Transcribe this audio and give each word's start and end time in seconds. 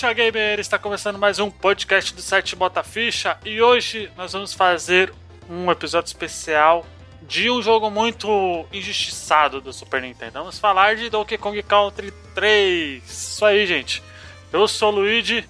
Ficha 0.00 0.14
Gamer! 0.14 0.58
Está 0.58 0.78
começando 0.78 1.18
mais 1.18 1.38
um 1.38 1.50
podcast 1.50 2.14
do 2.14 2.22
site 2.22 2.56
Bota 2.56 2.82
Ficha 2.82 3.36
e 3.44 3.60
hoje 3.60 4.10
nós 4.16 4.32
vamos 4.32 4.54
fazer 4.54 5.12
um 5.46 5.70
episódio 5.70 6.06
especial 6.06 6.86
de 7.20 7.50
um 7.50 7.60
jogo 7.60 7.90
muito 7.90 8.64
injustiçado 8.72 9.60
do 9.60 9.74
Super 9.74 10.00
Nintendo. 10.00 10.38
Vamos 10.38 10.58
falar 10.58 10.96
de 10.96 11.10
Donkey 11.10 11.36
Kong 11.36 11.62
Country 11.62 12.14
3. 12.34 13.04
Isso 13.04 13.44
aí, 13.44 13.66
gente. 13.66 14.02
Eu 14.50 14.66
sou 14.66 14.90
o 14.90 14.94
Luigi 15.00 15.46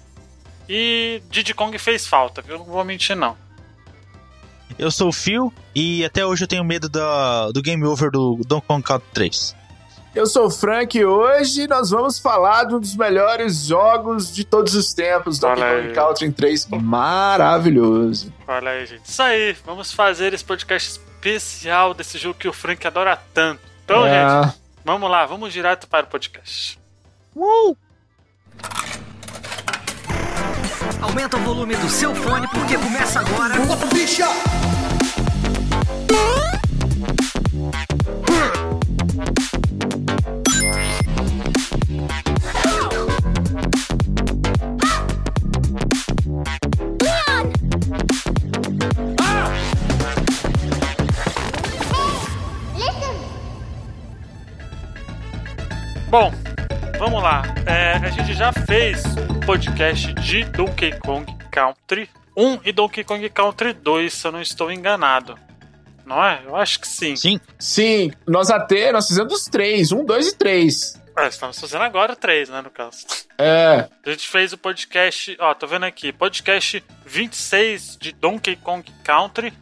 e 0.67 1.23
Diddy 1.29 1.53
Kong 1.53 1.77
fez 1.79 2.05
falta, 2.05 2.41
viu? 2.41 2.57
Não 2.57 2.65
vou 2.65 2.83
mentir, 2.83 3.15
não. 3.15 3.37
Eu 4.77 4.91
sou 4.91 5.07
o 5.07 5.13
Phil 5.13 5.53
e 5.73 6.03
até 6.03 6.25
hoje 6.25 6.43
eu 6.43 6.47
tenho 6.49 6.65
medo 6.65 6.89
do, 6.89 7.53
do 7.53 7.61
game 7.61 7.85
over 7.85 8.11
do 8.11 8.41
Donkey 8.45 8.67
Kong 8.67 8.83
Country 8.83 9.07
3. 9.13 9.60
Eu 10.13 10.25
sou 10.25 10.47
o 10.47 10.49
Frank 10.49 10.97
e 10.97 11.05
hoje 11.05 11.67
nós 11.67 11.89
vamos 11.89 12.19
falar 12.19 12.65
de 12.65 12.75
um 12.75 12.79
dos 12.81 12.97
melhores 12.97 13.65
jogos 13.65 14.33
de 14.33 14.43
todos 14.43 14.75
os 14.75 14.93
tempos, 14.93 15.39
Donkey 15.39 15.61
Kong 15.61 15.93
Country 15.93 16.31
3. 16.33 16.67
Maravilhoso. 16.67 18.33
Olha 18.45 18.71
aí, 18.71 18.85
gente. 18.85 19.05
Isso 19.05 19.21
aí, 19.21 19.55
vamos 19.65 19.93
fazer 19.93 20.33
esse 20.33 20.43
podcast 20.43 20.89
especial 20.89 21.93
desse 21.93 22.17
jogo 22.17 22.37
que 22.37 22.47
o 22.47 22.53
Frank 22.53 22.85
adora 22.85 23.17
tanto. 23.33 23.61
Então, 23.85 24.05
é. 24.05 24.43
gente, 24.43 24.55
vamos 24.83 25.09
lá, 25.09 25.25
vamos 25.25 25.53
direto 25.53 25.87
para 25.87 26.05
o 26.05 26.09
podcast. 26.09 26.77
Uh! 27.33 27.77
Aumenta 31.01 31.37
o 31.37 31.39
volume 31.39 31.75
do 31.77 31.89
seu 31.89 32.13
fone 32.13 32.47
porque 32.49 32.77
começa 32.77 33.21
agora. 33.21 33.55
Bota 33.61 33.85
bicha! 33.87 34.27
Bom, 56.11 56.29
vamos 56.99 57.23
lá. 57.23 57.41
É, 57.65 57.93
a 57.93 58.09
gente 58.09 58.33
já 58.33 58.51
fez 58.51 59.01
um 59.29 59.39
podcast 59.45 60.13
de 60.15 60.43
Donkey 60.43 60.91
Kong 60.99 61.25
Country 61.49 62.09
1 62.35 62.59
e 62.65 62.73
Donkey 62.73 63.05
Kong 63.05 63.29
Country 63.29 63.71
2, 63.71 64.13
se 64.13 64.27
eu 64.27 64.33
não 64.33 64.41
estou 64.41 64.69
enganado. 64.69 65.39
Não 66.05 66.21
é? 66.21 66.41
Eu 66.45 66.57
acho 66.57 66.81
que 66.81 66.87
sim. 66.89 67.15
Sim. 67.15 67.39
Sim, 67.57 68.11
nós 68.27 68.49
até 68.49 68.91
nós 68.91 69.07
fizemos 69.07 69.33
os 69.33 69.45
três, 69.45 69.93
um, 69.93 70.03
dois 70.03 70.27
e 70.27 70.35
três. 70.35 71.01
É, 71.17 71.29
estamos 71.29 71.57
fazendo 71.57 71.83
agora 71.85 72.13
três, 72.13 72.49
né, 72.49 72.61
no 72.61 72.69
caso. 72.69 73.05
É. 73.37 73.87
A 74.05 74.09
gente 74.09 74.27
fez 74.27 74.51
o 74.51 74.57
podcast, 74.57 75.37
ó, 75.39 75.53
tô 75.53 75.65
vendo 75.65 75.85
aqui, 75.85 76.11
podcast 76.11 76.83
26 77.05 77.95
de 77.97 78.11
Donkey 78.11 78.57
Kong 78.57 78.83
Country. 79.05 79.53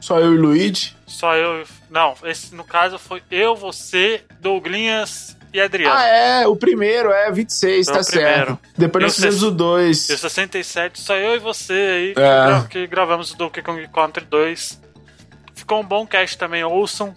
Só 0.00 0.18
eu 0.18 0.32
e 0.32 0.38
o 0.38 0.40
Luigi? 0.40 0.96
Só 1.06 1.34
eu. 1.34 1.66
Não, 1.90 2.14
esse 2.24 2.54
no 2.54 2.64
caso 2.64 2.98
foi 2.98 3.22
eu, 3.30 3.54
você, 3.54 4.24
Douglinhas 4.40 5.36
e 5.52 5.60
Adriano. 5.60 5.96
Ah, 5.96 6.06
é, 6.06 6.46
o 6.46 6.56
primeiro, 6.56 7.10
é 7.10 7.30
26, 7.30 7.86
Foi 7.86 7.94
tá 7.94 8.02
certo. 8.02 8.58
Depois 8.76 9.04
nós 9.04 9.14
fizemos 9.14 9.42
o 9.42 9.50
2. 9.50 10.08
E 10.08 10.12
o 10.12 10.18
67, 10.18 11.00
só 11.00 11.16
eu 11.16 11.36
e 11.36 11.38
você 11.38 11.72
aí 11.72 12.14
que, 12.14 12.20
é. 12.20 12.46
gra 12.46 12.66
que 12.68 12.86
gravamos 12.86 13.32
o 13.32 13.36
Donkey 13.36 13.62
Kong 13.62 13.88
Country 13.88 14.24
2. 14.24 14.80
Ficou 15.54 15.80
um 15.80 15.84
bom 15.84 16.06
cast 16.06 16.36
também, 16.36 16.62
ouçam. 16.64 17.16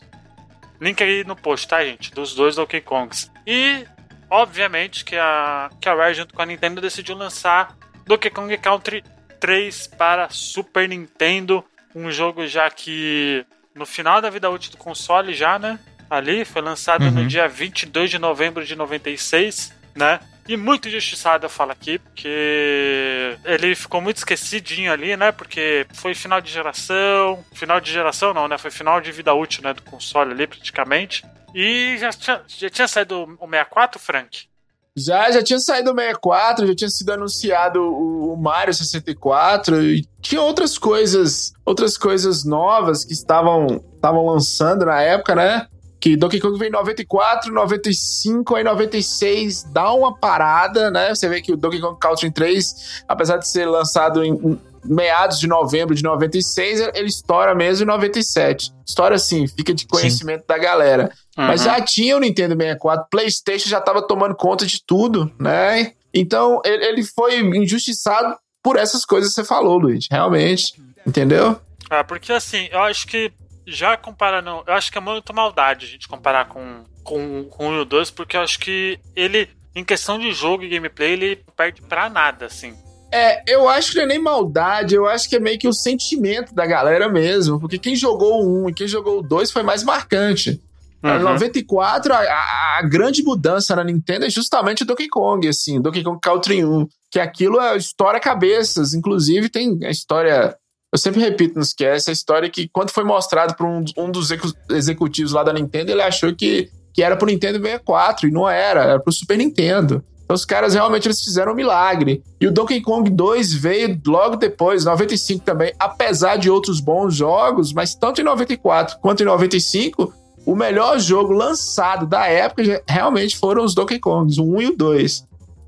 Link 0.80 1.04
aí 1.04 1.24
no 1.24 1.36
post, 1.36 1.68
tá, 1.68 1.84
gente? 1.84 2.12
Dos 2.12 2.34
dois 2.34 2.56
Donkey 2.56 2.82
Kongs. 2.82 3.30
E, 3.46 3.86
obviamente, 4.30 5.06
que 5.06 5.16
a, 5.16 5.70
que 5.80 5.88
a 5.88 5.94
Rare, 5.94 6.14
junto 6.14 6.34
com 6.34 6.42
a 6.42 6.46
Nintendo, 6.46 6.82
decidiu 6.82 7.16
lançar 7.16 7.76
Donkey 8.06 8.30
Kong 8.30 8.58
Country 8.58 9.04
3 9.40 9.88
para 9.88 10.30
Super 10.30 10.88
Nintendo. 10.90 11.64
Um 11.94 12.10
jogo 12.10 12.48
já 12.48 12.70
que 12.70 13.46
no 13.76 13.86
final 13.86 14.22
da 14.22 14.30
vida 14.30 14.50
útil 14.50 14.72
do 14.72 14.78
console 14.78 15.34
já, 15.34 15.60
né? 15.60 15.80
Ali, 16.12 16.44
foi 16.44 16.62
lançado 16.62 17.06
uhum. 17.06 17.12
no 17.12 17.28
dia 17.28 17.48
22 17.48 18.10
de 18.10 18.20
novembro 18.20 18.66
de 18.66 18.76
96, 18.76 19.74
né? 19.96 20.20
E 20.48 20.58
muito 20.58 20.88
injustiçado 20.88 21.46
eu 21.46 21.50
falo 21.50 21.72
aqui, 21.72 22.00
porque 22.00 23.38
ele 23.46 23.76
ficou 23.76 24.02
muito 24.02 24.18
esquecidinho 24.18 24.92
ali, 24.92 25.16
né? 25.16 25.32
Porque 25.32 25.86
foi 25.94 26.14
final 26.14 26.42
de 26.42 26.52
geração. 26.52 27.44
Final 27.54 27.80
de 27.80 27.92
geração 27.92 28.34
não, 28.34 28.48
né? 28.48 28.58
Foi 28.58 28.72
final 28.72 29.00
de 29.00 29.12
vida 29.12 29.34
útil, 29.34 29.64
né? 29.64 29.74
Do 29.74 29.84
console 29.84 30.32
ali, 30.32 30.48
praticamente. 30.48 31.24
E 31.54 31.96
já 31.98 32.10
tinha, 32.12 32.42
já 32.48 32.70
tinha 32.70 32.88
saído 32.88 33.24
o 33.40 33.48
64, 33.48 34.00
Frank? 34.00 34.52
Já, 34.98 35.32
já 35.32 35.42
tinha 35.42 35.60
saído 35.60 35.92
o 35.92 35.96
64, 35.96 36.68
já 36.68 36.76
tinha 36.76 36.90
sido 36.90 37.12
anunciado 37.12 37.82
o, 37.82 38.34
o 38.34 38.38
Mario 38.38 38.74
64 38.74 39.82
e 39.84 40.06
tinha 40.22 40.42
outras 40.42 40.78
coisas, 40.78 41.54
outras 41.66 41.98
coisas 41.98 42.44
novas 42.44 43.06
que 43.06 43.14
estavam 43.14 43.82
estavam 43.96 44.26
lançando 44.26 44.86
na 44.86 45.02
época, 45.02 45.36
né? 45.36 45.68
Que 46.02 46.18
Donkey 46.18 46.40
Kong 46.40 46.58
vem 46.58 46.70
em 46.70 46.72
94, 46.72 47.54
95, 47.54 48.56
aí 48.56 48.64
96 48.64 49.66
dá 49.72 49.94
uma 49.94 50.18
parada, 50.18 50.90
né? 50.90 51.14
Você 51.14 51.30
vê 51.30 51.42
que 51.42 51.54
o 51.54 51.56
Donkey 51.56 51.80
Kong 51.80 51.98
Country 52.00 52.32
3, 52.32 53.04
apesar 53.08 53.38
de 53.38 53.48
ser 53.48 53.68
lançado 53.68 54.26
em 54.26 54.60
meados 54.84 55.40
de 55.40 55.46
novembro 55.46 55.94
de 55.94 56.02
96, 56.02 56.90
ele 56.96 57.08
estoura 57.08 57.54
mesmo 57.54 57.84
em 57.84 57.88
97. 57.88 58.74
Estoura 58.84 59.14
assim, 59.16 59.48
fica 59.48 59.76
de 59.76 59.86
conhecimento 59.86 60.40
Sim. 60.40 60.48
da 60.48 60.58
galera. 60.58 61.12
Uhum. 61.38 61.46
Mas 61.46 61.62
já 61.62 61.80
tinha 61.80 62.18
o 62.18 62.20
Nintendo 62.20 62.56
64, 62.56 63.06
PlayStation 63.12 63.70
já 63.70 63.78
estava 63.78 64.02
tomando 64.02 64.34
conta 64.34 64.66
de 64.66 64.84
tudo, 64.84 65.32
né? 65.40 65.94
Então 66.12 66.60
ele, 66.66 66.84
ele 66.84 67.04
foi 67.04 67.40
injustiçado 67.42 68.36
por 68.64 68.76
essas 68.76 69.06
coisas 69.06 69.30
que 69.30 69.36
você 69.36 69.48
falou, 69.48 69.78
Luiz. 69.78 70.08
Realmente. 70.10 70.82
Entendeu? 71.06 71.60
Ah, 71.92 72.04
porque 72.04 72.34
assim, 72.34 72.68
eu 72.72 72.80
acho 72.80 73.06
que 73.08 73.32
já 73.72 73.98
comparando, 73.98 74.64
eu 74.68 74.74
acho 74.74 74.92
que 74.92 74.98
é 74.98 75.02
muita 75.02 75.34
maldade 75.34 75.86
a 75.86 75.90
gente 75.90 76.08
comparar 76.08 76.46
com, 76.46 76.84
com, 77.04 77.46
com 77.46 77.70
o 77.70 77.86
2, 77.86 78.12
porque 78.12 78.38
eu 78.38 78.42
acho 78.42 78.60
que 78.60 79.00
ele, 79.16 79.50
em 79.76 79.84
questão 79.84 80.20
de 80.20 80.32
jogo 80.32 80.64
e 80.64 80.70
gameplay, 80.70 81.14
ele 81.14 81.44
perde 81.56 81.82
pra 81.82 82.10
nada, 82.10 82.46
assim. 82.46 82.76
É, 83.14 83.44
eu 83.46 83.68
acho 83.68 83.92
que 83.92 83.98
não 83.98 84.06
é 84.06 84.08
nem 84.08 84.20
maldade, 84.20 84.96
eu 84.96 85.06
acho 85.06 85.28
que 85.28 85.36
é 85.36 85.40
meio 85.40 85.60
que 85.60 85.68
o 85.68 85.74
sentimento 85.74 86.56
da 86.56 86.66
galera 86.66 87.10
mesmo, 87.10 87.60
porque 87.60 87.78
quem 87.78 87.96
jogou 87.96 88.44
o 88.44 88.66
1 88.66 88.70
e 88.70 88.74
quem 88.74 88.88
jogou 88.88 89.20
o 89.20 89.22
2 89.22 89.52
foi 89.52 89.64
mais 89.64 89.84
marcante. 89.84 90.62
Uhum. 91.04 91.16
Em 91.16 91.20
94, 91.20 92.14
a, 92.14 92.18
a, 92.18 92.80
a, 92.80 92.82
grande 92.84 93.24
mudança 93.24 93.76
na 93.76 93.84
Nintendo 93.84 94.26
é 94.26 94.30
justamente 94.30 94.84
o 94.84 94.86
Donkey 94.86 95.10
Kong, 95.10 95.48
assim, 95.48 95.82
Donkey 95.82 96.04
Kong 96.04 96.20
Country 96.22 96.64
1, 96.64 96.88
que 97.10 97.20
aquilo 97.20 97.60
é 97.60 97.76
história 97.76 98.20
cabeças, 98.20 98.94
inclusive 98.94 99.50
tem 99.50 99.80
a 99.84 99.90
história 99.90 100.56
eu 100.92 100.98
sempre 100.98 101.22
repito 101.22 101.58
nos 101.58 101.72
que 101.72 101.86
essa 101.86 102.12
história 102.12 102.50
que 102.50 102.68
quando 102.68 102.90
foi 102.90 103.06
mostrado 103.06 103.56
para 103.56 103.66
um, 103.66 103.84
um, 103.98 104.12
dos 104.12 104.30
executivos 104.70 105.32
lá 105.32 105.42
da 105.42 105.54
Nintendo, 105.54 105.92
ele 105.92 106.02
achou 106.02 106.36
que, 106.36 106.70
que 106.94 107.02
era 107.02 107.16
pro 107.16 107.28
Nintendo 107.28 107.60
64 107.60 108.28
e 108.28 108.32
não 108.32 108.50
era, 108.50 108.84
era 108.84 109.00
pro 109.00 109.14
Super 109.14 109.38
Nintendo. 109.38 110.04
Então 110.26 110.36
os 110.36 110.44
caras 110.44 110.74
realmente 110.74 111.08
eles 111.08 111.24
fizeram 111.24 111.54
um 111.54 111.56
milagre. 111.56 112.22
E 112.42 112.48
o 112.48 112.52
Donkey 112.52 112.82
Kong 112.82 113.10
2 113.10 113.54
veio 113.54 114.02
logo 114.06 114.36
depois, 114.36 114.84
95 114.84 115.46
também, 115.46 115.74
apesar 115.80 116.36
de 116.36 116.50
outros 116.50 116.82
bons 116.82 117.16
jogos, 117.16 117.72
mas 117.72 117.96
tanto 117.96 118.20
em 118.20 118.24
94 118.26 119.00
quanto 119.00 119.24
em 119.24 119.26
95, 119.26 120.14
o 120.46 120.56
melhor 120.56 121.00
jogo 121.00 121.32
lançado 121.32 122.06
da 122.06 122.28
época 122.28 122.84
realmente 122.86 123.38
foram 123.38 123.64
os 123.64 123.74
Donkey 123.74 124.00
Kongs, 124.00 124.38
o 124.38 124.58
1 124.58 124.62
e 124.62 124.68
o 124.68 124.76
2. 124.76 125.26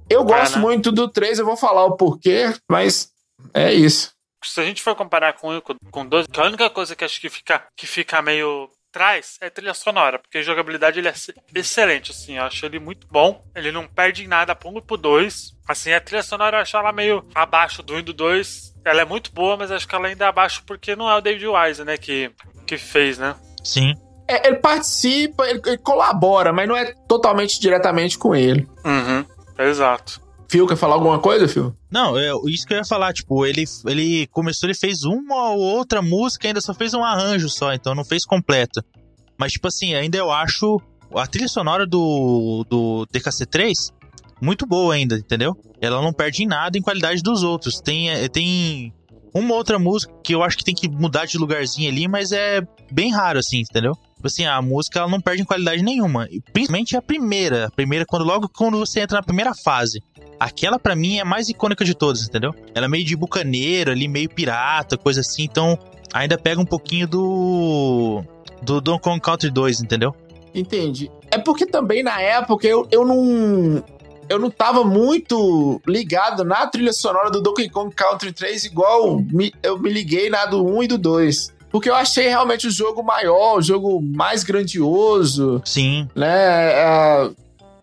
Eu 0.10 0.26
gosto 0.26 0.60
muito 0.60 0.92
do 0.92 1.08
3, 1.08 1.40
eu 1.40 1.46
vou 1.46 1.56
falar 1.56 1.86
o 1.86 1.96
porquê, 1.96 2.54
mas 2.70 3.10
é 3.54 3.74
isso 3.74 4.13
se 4.44 4.60
a 4.60 4.66
gente 4.66 4.82
for 4.82 4.96
comparar 4.96 5.34
com 5.34 5.62
com 5.92 6.06
12, 6.06 6.28
a 6.36 6.44
única 6.44 6.70
coisa 6.70 6.96
que 6.96 7.04
acho 7.04 7.20
que 7.20 7.30
fica, 7.30 7.64
que 7.76 7.88
fica 7.88 8.22
meio 8.22 8.70
traz 8.94 9.38
é 9.42 9.48
a 9.48 9.52
trilha 9.52 9.74
sonora, 9.74 10.20
porque 10.20 10.38
a 10.38 10.44
jogabilidade 10.44 11.00
ele 11.00 11.10
é 11.10 11.14
excelente, 11.56 12.12
assim, 12.12 12.38
eu 12.38 12.44
acho 12.44 12.64
ele 12.66 12.80
muito 12.80 13.08
bom, 13.08 13.44
ele 13.56 13.72
não 13.72 13.88
perde 13.88 14.24
em 14.24 14.28
nada 14.28 14.56
pro 14.56 14.70
1 14.70 14.78
e 14.78 14.82
pro 14.82 14.96
2. 14.96 15.54
Assim, 15.68 15.92
a 15.92 16.00
trilha 16.00 16.22
sonora 16.22 16.58
eu 16.58 16.62
acho 16.62 16.78
ela 16.78 16.92
meio 16.92 17.28
abaixo 17.34 17.82
do 17.82 17.96
1 17.96 18.00
e 18.00 18.02
do 18.04 18.14
2. 18.14 18.74
Ela 18.86 19.02
é 19.02 19.06
muito 19.06 19.32
boa, 19.34 19.58
mas 19.58 19.72
acho 19.72 19.88
que 19.88 19.96
ela 19.96 20.08
ainda 20.08 20.26
é 20.26 20.28
abaixo 20.28 20.64
porque 20.66 20.96
não 20.96 21.10
é 21.10 21.16
o 21.16 21.22
David 21.22 21.48
Wise, 21.48 21.84
né, 21.84 21.98
que, 21.98 22.32
que 22.68 22.78
fez, 22.78 23.18
né? 23.18 23.36
Sim. 23.64 23.96
É, 24.28 24.48
ele 24.48 24.58
participa, 24.58 25.48
ele, 25.50 25.62
ele, 25.66 25.78
colabora, 25.78 26.54
mas 26.54 26.68
não 26.68 26.78
é 26.78 26.94
totalmente 27.08 27.60
diretamente 27.60 28.18
com 28.18 28.36
ele. 28.36 28.68
Uhum, 28.86 29.26
exato. 29.58 30.22
Phil, 30.54 30.68
quer 30.68 30.76
falar 30.76 30.94
alguma 30.94 31.18
coisa, 31.18 31.48
Phil? 31.48 31.76
Não, 31.92 32.16
é 32.16 32.32
isso 32.46 32.68
que 32.68 32.76
eu 32.76 32.78
ia 32.78 32.86
falar, 32.86 33.12
tipo, 33.12 33.44
ele, 33.44 33.64
ele 33.88 34.28
começou, 34.28 34.70
ele 34.70 34.78
fez 34.78 35.04
uma 35.04 35.50
ou 35.50 35.60
outra 35.60 36.00
música, 36.00 36.48
ainda 36.48 36.62
só 36.62 36.76
fez 36.76 36.94
um 36.94 37.04
arranjo 37.04 37.50
só, 37.50 37.74
então 37.74 37.96
não 37.96 38.06
fez 38.06 38.24
completa. 38.24 38.86
Mas, 39.36 39.54
tipo 39.54 39.68
assim, 39.68 39.96
ainda 39.96 40.16
eu 40.16 40.32
acho 40.32 40.80
a 41.16 41.26
trilha 41.26 41.48
sonora 41.48 41.88
do, 41.88 42.64
do 42.70 43.08
DKC3 43.12 43.74
muito 44.40 44.68
boa 44.68 44.94
ainda, 44.94 45.16
entendeu? 45.18 45.58
Ela 45.82 46.00
não 46.04 46.14
perde 46.14 46.44
em 46.44 46.48
nada 46.48 46.78
em 46.78 46.84
qualidade 46.84 47.24
dos 47.24 47.42
outros. 47.42 47.82
Tem, 47.82 48.12
é, 48.12 48.28
tem 48.28 48.94
uma 49.34 49.56
outra 49.56 49.80
música 49.80 50.14
que 50.24 50.36
eu 50.36 50.44
acho 50.44 50.56
que 50.56 50.64
tem 50.64 50.76
que 50.76 50.88
mudar 50.88 51.26
de 51.26 51.40
lugarzinho 51.40 51.90
ali, 51.90 52.08
mas 52.08 52.32
é 52.32 52.62
bem 52.92 53.12
raro, 53.12 53.40
assim, 53.40 53.62
entendeu? 53.62 53.94
Tipo 54.24 54.28
assim, 54.28 54.46
a 54.46 54.62
música 54.62 55.00
ela 55.00 55.10
não 55.10 55.20
perde 55.20 55.42
em 55.42 55.46
qualidade 55.46 55.84
nenhuma. 55.84 56.28
E 56.32 56.40
principalmente 56.40 56.96
a 56.96 57.02
primeira. 57.02 57.68
A 57.68 57.72
primeira, 57.72 58.06
quando 58.06 58.24
logo 58.24 58.48
quando 58.48 58.80
você 58.80 59.02
entra 59.02 59.18
na 59.18 59.24
primeira 59.24 59.54
fase. 59.54 60.02
Aquela 60.40 60.80
para 60.80 60.96
mim 60.96 61.18
é 61.18 61.22
a 61.22 61.26
mais 61.26 61.50
icônica 61.50 61.84
de 61.84 61.94
todas, 61.94 62.24
entendeu? 62.24 62.56
Ela 62.74 62.86
é 62.86 62.90
meio 62.90 63.04
de 63.04 63.16
bucaneiro 63.16 63.92
ali, 63.92 64.08
meio 64.08 64.30
pirata, 64.30 64.98
coisa 64.98 65.20
assim. 65.20 65.44
Então 65.44 65.78
ainda 66.14 66.38
pega 66.38 66.62
um 66.62 66.66
pouquinho 66.66 67.08
do. 67.08 68.24
Do 68.62 68.80
Donkey 68.80 69.04
Kong 69.04 69.20
Country 69.20 69.50
2, 69.50 69.82
entendeu? 69.82 70.16
Entendi. 70.56 71.12
É 71.30 71.38
porque 71.38 71.66
também 71.66 72.02
na 72.02 72.22
época 72.22 72.66
eu, 72.66 72.88
eu 72.92 73.06
não. 73.06 73.84
Eu 74.30 74.40
não 74.40 74.50
tava 74.50 74.86
muito 74.86 75.82
ligado 75.86 76.46
na 76.46 76.66
trilha 76.66 76.94
sonora 76.94 77.30
do 77.30 77.42
Donkey 77.42 77.70
Kong 77.70 77.94
Country 77.94 78.32
3, 78.32 78.64
igual 78.64 79.20
me, 79.20 79.54
eu 79.62 79.78
me 79.78 79.92
liguei 79.92 80.30
na 80.30 80.46
do 80.46 80.66
1 80.66 80.84
e 80.84 80.88
do 80.88 80.98
2. 80.98 81.54
Porque 81.74 81.90
eu 81.90 81.96
achei 81.96 82.28
realmente 82.28 82.68
o 82.68 82.72
jogo 82.72 83.02
maior, 83.02 83.58
o 83.58 83.62
jogo 83.64 84.00
mais 84.00 84.44
grandioso. 84.44 85.60
Sim. 85.66 86.08
Né? 86.16 86.28
É, 86.28 87.32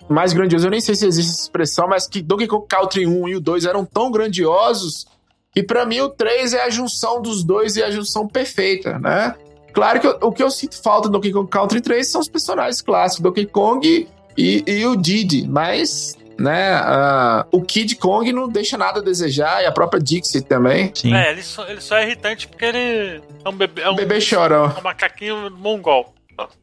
mais 0.09 0.33
grandioso, 0.33 0.69
eu 0.69 0.71
nem 0.71 0.81
sei 0.81 0.95
se 0.95 1.05
existe 1.05 1.33
essa 1.33 1.43
expressão, 1.43 1.89
mas 1.89 2.07
que 2.07 2.23
Donkey 2.23 2.47
Kong 2.47 2.65
Country 2.69 3.05
1 3.05 3.29
e 3.29 3.35
o 3.35 3.41
2 3.41 3.65
eram 3.65 3.85
tão 3.85 4.13
grandiosos 4.13 5.09
que 5.53 5.61
para 5.65 5.85
mim 5.85 5.99
o 6.03 6.09
3 6.09 6.55
é 6.55 6.63
a 6.63 6.71
junção 6.71 7.21
dos 7.21 7.43
dois 7.43 7.75
e 7.75 7.83
a 7.83 7.91
junção 7.91 8.29
perfeita, 8.29 8.97
né? 9.01 9.35
Claro 9.73 10.01
que 10.01 10.07
eu, 10.07 10.19
o 10.23 10.31
que 10.31 10.43
eu 10.45 10.53
sinto 10.53 10.81
falta 10.81 11.09
do 11.09 11.15
Donkey 11.15 11.33
Kong 11.33 11.51
Country 11.51 11.81
3 11.81 12.09
são 12.09 12.21
os 12.21 12.29
personagens 12.29 12.81
clássicos, 12.81 13.25
Donkey 13.25 13.47
Kong 13.47 14.09
e, 14.39 14.65
e 14.69 14.87
o 14.87 14.95
Diddy, 14.95 15.49
mas 15.49 16.17
né? 16.41 16.81
Uh, 16.81 17.59
o 17.59 17.63
Kid 17.63 17.97
Kong 17.97 18.33
não 18.33 18.49
deixa 18.49 18.79
nada 18.79 19.01
a 19.01 19.03
desejar 19.03 19.63
e 19.63 19.67
a 19.67 19.73
própria 19.73 20.01
Dixie 20.01 20.41
também. 20.41 20.91
Sim. 20.95 21.15
É, 21.15 21.31
ele 21.31 21.43
só, 21.43 21.69
ele 21.69 21.81
só 21.81 21.97
é 21.99 22.07
irritante 22.07 22.49
porque 22.49 22.65
ele 22.65 23.23
é 23.45 23.49
um 23.49 23.53
bebê. 23.53 23.83
É 23.83 23.91
um, 23.91 23.95
bebê 23.95 24.21
chorão. 24.21 24.75
um 24.79 24.83
macaquinho 24.83 25.51
mongol. 25.51 26.15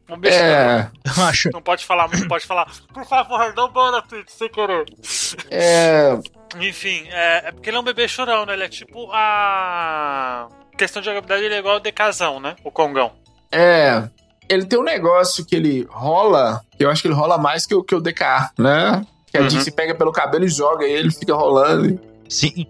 Um 0.09 0.17
beijo. 0.17 0.37
É, 0.37 0.89
eu 1.05 1.23
acho. 1.23 1.51
Não 1.51 1.61
pode 1.61 1.85
falar, 1.85 2.09
não 2.09 2.27
pode 2.27 2.47
falar. 2.47 2.65
Por 2.91 3.05
favor, 3.05 3.53
não 3.55 3.71
bana 3.71 4.01
Twitch, 4.01 4.29
sem 4.29 4.49
querer. 4.49 4.85
É. 5.51 6.17
Enfim, 6.59 7.07
é, 7.11 7.49
é, 7.49 7.51
porque 7.51 7.69
ele 7.69 7.77
é 7.77 7.79
um 7.79 7.83
bebê 7.83 8.07
chorão, 8.07 8.45
né? 8.47 8.53
Ele 8.53 8.63
é 8.63 8.69
tipo 8.69 9.09
a. 9.13 10.47
Questão 10.75 11.01
de 11.01 11.07
jogabilidade, 11.07 11.43
ele 11.43 11.55
é 11.55 11.59
igual 11.59 11.77
o 11.77 11.79
Decazão, 11.79 12.39
né? 12.39 12.55
O 12.63 12.71
Congão. 12.71 13.11
É. 13.51 14.03
Ele 14.49 14.65
tem 14.65 14.79
um 14.79 14.83
negócio 14.83 15.45
que 15.45 15.55
ele 15.55 15.85
rola, 15.89 16.61
que 16.77 16.83
eu 16.85 16.89
acho 16.89 17.01
que 17.01 17.07
ele 17.07 17.15
rola 17.15 17.37
mais 17.37 17.65
que 17.65 17.75
o, 17.75 17.83
que 17.83 17.93
o 17.93 17.99
DK, 17.99 18.51
né? 18.57 19.05
Que 19.31 19.37
a 19.37 19.41
uhum. 19.41 19.47
Dixie 19.47 19.71
pega 19.71 19.93
pelo 19.93 20.11
cabelo 20.11 20.45
e 20.45 20.49
joga 20.49 20.85
e 20.85 20.91
ele 20.91 21.11
fica 21.11 21.35
rolando. 21.35 21.99
Sim. 22.29 22.65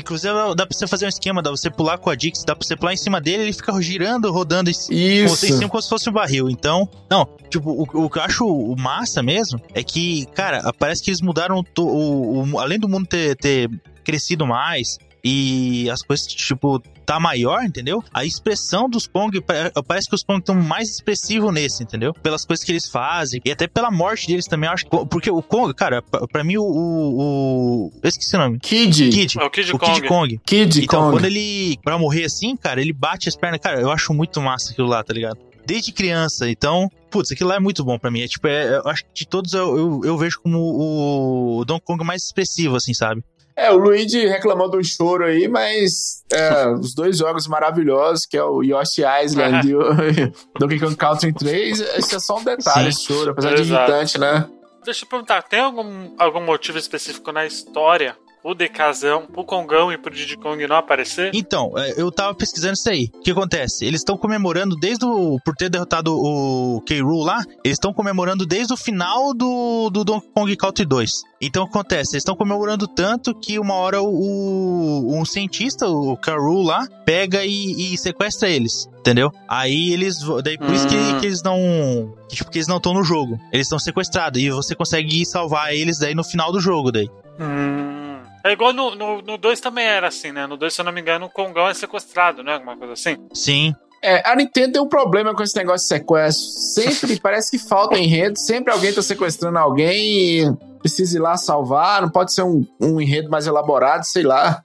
Inclusive, 0.00 0.32
dá 0.56 0.66
pra 0.66 0.74
você 0.74 0.86
fazer 0.86 1.04
um 1.04 1.08
esquema, 1.08 1.42
dá 1.42 1.50
pra 1.50 1.56
você 1.56 1.70
pular 1.70 1.98
com 1.98 2.08
a 2.08 2.14
Dix, 2.14 2.42
dá 2.42 2.56
pra 2.56 2.66
você 2.66 2.74
pular 2.74 2.94
em 2.94 2.96
cima 2.96 3.20
dele 3.20 3.44
ele 3.44 3.52
fica 3.52 3.78
girando, 3.82 4.32
rodando 4.32 4.70
Isso. 4.70 4.90
em 4.92 5.28
cima 5.28 5.68
como 5.68 5.82
se 5.82 5.88
fosse 5.88 6.08
um 6.08 6.12
barril. 6.12 6.48
Então, 6.48 6.88
não, 7.10 7.28
tipo, 7.50 7.70
o, 7.70 7.82
o 7.82 8.10
que 8.10 8.18
eu 8.18 8.22
acho 8.22 8.76
massa 8.78 9.22
mesmo 9.22 9.60
é 9.74 9.82
que, 9.82 10.24
cara, 10.34 10.72
parece 10.78 11.02
que 11.02 11.10
eles 11.10 11.20
mudaram 11.20 11.62
o, 11.78 11.82
o, 11.82 12.50
o 12.50 12.58
além 12.58 12.78
do 12.78 12.88
mundo 12.88 13.06
ter, 13.06 13.36
ter 13.36 13.70
crescido 14.02 14.46
mais, 14.46 14.98
e 15.22 15.88
as 15.90 16.02
coisas, 16.02 16.26
tipo, 16.26 16.80
tá 17.04 17.18
maior, 17.18 17.62
entendeu? 17.64 18.02
A 18.12 18.24
expressão 18.24 18.88
dos 18.88 19.06
Kong, 19.06 19.42
parece 19.86 20.08
que 20.08 20.14
os 20.14 20.22
Kong 20.22 20.38
estão 20.38 20.54
mais 20.54 20.88
expressivos 20.88 21.52
nesse, 21.52 21.82
entendeu? 21.82 22.14
Pelas 22.14 22.44
coisas 22.44 22.64
que 22.64 22.72
eles 22.72 22.88
fazem 22.88 23.40
e 23.44 23.50
até 23.50 23.66
pela 23.66 23.90
morte 23.90 24.26
deles 24.26 24.46
também, 24.46 24.68
eu 24.68 24.74
acho. 24.74 24.86
Porque 24.86 25.30
o 25.30 25.42
Kong, 25.42 25.74
cara, 25.74 26.02
pra 26.02 26.44
mim 26.44 26.56
o. 26.56 26.62
o, 26.62 27.18
o 27.18 27.92
eu 28.02 28.08
esqueci 28.08 28.36
o 28.36 28.38
nome. 28.38 28.58
Kid. 28.60 29.10
Kid. 29.10 29.38
É 29.38 29.44
o 29.44 29.50
Kid 29.50 29.72
o 29.72 29.78
Kong. 29.78 29.92
Kid 29.92 30.08
Kong. 30.08 30.40
Kid 30.44 30.84
então, 30.84 31.00
Kong. 31.02 31.12
quando 31.16 31.24
ele, 31.24 31.78
pra 31.82 31.98
morrer 31.98 32.24
assim, 32.24 32.56
cara, 32.56 32.80
ele 32.80 32.92
bate 32.92 33.28
as 33.28 33.36
pernas. 33.36 33.60
Cara, 33.60 33.80
eu 33.80 33.90
acho 33.90 34.14
muito 34.14 34.40
massa 34.40 34.72
aquilo 34.72 34.88
lá, 34.88 35.02
tá 35.02 35.12
ligado? 35.12 35.38
Desde 35.66 35.92
criança, 35.92 36.48
então, 36.48 36.88
putz, 37.10 37.30
aquilo 37.30 37.50
lá 37.50 37.56
é 37.56 37.60
muito 37.60 37.84
bom 37.84 37.98
para 37.98 38.10
mim. 38.10 38.22
É 38.22 38.28
tipo, 38.28 38.46
é, 38.46 38.78
eu 38.78 38.88
acho 38.88 39.04
que 39.04 39.10
de 39.14 39.26
todos 39.26 39.52
eu, 39.52 39.76
eu, 39.76 40.00
eu 40.04 40.18
vejo 40.18 40.40
como 40.40 40.58
o 40.58 41.64
Donkey 41.64 41.84
Kong 41.84 42.04
mais 42.04 42.24
expressivo, 42.24 42.76
assim, 42.76 42.94
sabe? 42.94 43.22
É, 43.56 43.70
o 43.70 43.76
Luigi 43.76 44.26
reclamou 44.26 44.70
do 44.70 44.82
choro 44.82 45.24
aí, 45.24 45.48
mas 45.48 46.22
é, 46.32 46.68
os 46.72 46.94
dois 46.94 47.18
jogos 47.18 47.46
maravilhosos, 47.46 48.26
que 48.26 48.36
é 48.36 48.44
o 48.44 48.62
Yoshi 48.62 49.02
Island 49.24 49.68
e 49.68 49.74
o 49.74 49.82
Donkey 50.58 50.78
Kong 50.78 50.96
Country 50.96 51.32
3, 51.32 51.80
esse 51.80 52.16
é 52.16 52.18
só 52.18 52.38
um 52.38 52.44
detalhe, 52.44 52.88
esse 52.88 53.02
choro, 53.02 53.30
apesar 53.30 53.54
de 53.54 53.62
irritante, 53.62 54.18
né? 54.18 54.48
Deixa 54.84 55.04
eu 55.04 55.08
perguntar, 55.08 55.42
tem 55.42 55.60
algum, 55.60 56.14
algum 56.18 56.40
motivo 56.40 56.78
específico 56.78 57.30
na 57.32 57.44
história 57.44 58.16
o 58.42 58.54
Decazão, 58.54 59.28
o 59.34 59.44
Kongão 59.44 59.92
e 59.92 59.98
pro 59.98 60.14
Diddy 60.14 60.36
Kong 60.36 60.66
não 60.66 60.76
aparecer? 60.76 61.30
Então, 61.34 61.72
eu 61.96 62.10
tava 62.10 62.34
pesquisando 62.34 62.74
isso 62.74 62.88
aí. 62.88 63.10
O 63.14 63.20
que 63.20 63.30
acontece? 63.30 63.84
Eles 63.84 64.00
estão 64.00 64.16
comemorando 64.16 64.76
desde 64.76 65.04
o. 65.04 65.38
Por 65.44 65.54
ter 65.54 65.68
derrotado 65.68 66.14
o 66.14 66.80
K. 66.82 67.00
Rool 67.00 67.22
lá, 67.22 67.42
eles 67.64 67.76
estão 67.76 67.92
comemorando 67.92 68.46
desde 68.46 68.72
o 68.72 68.76
final 68.76 69.34
do, 69.34 69.90
do 69.90 70.04
Donkey 70.04 70.28
Kong 70.34 70.56
Country 70.56 70.84
2. 70.84 71.10
Então 71.42 71.64
acontece, 71.64 72.14
eles 72.14 72.22
estão 72.22 72.36
comemorando 72.36 72.86
tanto 72.86 73.34
que 73.34 73.58
uma 73.58 73.74
hora 73.74 74.02
o, 74.02 75.18
um 75.18 75.24
cientista, 75.24 75.88
o 75.88 76.16
Karul 76.16 76.62
lá, 76.62 76.86
pega 77.04 77.44
e, 77.44 77.94
e, 77.94 77.98
sequestra 77.98 78.48
eles, 78.48 78.86
entendeu? 78.98 79.30
Aí 79.48 79.92
eles. 79.92 80.18
Daí 80.42 80.58
por 80.58 80.68
hum. 80.68 80.74
isso 80.74 80.86
que, 80.86 80.96
hum. 80.96 81.20
que, 81.20 81.26
eles 81.26 81.42
não. 81.42 82.14
Tipo, 82.28 82.50
que 82.50 82.58
eles 82.58 82.68
não 82.68 82.76
estão 82.76 82.92
no 82.94 83.02
jogo. 83.02 83.38
Eles 83.52 83.66
estão 83.66 83.78
sequestrados. 83.78 84.40
E 84.40 84.50
você 84.50 84.74
consegue 84.74 85.24
salvar 85.24 85.74
eles 85.74 85.98
daí 85.98 86.14
no 86.14 86.24
final 86.24 86.52
do 86.52 86.60
jogo 86.60 86.92
daí. 86.92 87.08
Hum. 87.38 87.99
É 88.44 88.52
igual 88.52 88.72
no 88.72 88.90
2 88.90 88.98
no, 88.98 89.22
no 89.22 89.56
também 89.56 89.84
era 89.84 90.08
assim, 90.08 90.32
né? 90.32 90.46
No 90.46 90.56
2, 90.56 90.72
se 90.72 90.80
eu 90.80 90.84
não 90.84 90.92
me 90.92 91.00
engano, 91.00 91.26
o 91.26 91.30
Kongão 91.30 91.68
é 91.68 91.74
sequestrado, 91.74 92.42
né? 92.42 92.54
Alguma 92.54 92.76
coisa 92.76 92.94
assim. 92.94 93.16
Sim. 93.32 93.74
É, 94.02 94.22
a 94.28 94.34
Nintendo 94.34 94.72
tem 94.72 94.82
um 94.82 94.88
problema 94.88 95.34
com 95.34 95.42
esse 95.42 95.56
negócio 95.56 95.86
de 95.86 95.88
sequestro. 95.88 96.44
Sempre 96.46 97.20
parece 97.20 97.50
que 97.50 97.58
falta 97.58 97.98
enredo, 97.98 98.38
sempre 98.38 98.72
alguém 98.72 98.92
tá 98.92 99.02
sequestrando 99.02 99.58
alguém 99.58 100.42
e 100.42 100.56
precisa 100.80 101.16
ir 101.16 101.20
lá 101.20 101.36
salvar. 101.36 102.02
Não 102.02 102.10
pode 102.10 102.32
ser 102.32 102.42
um, 102.42 102.66
um 102.80 103.00
enredo 103.00 103.30
mais 103.30 103.46
elaborado, 103.46 104.04
sei 104.04 104.22
lá. 104.22 104.62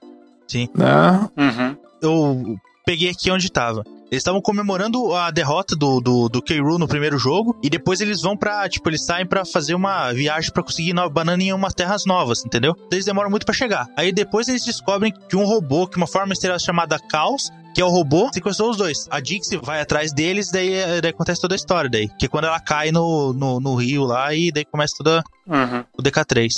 Sim. 0.48 0.68
Né? 0.74 1.28
Uhum. 1.36 1.76
Eu 2.00 2.56
peguei 2.84 3.10
aqui 3.10 3.30
onde 3.30 3.50
tava. 3.50 3.84
Eles 4.10 4.20
estavam 4.22 4.40
comemorando 4.40 5.12
a 5.14 5.30
derrota 5.30 5.74
do, 5.74 6.00
do, 6.00 6.28
do 6.28 6.42
K-Rool 6.42 6.78
no 6.78 6.86
primeiro 6.86 7.18
jogo. 7.18 7.58
E 7.62 7.68
depois 7.68 8.00
eles 8.00 8.22
vão 8.22 8.36
pra. 8.36 8.68
Tipo, 8.68 8.88
eles 8.88 9.04
saem 9.04 9.26
pra 9.26 9.44
fazer 9.44 9.74
uma 9.74 10.12
viagem 10.12 10.52
para 10.52 10.62
conseguir 10.62 10.92
nova 10.92 11.10
banana 11.10 11.42
em 11.42 11.52
umas 11.52 11.74
terras 11.74 12.04
novas, 12.06 12.44
entendeu? 12.44 12.74
Eles 12.90 13.04
demoram 13.04 13.30
muito 13.30 13.44
para 13.44 13.54
chegar. 13.54 13.88
Aí 13.96 14.12
depois 14.12 14.48
eles 14.48 14.64
descobrem 14.64 15.12
que 15.28 15.36
um 15.36 15.44
robô, 15.44 15.86
que 15.86 15.96
uma 15.96 16.06
forma 16.06 16.28
misteriosa 16.28 16.64
chamada 16.64 16.98
Caos, 16.98 17.50
que 17.74 17.80
é 17.80 17.84
o 17.84 17.88
robô, 17.88 18.30
sequestrou 18.32 18.70
os 18.70 18.76
dois. 18.76 19.08
A 19.10 19.20
Dixie 19.20 19.58
vai 19.58 19.80
atrás 19.80 20.12
deles, 20.12 20.50
daí, 20.50 21.00
daí 21.02 21.10
acontece 21.10 21.40
toda 21.40 21.54
a 21.54 21.56
história 21.56 21.90
daí. 21.90 22.08
Que 22.18 22.26
é 22.26 22.28
quando 22.28 22.46
ela 22.46 22.60
cai 22.60 22.92
no, 22.92 23.32
no, 23.32 23.60
no 23.60 23.74
rio 23.74 24.04
lá 24.04 24.32
e 24.32 24.52
daí 24.52 24.64
começa 24.64 24.94
toda 24.96 25.22
uhum. 25.46 25.84
o 25.98 26.02
DK3. 26.02 26.48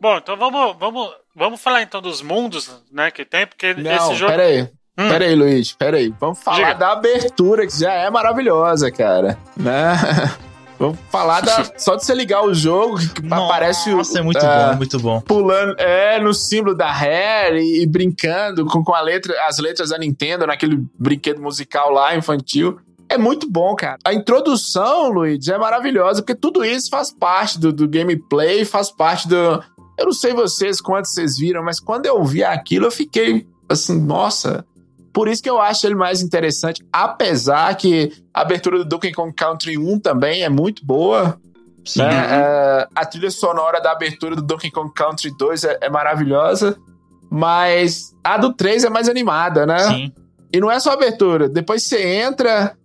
Bom, 0.00 0.16
então 0.16 0.36
vamos, 0.36 0.76
vamos, 0.78 1.10
vamos 1.34 1.60
falar 1.60 1.82
então 1.82 2.00
dos 2.00 2.22
mundos, 2.22 2.70
né, 2.90 3.10
que 3.10 3.24
tem, 3.24 3.46
porque 3.46 3.74
Não, 3.74 3.90
esse 3.90 4.14
jogo... 4.14 4.30
pera 4.30 4.44
aí. 4.44 4.68
Hum. 5.00 5.08
Pera 5.08 5.24
aí, 5.24 5.34
Luiz, 5.34 5.72
pera 5.72 5.96
aí. 5.96 6.12
Vamos 6.20 6.38
falar 6.40 6.58
Diga. 6.58 6.74
da 6.74 6.92
abertura, 6.92 7.66
que 7.66 7.78
já 7.78 7.92
é 7.92 8.10
maravilhosa, 8.10 8.90
cara. 8.90 9.38
Né? 9.56 9.94
Vamos 10.78 10.98
falar 11.10 11.40
da, 11.40 11.72
só 11.78 11.96
de 11.96 12.04
você 12.04 12.14
ligar 12.14 12.42
o 12.44 12.52
jogo, 12.52 12.98
que 12.98 13.22
Nossa, 13.22 13.44
aparece 13.44 13.90
o. 13.90 13.96
Nossa, 13.98 14.18
é 14.18 14.22
muito 14.22 14.44
é, 14.44 14.70
bom, 14.70 14.76
muito 14.76 14.98
bom. 14.98 15.20
Pulando, 15.22 15.74
é, 15.78 16.20
no 16.20 16.34
símbolo 16.34 16.74
da 16.74 16.90
Rare 16.90 17.60
e, 17.60 17.82
e 17.82 17.86
brincando 17.86 18.66
com, 18.66 18.84
com 18.84 18.94
a 18.94 19.00
letra, 19.00 19.34
as 19.46 19.58
letras 19.58 19.88
da 19.88 19.98
Nintendo, 19.98 20.46
naquele 20.46 20.82
brinquedo 20.98 21.40
musical 21.40 21.90
lá, 21.90 22.14
infantil. 22.14 22.78
É 23.08 23.16
muito 23.16 23.50
bom, 23.50 23.74
cara. 23.74 23.98
A 24.04 24.12
introdução, 24.12 25.08
Luiz, 25.08 25.48
é 25.48 25.58
maravilhosa, 25.58 26.22
porque 26.22 26.34
tudo 26.34 26.64
isso 26.64 26.88
faz 26.90 27.10
parte 27.10 27.58
do, 27.58 27.72
do 27.72 27.88
gameplay, 27.88 28.64
faz 28.64 28.90
parte 28.90 29.28
do. 29.28 29.62
Eu 29.98 30.06
não 30.06 30.12
sei 30.12 30.32
vocês 30.32 30.80
quantos 30.80 31.12
vocês 31.12 31.38
viram, 31.38 31.62
mas 31.62 31.80
quando 31.80 32.06
eu 32.06 32.22
vi 32.24 32.44
aquilo, 32.44 32.86
eu 32.86 32.90
fiquei 32.90 33.46
assim, 33.70 34.00
nossa, 34.00 34.64
por 35.12 35.28
isso 35.28 35.42
que 35.42 35.50
eu 35.50 35.60
acho 35.60 35.86
ele 35.86 35.94
mais 35.94 36.22
interessante, 36.22 36.84
apesar 36.92 37.74
que 37.76 38.12
a 38.32 38.42
abertura 38.42 38.78
do 38.78 38.84
Donkey 38.84 39.12
Kong 39.12 39.32
Country 39.34 39.76
1 39.76 39.98
também 39.98 40.42
é 40.42 40.48
muito 40.48 40.84
boa. 40.84 41.38
Sim. 41.84 42.02
Né? 42.02 42.26
É, 42.30 42.88
a 42.94 43.04
trilha 43.04 43.30
sonora 43.30 43.80
da 43.80 43.92
abertura 43.92 44.36
do 44.36 44.42
Donkey 44.42 44.70
Kong 44.70 44.92
Country 44.94 45.30
2 45.36 45.64
é, 45.64 45.78
é, 45.80 45.90
maravilhosa, 45.90 46.76
mas 47.30 48.14
a 48.22 48.36
do 48.36 48.52
3 48.52 48.84
é 48.84 48.90
mais 48.90 49.08
animada, 49.08 49.66
né? 49.66 49.78
Sim. 49.78 50.12
E 50.52 50.60
não 50.60 50.70
é 50.70 50.78
só 50.78 50.90
a 50.90 50.94
abertura, 50.94 51.48
depois 51.48 51.82
você 51.82 52.02
entra. 52.02 52.76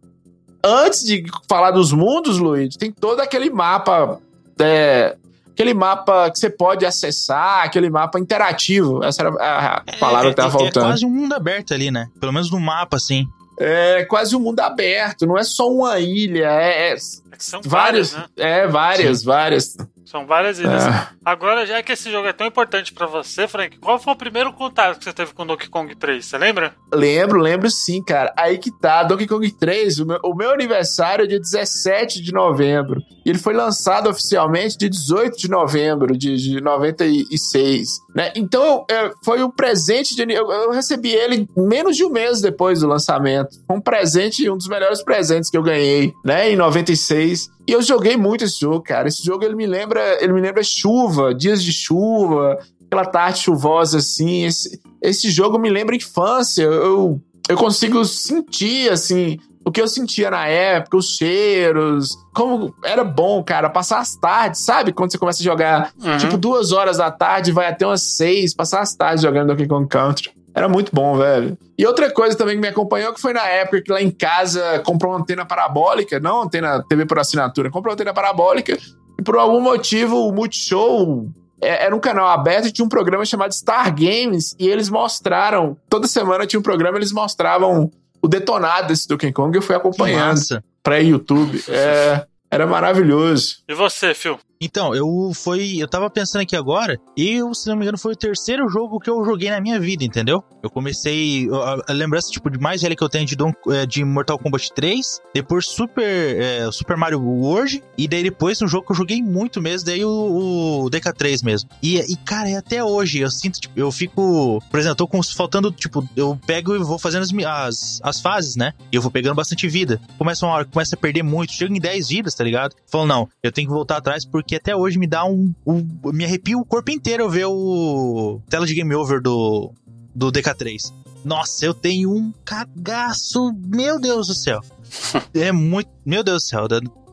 Antes 0.64 1.04
de 1.04 1.24
falar 1.48 1.70
dos 1.70 1.92
mundos, 1.92 2.40
Luiz, 2.40 2.76
tem 2.76 2.92
todo 2.92 3.20
aquele 3.20 3.52
mapa 3.52 4.20
é, 4.60 5.16
aquele 5.56 5.74
mapa 5.74 6.30
que 6.30 6.38
você 6.38 6.50
pode 6.50 6.86
acessar, 6.86 7.64
aquele 7.64 7.90
mapa 7.90 8.20
interativo. 8.20 9.04
Essa 9.04 9.24
era 9.24 9.30
a 9.30 9.84
palavra 9.98 10.28
é, 10.28 10.32
que 10.32 10.36
tava 10.36 10.50
é, 10.50 10.52
faltando. 10.52 10.86
É 10.86 10.90
quase 10.90 11.06
um 11.06 11.10
mundo 11.10 11.34
aberto 11.34 11.74
ali, 11.74 11.90
né? 11.90 12.10
Pelo 12.20 12.34
menos 12.34 12.52
no 12.52 12.60
mapa, 12.60 12.98
assim. 12.98 13.26
É 13.58 14.04
quase 14.04 14.36
um 14.36 14.40
mundo 14.42 14.60
aberto, 14.60 15.26
não 15.26 15.38
é 15.38 15.44
só 15.44 15.72
uma 15.72 15.98
ilha, 15.98 16.52
é, 16.52 16.92
é 16.92 16.96
São 17.40 17.62
várias, 17.64 18.12
várias, 18.12 18.32
né? 18.36 18.64
é 18.64 18.68
várias, 18.68 19.20
Sim. 19.20 19.26
várias. 19.26 19.78
São 20.06 20.26
várias 20.28 20.60
ilhas. 20.60 20.86
É. 20.86 21.08
Agora, 21.26 21.66
já 21.66 21.82
que 21.82 21.92
esse 21.92 22.12
jogo 22.12 22.28
é 22.28 22.34
tão 22.34 22.46
importante 22.46 22.94
para 22.94 23.08
você, 23.08 23.48
Frank, 23.48 23.80
qual 23.80 24.00
foi 24.00 24.14
o 24.14 24.16
primeiro 24.16 24.54
contato 24.54 25.00
que 25.00 25.04
você 25.04 25.12
teve 25.12 25.34
com 25.34 25.46
Donkey 25.46 25.68
Kong 25.68 25.96
3? 25.96 26.24
Você 26.24 26.38
lembra? 26.38 26.76
Lembro, 26.94 27.40
lembro 27.40 27.70
sim, 27.72 28.04
cara. 28.04 28.32
Aí 28.38 28.60
que 28.60 28.70
tá, 28.72 29.04
Donkey 29.04 29.26
Kong 29.26 29.52
3, 29.52 30.00
o 30.00 30.06
meu, 30.06 30.20
o 30.24 30.36
meu 30.36 30.52
aniversário 30.52 31.26
é 31.26 31.28
dia 31.28 31.40
17 31.40 32.22
de 32.22 32.32
novembro. 32.32 33.02
E 33.26 33.32
ele 33.32 33.40
foi 33.40 33.56
lançado 33.56 34.08
oficialmente 34.08 34.78
dia 34.78 34.90
18 34.90 35.38
de 35.38 35.50
novembro 35.50 36.16
de, 36.16 36.38
de 36.38 36.62
96. 36.62 37.88
Né? 38.16 38.32
Então, 38.36 38.86
é, 38.90 39.12
foi 39.24 39.44
um 39.44 39.50
presente 39.50 40.16
de. 40.16 40.22
Eu, 40.32 40.52
eu 40.52 40.72
recebi 40.72 41.12
ele 41.12 41.50
menos 41.58 41.98
de 41.98 42.06
um 42.06 42.12
mês 42.12 42.42
depois 42.42 42.82
do 42.82 42.88
lançamento. 42.88 43.58
Foi 43.66 43.76
um 43.76 43.82
presente, 43.82 44.48
um 44.50 44.58
dos 44.58 44.68
melhores 44.68 45.04
presentes 45.04 45.50
que 45.50 45.58
eu 45.58 45.64
ganhei, 45.64 46.14
né? 46.24 46.52
Em 46.52 46.56
96. 46.56 47.55
E 47.68 47.72
eu 47.72 47.82
joguei 47.82 48.16
muito 48.16 48.44
esse 48.44 48.60
jogo, 48.60 48.82
cara. 48.82 49.08
Esse 49.08 49.24
jogo 49.24 49.44
ele 49.44 49.56
me 49.56 49.66
lembra, 49.66 50.24
ele 50.24 50.34
me 50.34 50.42
lembra 50.42 50.64
chuva, 50.64 51.34
dias 51.34 51.64
de 51.64 51.72
chuva, 51.72 52.60
aquela 52.86 53.06
tarde 53.06 53.40
chuvosa 53.40 53.98
assim. 53.98 54.46
Esse, 54.46 54.80
esse 55.02 55.30
jogo 55.32 55.58
me 55.58 55.70
lembra 55.70 55.96
infância. 55.96 56.64
Eu, 56.64 57.20
eu 57.50 57.58
consigo 57.58 58.04
sentir 58.06 58.92
assim 58.92 59.40
o 59.66 59.72
que 59.72 59.82
eu 59.82 59.88
sentia 59.88 60.30
na 60.30 60.46
época, 60.48 60.96
os 60.96 61.18
cheiros, 61.18 62.16
como 62.36 62.74
era 62.84 63.04
bom, 63.04 63.44
cara, 63.44 63.68
passar 63.68 63.98
as 63.98 64.16
tardes, 64.16 64.64
sabe? 64.64 64.94
Quando 64.94 65.12
você 65.12 65.18
começa 65.18 65.42
a 65.42 65.44
jogar, 65.44 65.92
uhum. 66.00 66.18
tipo, 66.18 66.38
duas 66.38 66.72
horas 66.72 66.98
da 66.98 67.10
tarde, 67.10 67.52
vai 67.52 67.68
até 67.68 67.84
umas 67.86 68.04
seis, 68.04 68.54
passar 68.54 68.82
as 68.82 68.96
tardes 68.96 69.24
jogando 69.24 69.48
Donkey 69.48 69.68
Kong 69.68 69.88
Country. 69.88 70.30
Era 70.56 70.70
muito 70.70 70.90
bom, 70.94 71.18
velho. 71.18 71.58
E 71.78 71.86
outra 71.86 72.10
coisa 72.10 72.38
também 72.38 72.56
que 72.56 72.62
me 72.62 72.70
acompanhou, 72.70 73.14
que 73.14 73.20
foi 73.20 73.34
na 73.34 73.46
época 73.46 73.82
que 73.82 73.92
lá 73.92 74.02
em 74.02 74.10
casa 74.10 74.80
comprou 74.80 75.12
uma 75.12 75.20
antena 75.20 75.46
parabólica, 75.46 76.18
não 76.18 76.44
antena 76.44 76.82
TV 76.88 77.06
por 77.06 77.20
assinatura, 77.20 77.70
comprou 77.70 77.92
uma 77.92 77.96
antena 77.96 78.14
parabólica, 78.14 78.78
e 79.20 79.22
por 79.22 79.36
algum 79.36 79.60
motivo 79.60 80.28
o 80.28 80.32
Multishow 80.32 81.28
é, 81.62 81.86
era 81.86 81.94
um 81.94 82.00
canal 82.00 82.30
aberto 82.30 82.68
e 82.68 82.72
tinha 82.72 82.86
um 82.86 82.90
programa 82.90 83.26
chamado 83.26 83.54
Star 83.54 83.94
Games, 83.94 84.56
e 84.58 84.70
eles 84.70 84.90
mostraram, 84.90 85.78
toda 85.90 86.08
semana 86.08 86.48
tinha 86.48 86.60
um 86.60 86.64
programa, 86.64 86.98
eles 86.98 87.12
mostravam 87.12 87.92
o 88.22 88.28
detonado 88.28 88.88
desse 88.88 89.08
Donkey 89.10 89.34
Kong, 89.34 89.56
e 89.56 89.60
eu 89.60 89.62
fui 89.62 89.76
acompanhando 89.76 90.40
para 90.82 91.00
YouTube. 91.00 91.62
É, 91.68 92.26
era 92.50 92.66
maravilhoso. 92.66 93.58
E 93.68 93.74
você, 93.74 94.14
Phil? 94.14 94.40
Então, 94.60 94.96
eu 94.96 95.32
foi, 95.34 95.78
eu 95.78 95.88
tava 95.88 96.10
pensando 96.10 96.42
aqui 96.42 96.56
agora, 96.56 97.00
e 97.16 97.40
se 97.54 97.68
não 97.68 97.76
me 97.76 97.84
engano 97.84 97.98
foi 97.98 98.14
o 98.14 98.18
terceiro 98.18 98.68
jogo 98.70 99.00
que 99.00 99.10
eu 99.10 99.24
joguei 99.26 99.50
na 99.50 99.60
minha 99.60 99.80
vida, 99.80 100.04
entendeu? 100.04 100.44
Eu 100.64 100.70
comecei, 100.70 101.48
a, 101.88 101.94
lembrança 101.94 102.32
tipo 102.32 102.50
de 102.50 102.60
mais 102.60 102.82
velha 102.82 102.96
que 102.96 103.04
eu 103.04 103.10
tenho 103.10 103.26
de, 103.26 103.36
Don, 103.36 103.52
é, 103.70 103.86
de 103.86 104.04
Mortal 104.04 104.40
Kombat 104.40 104.72
3, 104.74 105.22
depois 105.34 105.66
Super 105.66 106.06
é, 106.06 106.72
Super 106.72 106.98
Mario 106.98 107.22
World 107.22 107.84
e 107.98 108.08
daí 108.08 108.24
depois 108.24 108.62
um 108.62 108.68
jogo 108.68 108.86
que 108.86 108.92
eu 108.92 108.96
joguei 108.96 109.22
muito 109.22 109.62
mesmo, 109.62 109.88
daí 109.88 110.04
o, 110.04 110.86
o 110.86 110.90
DK3 110.90 111.44
mesmo. 111.44 111.70
E, 111.82 111.98
e 112.00 112.16
cara, 112.18 112.50
é 112.50 112.58
até 112.58 112.84
hoje 112.84 113.20
eu 113.20 113.30
sinto, 113.30 113.60
tipo, 113.60 113.78
eu 113.80 113.92
fico, 113.92 114.62
por 114.70 114.80
exemplo, 114.80 114.94
eu 114.94 114.96
tô 114.96 115.08
com, 115.08 115.22
faltando, 115.22 115.72
tipo, 115.72 116.08
eu 116.16 116.40
pego 116.46 116.76
e 116.76 116.80
vou 116.80 116.98
fazendo 116.98 117.24
as, 117.24 117.32
as, 117.46 118.00
as 118.04 118.22
fases, 118.22 118.56
né? 118.56 118.74
E 118.92 118.96
eu 118.96 119.02
vou 119.02 119.12
pegando 119.12 119.36
bastante 119.36 119.68
vida. 119.68 120.00
Começa 120.18 120.46
uma 120.46 120.56
hora, 120.56 120.66
começa 120.66 120.96
a 120.96 121.00
perder 121.00 121.24
muito, 121.24 121.54
chego 121.54 121.74
em 121.74 121.80
10 121.80 122.08
vidas, 122.08 122.36
tá 122.36 122.44
ligado? 122.44 122.76
Falo, 122.88 123.06
não, 123.06 123.28
eu 123.44 123.52
tenho 123.52 123.68
que 123.68 123.74
voltar 123.74 123.98
atrás 123.98 124.26
porque 124.26 124.45
que 124.48 124.56
até 124.56 124.76
hoje 124.76 124.98
me 124.98 125.08
dá 125.08 125.26
um, 125.26 125.54
um. 125.66 125.88
me 126.14 126.26
arrepia 126.26 126.58
o 126.58 126.66
corpo 126.66 126.92
inteiro 126.92 127.30
ver 127.30 127.46
o. 127.46 128.42
tela 128.50 128.66
de 128.66 128.74
game 128.74 128.94
over 128.96 129.22
do. 129.22 129.74
do 130.14 130.32
DK3. 130.32 130.94
Nossa, 131.24 131.66
eu 131.66 131.74
tenho 131.74 132.12
um 132.12 132.32
cagaço. 132.44 133.52
Meu 133.66 134.00
Deus 134.00 134.28
do 134.28 134.34
céu. 134.34 134.62
é 135.34 135.52
muito. 135.52 135.90
Meu 136.06 136.24
Deus 136.24 136.44
do 136.44 136.48
céu. 136.48 136.68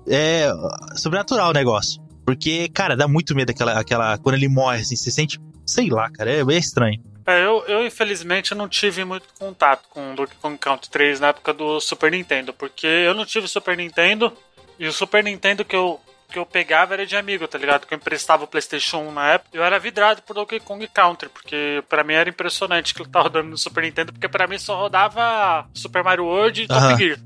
É 0.07 0.53
sobrenatural 0.97 1.51
o 1.51 1.55
negócio. 1.55 2.03
Porque, 2.25 2.69
cara, 2.69 2.97
dá 2.97 3.09
muito 3.09 3.35
medo 3.35 3.51
aquela, 3.51 3.79
aquela. 3.79 4.19
Quando 4.19 4.37
ele 4.37 4.49
morre, 4.49 4.81
assim, 4.81 4.97
você 4.97 5.11
sente. 5.11 5.41
Sei 5.65 5.89
lá, 5.89 6.11
cara, 6.11 6.31
é, 6.31 6.41
é 6.41 6.59
estranho. 6.59 7.01
É, 7.25 7.45
eu, 7.45 7.65
eu 7.67 7.87
infelizmente 7.87 8.55
não 8.55 8.69
tive 8.69 9.05
muito 9.05 9.27
contato 9.39 9.89
com 9.89 10.15
Donkey 10.15 10.35
Kong 10.43 10.59
Country 10.59 10.91
3 10.91 11.21
na 11.21 11.29
época 11.29 11.53
do 11.53 11.81
Super 11.81 12.11
Nintendo, 12.11 12.53
porque 12.53 12.87
eu 12.87 13.15
não 13.15 13.25
tive 13.25 13.47
Super 13.47 13.77
Nintendo 13.77 14.33
e 14.79 14.87
o 14.87 14.93
Super 14.93 15.23
Nintendo 15.23 15.65
que 15.65 15.77
eu 15.77 16.01
que 16.33 16.39
eu 16.39 16.47
pegava 16.47 16.95
era 16.95 17.07
de 17.07 17.17
amigo, 17.17 17.47
tá 17.47 17.59
ligado? 17.59 17.87
Que 17.87 17.95
eu 17.95 17.99
emprestava 17.99 18.45
o 18.45 18.47
PlayStation 18.47 18.99
1 18.99 19.13
na 19.13 19.29
época. 19.33 19.51
Eu 19.57 19.63
era 19.63 19.79
vidrado 19.79 20.23
por 20.23 20.35
Donkey 20.35 20.61
Kong 20.61 20.87
Country, 20.89 21.29
porque 21.29 21.85
para 21.89 22.03
mim 22.03 22.15
era 22.15 22.31
impressionante 22.31 22.95
que 22.95 23.03
ele 23.03 23.11
tava 23.11 23.25
rodando 23.25 23.51
no 23.51 23.59
Super 23.59 23.85
Nintendo, 23.85 24.13
porque 24.13 24.29
para 24.29 24.47
mim 24.47 24.59
só 24.59 24.77
rodava 24.77 25.67
Super 25.75 26.03
Mario 26.03 26.25
World 26.25 26.63
e 26.63 26.67
Top 26.67 26.97
Gear. 26.97 27.19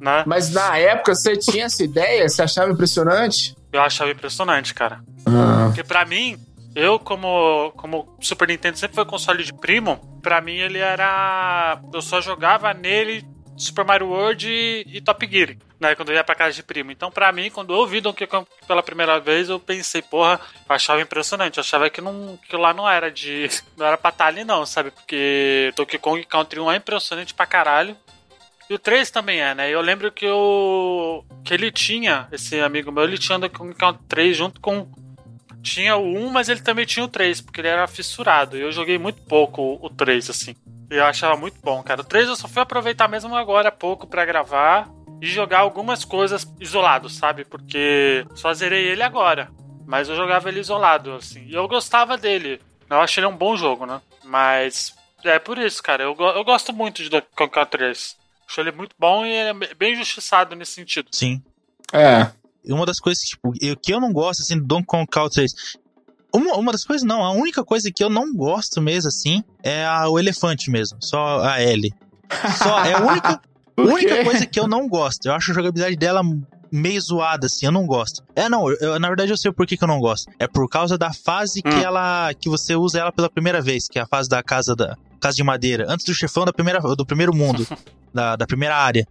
Né? 0.00 0.24
Mas 0.26 0.52
na 0.52 0.76
época 0.78 1.14
você 1.14 1.36
tinha 1.36 1.64
essa 1.64 1.82
ideia? 1.82 2.28
Você 2.28 2.42
achava 2.42 2.70
impressionante? 2.70 3.56
Eu 3.72 3.80
achava 3.80 4.10
impressionante, 4.10 4.74
cara. 4.74 5.00
Ah. 5.26 5.66
Porque 5.66 5.82
para 5.82 6.04
mim, 6.04 6.38
eu, 6.74 6.98
como, 6.98 7.72
como 7.76 8.16
Super 8.20 8.48
Nintendo 8.48 8.78
sempre 8.78 8.96
foi 8.96 9.04
console 9.04 9.42
de 9.42 9.52
primo, 9.52 9.96
para 10.22 10.40
mim 10.40 10.56
ele 10.56 10.78
era. 10.78 11.80
Eu 11.92 12.02
só 12.02 12.20
jogava 12.20 12.72
nele 12.74 13.24
Super 13.56 13.84
Mario 13.84 14.08
World 14.08 14.48
e, 14.48 14.96
e 14.96 15.00
Top 15.00 15.26
Gear 15.30 15.56
né, 15.84 15.94
quando 15.94 16.08
eu 16.08 16.14
ia 16.14 16.24
pra 16.24 16.34
casa 16.34 16.54
de 16.54 16.62
primo. 16.62 16.90
Então, 16.90 17.10
pra 17.10 17.30
mim, 17.30 17.50
quando 17.50 17.72
eu 17.72 17.78
ouvi 17.78 18.00
Donkey 18.00 18.26
Kong 18.26 18.46
pela 18.66 18.82
primeira 18.82 19.20
vez, 19.20 19.48
eu 19.48 19.60
pensei, 19.60 20.00
porra, 20.00 20.40
eu 20.68 20.74
achava 20.74 21.00
impressionante. 21.00 21.58
Eu 21.58 21.62
achava 21.62 21.90
que, 21.90 22.00
não, 22.00 22.38
que 22.48 22.56
lá 22.56 22.72
não 22.72 22.88
era 22.88 23.10
de. 23.10 23.48
Não 23.76 23.86
era 23.86 23.98
pra 23.98 24.10
estar 24.10 24.26
ali, 24.26 24.44
não, 24.44 24.64
sabe? 24.64 24.90
Porque 24.92 25.72
Donkey 25.76 25.98
Kong 25.98 26.24
Country 26.24 26.60
1 26.60 26.72
é 26.72 26.76
impressionante 26.76 27.34
pra 27.34 27.44
caralho. 27.44 27.96
E 28.70 28.74
o 28.74 28.78
3 28.78 29.10
também 29.10 29.40
é, 29.40 29.54
né? 29.54 29.70
Eu 29.70 29.80
lembro 29.80 30.10
que 30.12 30.24
eu. 30.24 31.24
que 31.44 31.52
ele 31.52 31.70
tinha, 31.72 32.28
esse 32.30 32.60
amigo 32.60 32.92
meu, 32.92 33.04
ele 33.04 33.18
tinha 33.18 33.38
Donkey 33.38 33.58
Kong 33.58 33.74
Country 33.74 34.04
3 34.08 34.36
junto 34.36 34.60
com. 34.60 34.88
Tinha 35.60 35.96
o 35.96 36.04
1, 36.04 36.30
mas 36.30 36.48
ele 36.48 36.60
também 36.60 36.84
tinha 36.84 37.04
o 37.04 37.08
3, 37.08 37.40
porque 37.40 37.60
ele 37.60 37.68
era 37.68 37.86
fissurado. 37.86 38.56
E 38.56 38.60
eu 38.60 38.70
joguei 38.70 38.98
muito 38.98 39.22
pouco 39.22 39.78
o 39.82 39.90
3, 39.90 40.30
assim. 40.30 40.54
E 40.94 40.96
eu 40.96 41.04
achava 41.04 41.36
muito 41.36 41.58
bom, 41.60 41.82
cara. 41.82 42.02
O 42.02 42.04
3 42.04 42.28
eu 42.28 42.36
só 42.36 42.46
fui 42.46 42.62
aproveitar 42.62 43.08
mesmo 43.08 43.34
agora 43.34 43.68
há 43.68 43.72
pouco 43.72 44.06
para 44.06 44.24
gravar 44.24 44.88
de 45.18 45.26
jogar 45.26 45.58
algumas 45.58 46.04
coisas 46.04 46.46
isolado, 46.60 47.10
sabe? 47.10 47.44
Porque 47.44 48.24
só 48.36 48.54
zerei 48.54 48.86
ele 48.86 49.02
agora. 49.02 49.50
Mas 49.84 50.08
eu 50.08 50.14
jogava 50.14 50.48
ele 50.48 50.60
isolado, 50.60 51.14
assim. 51.14 51.46
E 51.46 51.54
eu 51.54 51.66
gostava 51.66 52.16
dele. 52.16 52.60
Eu 52.88 53.00
achei 53.00 53.20
ele 53.20 53.26
um 53.26 53.36
bom 53.36 53.56
jogo, 53.56 53.84
né? 53.86 54.00
Mas 54.22 54.94
é 55.24 55.40
por 55.40 55.58
isso, 55.58 55.82
cara. 55.82 56.04
Eu, 56.04 56.16
eu 56.16 56.44
gosto 56.44 56.72
muito 56.72 57.02
de 57.02 57.08
Donkey 57.08 57.26
Kong 57.34 57.50
3. 57.68 58.16
Acho 58.48 58.60
ele 58.60 58.70
muito 58.70 58.94
bom 58.96 59.26
e 59.26 59.32
é 59.32 59.52
bem 59.74 59.96
justiçado 59.96 60.54
nesse 60.54 60.74
sentido. 60.74 61.08
Sim. 61.10 61.42
É. 61.92 62.30
Uma 62.72 62.86
das 62.86 63.00
coisas 63.00 63.20
tipo, 63.24 63.52
eu, 63.60 63.76
que 63.76 63.92
eu 63.92 64.00
não 64.00 64.12
gosto, 64.12 64.42
assim, 64.42 64.60
do 64.60 64.64
Donkey 64.64 64.86
Kong 64.86 65.08
Country 65.08 65.46
3. 65.46 65.52
Uma, 66.34 66.56
uma 66.56 66.72
das 66.72 66.84
coisas, 66.84 67.06
não. 67.06 67.22
A 67.22 67.30
única 67.30 67.64
coisa 67.64 67.90
que 67.94 68.02
eu 68.02 68.10
não 68.10 68.34
gosto 68.34 68.82
mesmo, 68.82 69.08
assim, 69.08 69.44
é 69.62 69.84
a, 69.86 70.08
o 70.08 70.18
elefante 70.18 70.68
mesmo. 70.70 70.98
Só 71.00 71.38
a 71.40 71.62
L. 71.62 71.94
Só, 72.58 72.84
é 72.84 72.94
a 72.94 73.00
única. 73.00 73.40
Única 73.76 74.22
coisa 74.22 74.46
que 74.46 74.60
eu 74.60 74.68
não 74.68 74.88
gosto, 74.88 75.26
eu 75.26 75.32
acho 75.32 75.50
a 75.50 75.54
jogabilidade 75.54 75.96
dela 75.96 76.22
meio 76.70 77.00
zoada, 77.00 77.46
assim, 77.46 77.66
eu 77.66 77.72
não 77.72 77.86
gosto. 77.86 78.22
É, 78.34 78.48
não, 78.48 78.70
eu, 78.70 78.98
na 79.00 79.08
verdade 79.08 79.32
eu 79.32 79.36
sei 79.36 79.52
por 79.52 79.66
que, 79.66 79.76
que 79.76 79.82
eu 79.82 79.88
não 79.88 79.98
gosto. 79.98 80.30
É 80.38 80.46
por 80.46 80.68
causa 80.68 80.96
da 80.96 81.12
fase 81.12 81.60
hum. 81.64 81.70
que 81.70 81.84
ela. 81.84 82.32
que 82.34 82.48
você 82.48 82.76
usa 82.76 83.00
ela 83.00 83.12
pela 83.12 83.28
primeira 83.28 83.60
vez, 83.60 83.88
que 83.88 83.98
é 83.98 84.02
a 84.02 84.06
fase 84.06 84.28
da 84.28 84.42
casa 84.42 84.76
da. 84.76 84.96
Casa 85.20 85.36
de 85.36 85.42
madeira, 85.42 85.86
antes 85.88 86.04
do 86.04 86.14
chefão 86.14 86.44
da 86.44 86.52
primeira, 86.52 86.80
do 86.80 87.06
primeiro 87.06 87.34
mundo, 87.34 87.66
da, 88.12 88.36
da 88.36 88.46
primeira 88.46 88.76
área. 88.76 89.06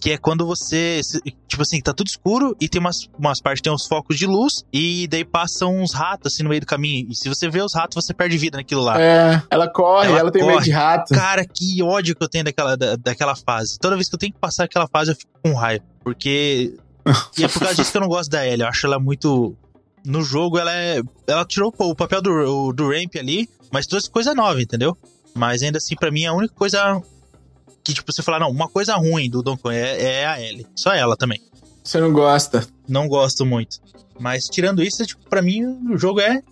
Que 0.00 0.12
é 0.12 0.18
quando 0.18 0.46
você. 0.46 1.00
Tipo 1.48 1.62
assim, 1.62 1.80
tá 1.80 1.92
tudo 1.92 2.06
escuro 2.06 2.56
e 2.60 2.68
tem 2.68 2.80
umas, 2.80 3.08
umas 3.18 3.40
partes 3.40 3.60
tem 3.60 3.72
uns 3.72 3.86
focos 3.86 4.16
de 4.16 4.26
luz 4.26 4.64
e 4.72 5.08
daí 5.08 5.24
passam 5.24 5.76
uns 5.76 5.92
ratos 5.92 6.32
assim 6.32 6.42
no 6.42 6.48
meio 6.48 6.60
do 6.60 6.66
caminho. 6.66 7.08
E 7.10 7.14
se 7.16 7.28
você 7.28 7.48
vê 7.48 7.60
os 7.60 7.74
ratos, 7.74 8.04
você 8.04 8.14
perde 8.14 8.38
vida 8.38 8.58
naquilo 8.58 8.82
lá. 8.82 9.00
É, 9.00 9.42
ela 9.50 9.68
corre, 9.68 10.08
ela, 10.08 10.18
ela 10.20 10.30
tem 10.30 10.42
corre. 10.42 10.54
medo 10.54 10.64
de 10.64 10.70
rato. 10.70 11.12
Cara, 11.14 11.44
que 11.44 11.82
ódio 11.82 12.14
que 12.14 12.22
eu 12.22 12.28
tenho 12.28 12.44
daquela, 12.44 12.76
da, 12.76 12.96
daquela 12.96 13.34
fase. 13.34 13.78
Toda 13.78 13.96
vez 13.96 14.08
que 14.08 14.14
eu 14.14 14.18
tenho 14.18 14.32
que 14.32 14.38
passar 14.38 14.64
aquela 14.64 14.86
fase, 14.86 15.10
eu 15.10 15.16
fico 15.16 15.32
com 15.42 15.52
raiva. 15.54 15.84
Porque. 16.04 16.76
e 17.36 17.44
é 17.44 17.48
por 17.48 17.60
causa 17.60 17.74
disso 17.74 17.90
que 17.90 17.96
eu 17.96 18.02
não 18.02 18.08
gosto 18.08 18.30
da 18.30 18.46
Ellie. 18.46 18.62
Eu 18.62 18.68
acho 18.68 18.86
ela 18.86 18.98
muito. 18.98 19.56
No 20.04 20.22
jogo, 20.22 20.58
ela 20.58 20.72
é. 20.72 21.02
Ela 21.26 21.44
tirou 21.44 21.74
o 21.76 21.94
papel 21.94 22.22
do, 22.22 22.72
do 22.72 22.88
Ramp 22.88 23.16
ali, 23.18 23.48
mas 23.72 23.86
trouxe 23.86 24.08
coisa 24.08 24.34
nova, 24.34 24.62
entendeu? 24.62 24.96
Mas 25.34 25.62
ainda 25.62 25.78
assim, 25.78 25.94
para 25.96 26.10
mim, 26.10 26.24
a 26.24 26.32
única 26.32 26.54
coisa 26.54 27.02
que, 27.88 27.94
tipo, 27.94 28.12
você 28.12 28.22
falar, 28.22 28.38
não, 28.38 28.50
uma 28.50 28.68
coisa 28.68 28.94
ruim 28.96 29.30
do 29.30 29.42
Donkey 29.42 29.62
Kong 29.62 29.74
é, 29.74 30.20
é 30.20 30.26
a 30.26 30.40
Ellie. 30.42 30.66
Só 30.76 30.92
ela 30.92 31.16
também. 31.16 31.40
Você 31.82 31.98
não 31.98 32.12
gosta? 32.12 32.66
Não 32.86 33.08
gosto 33.08 33.46
muito. 33.46 33.78
Mas 34.20 34.44
tirando 34.44 34.82
isso, 34.82 35.06
tipo, 35.06 35.26
pra 35.26 35.40
mim 35.40 35.64
o 35.90 35.96
jogo 35.96 36.20
é. 36.20 36.42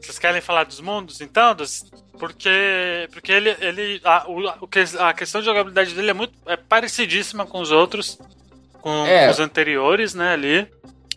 Vocês 0.00 0.18
querem 0.18 0.40
falar 0.40 0.64
dos 0.64 0.80
mundos, 0.80 1.20
então? 1.20 1.54
Dos... 1.54 1.84
Porque, 2.18 3.08
porque 3.12 3.30
ele, 3.30 3.54
ele 3.60 4.00
a, 4.02 4.28
o, 4.28 4.48
a 4.98 5.14
questão 5.14 5.40
de 5.40 5.44
jogabilidade 5.44 5.94
dele 5.94 6.10
é 6.10 6.14
muito 6.14 6.34
é 6.46 6.56
parecidíssima 6.56 7.46
com 7.46 7.60
os 7.60 7.70
outros, 7.70 8.18
com 8.80 9.06
é. 9.06 9.30
os 9.30 9.38
anteriores, 9.38 10.14
né, 10.14 10.32
ali. 10.32 10.66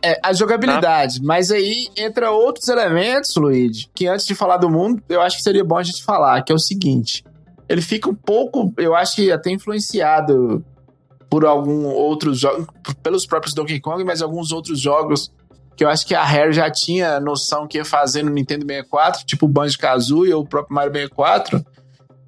É, 0.03 0.19
a 0.24 0.31
jogabilidade. 0.33 1.19
Tá. 1.19 1.25
Mas 1.25 1.50
aí 1.50 1.88
entra 1.98 2.29
outros 2.29 2.67
elementos, 2.67 3.36
Luigi, 3.36 3.89
que 3.95 4.05
antes 4.05 4.27
de 4.27 4.36
falar 4.36 4.57
do 4.57 4.69
mundo, 4.69 5.01
eu 5.10 5.19
acho 5.19 5.38
que 5.38 5.43
seria 5.43 5.63
bom 5.63 5.77
a 5.77 5.83
gente 5.83 6.03
falar, 6.03 6.43
que 6.43 6.51
é 6.51 6.55
o 6.55 6.60
seguinte 6.60 7.24
ele 7.72 7.82
fica 7.82 8.10
um 8.10 8.16
pouco, 8.16 8.74
eu 8.78 8.94
acho 8.94 9.16
que 9.16 9.32
até 9.32 9.50
influenciado 9.50 10.62
por 11.30 11.46
algum 11.46 11.86
outros 11.86 12.38
jogos, 12.38 12.68
pelos 13.01 13.25
próprios 13.25 13.54
Donkey 13.54 13.80
Kong, 13.80 14.04
mas 14.04 14.22
alguns 14.22 14.51
outros 14.51 14.78
jogos 14.78 15.32
que 15.78 15.86
eu 15.86 15.88
acho 15.88 16.06
que 16.06 16.13
a 16.13 16.22
Rare 16.22 16.51
já 16.51 16.70
tinha 16.70 17.18
noção 17.22 17.66
que 17.66 17.78
ia 17.78 17.86
fazer 17.86 18.24
no 18.24 18.30
Nintendo 18.30 18.66
64, 18.66 19.25
tipo 19.25 19.46
o 19.46 19.50
Banjo-Kazooie 19.50 20.34
ou 20.34 20.44
o 20.44 20.46
próprio 20.46 20.75
Mario 20.75 20.92
64, 20.92 21.66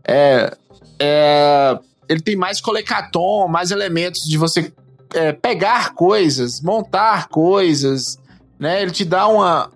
é, 0.08 0.56
é, 0.98 1.78
ele 2.08 2.22
tem 2.22 2.38
mais 2.38 2.62
colecaton, 2.62 3.46
mais 3.50 3.70
elementos 3.70 4.22
de 4.22 4.38
você 4.38 4.72
é, 5.14 5.34
pegar 5.34 5.94
coisas, 5.94 6.62
montar 6.62 7.28
coisas, 7.28 8.18
né? 8.58 8.82
Ele 8.82 8.92
te 8.92 9.04
dá 9.04 9.28
uma, 9.28 9.70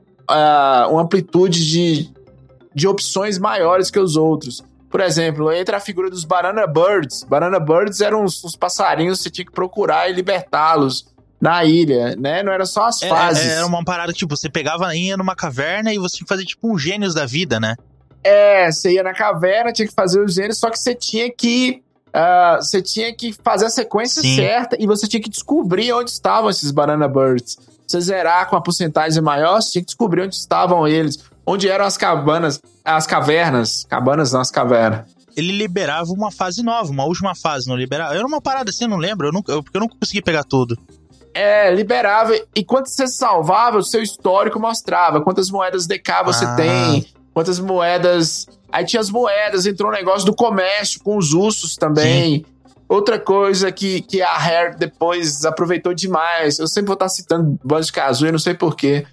uma 0.90 1.02
amplitude 1.02 1.70
de, 1.70 2.10
de 2.74 2.88
opções 2.88 3.38
maiores 3.38 3.92
que 3.92 4.00
os 4.00 4.16
outros. 4.16 4.64
Por 4.89 5.01
exemplo, 5.01 5.51
entra 5.51 5.77
a 5.77 5.79
figura 5.79 6.10
dos 6.10 6.24
Banana 6.24 6.65
Birds. 6.65 7.24
Banana 7.24 7.60
Birds 7.60 8.00
eram 8.01 8.24
uns, 8.24 8.44
uns 8.44 8.56
passarinhos 8.56 9.17
que 9.17 9.24
você 9.24 9.29
tinha 9.29 9.46
que 9.46 9.51
procurar 9.51 10.10
e 10.10 10.13
libertá-los 10.13 11.06
na 11.39 11.63
ilha, 11.65 12.15
né? 12.15 12.41
Não 12.41 12.51
era 12.51 12.65
só 12.65 12.86
as 12.86 13.01
É, 13.01 13.10
fases. 13.10 13.46
é, 13.46 13.56
era 13.58 13.65
uma 13.65 13.84
parada 13.84 14.12
que, 14.13 14.20
tipo, 14.20 14.36
você 14.36 14.50
pegava, 14.50 14.96
ia 14.96 15.17
numa 15.17 15.36
caverna 15.36 15.94
e 15.94 15.98
você 15.98 16.17
tinha 16.17 16.25
que 16.25 16.34
fazer, 16.34 16.46
tipo, 16.46 16.72
um 16.74 16.77
gênios 16.79 17.13
da 17.13 17.25
vida, 17.25 17.60
né? 17.60 17.75
É, 18.24 18.72
você 18.72 18.94
ia 18.94 19.03
na 19.03 19.13
caverna, 19.13 19.72
tinha 19.72 19.88
que 19.88 19.94
fazer 19.94 20.22
os 20.22 20.34
gêneros, 20.34 20.58
só 20.58 20.70
que 20.70 20.79
você 20.79 20.96
tinha 20.96 21.29
que. 21.32 21.84
ah, 22.13 22.58
você 22.62 22.82
tinha 22.82 23.13
que 23.13 23.32
fazer 23.44 23.65
a 23.65 23.70
sequência 23.70 24.22
Sim. 24.22 24.36
certa 24.38 24.75
e 24.79 24.88
você 24.88 25.08
tinha 25.08 25.22
que 25.22 25.29
descobrir 25.29 25.94
onde 25.94 26.10
estavam 26.10 26.50
esses 26.50 26.72
Banana 26.72 27.08
Birds. 27.08 27.58
Você 27.86 28.01
zerar 28.01 28.50
com 28.50 28.56
a 28.56 28.62
porcentagem 28.62 29.22
maior, 29.22 29.62
você 29.62 29.74
tinha 29.74 29.82
que 29.82 29.88
descobrir 29.88 30.24
onde 30.24 30.36
estavam 30.36 30.88
eles. 30.88 31.20
Onde 31.46 31.70
eram 31.70 31.86
as 31.86 31.96
cabanas, 31.96 32.60
as 32.96 33.06
cavernas. 33.06 33.86
Cabanas 33.89 34.32
não, 34.32 34.41
as 34.41 34.50
cavernas. 34.51 35.01
Ele 35.36 35.51
liberava 35.51 36.10
uma 36.12 36.32
fase 36.32 36.63
nova, 36.63 36.89
uma 36.89 37.06
última 37.06 37.36
fase, 37.36 37.67
não 37.67 37.75
liberava? 37.75 38.15
Era 38.15 38.25
uma 38.25 38.41
parada 38.41 38.70
assim, 38.72 38.86
eu 38.86 38.89
não 38.89 38.98
lembro, 38.98 39.27
eu 39.27 39.32
nunca, 39.32 39.51
eu, 39.51 39.62
porque 39.62 39.77
eu 39.77 39.82
nunca 39.82 39.96
consegui 40.00 40.22
pegar 40.22 40.44
tudo. 40.44 40.77
É, 41.34 41.72
liberava. 41.74 42.34
E 42.56 42.63
quando 42.63 42.88
você 42.88 43.08
salvava, 43.08 43.77
o 43.77 43.84
seu 43.84 44.01
histórico 44.01 44.60
mostrava 44.60 45.22
quantas 45.22 45.51
moedas 45.51 45.86
DK 45.86 46.24
você 46.25 46.46
Ah. 46.46 46.56
tem, 46.56 47.06
quantas 47.34 47.60
moedas. 47.60 48.48
Aí 48.72 48.84
tinha 48.84 49.00
as 49.00 49.12
moedas, 49.12 49.67
entrou 49.67 49.91
o 49.91 49.94
negócio 49.94 50.25
do 50.25 50.34
comércio 50.34 51.00
com 51.03 51.15
os 51.17 51.34
ursos 51.34 51.75
também. 51.75 52.44
Outra 52.89 53.20
coisa 53.20 53.72
que, 53.72 54.01
que 54.01 54.22
a 54.22 54.34
Rare 54.38 54.77
depois 54.77 55.44
aproveitou 55.44 55.94
demais. 55.94 56.58
Eu 56.58 56.67
sempre 56.67 56.88
vou 56.88 56.94
estar 56.94 57.10
citando 57.10 57.60
Banjo 57.63 57.91
Kazooie, 57.91 58.32
não 58.32 58.39
sei 58.39 58.53
porquê. 58.53 59.06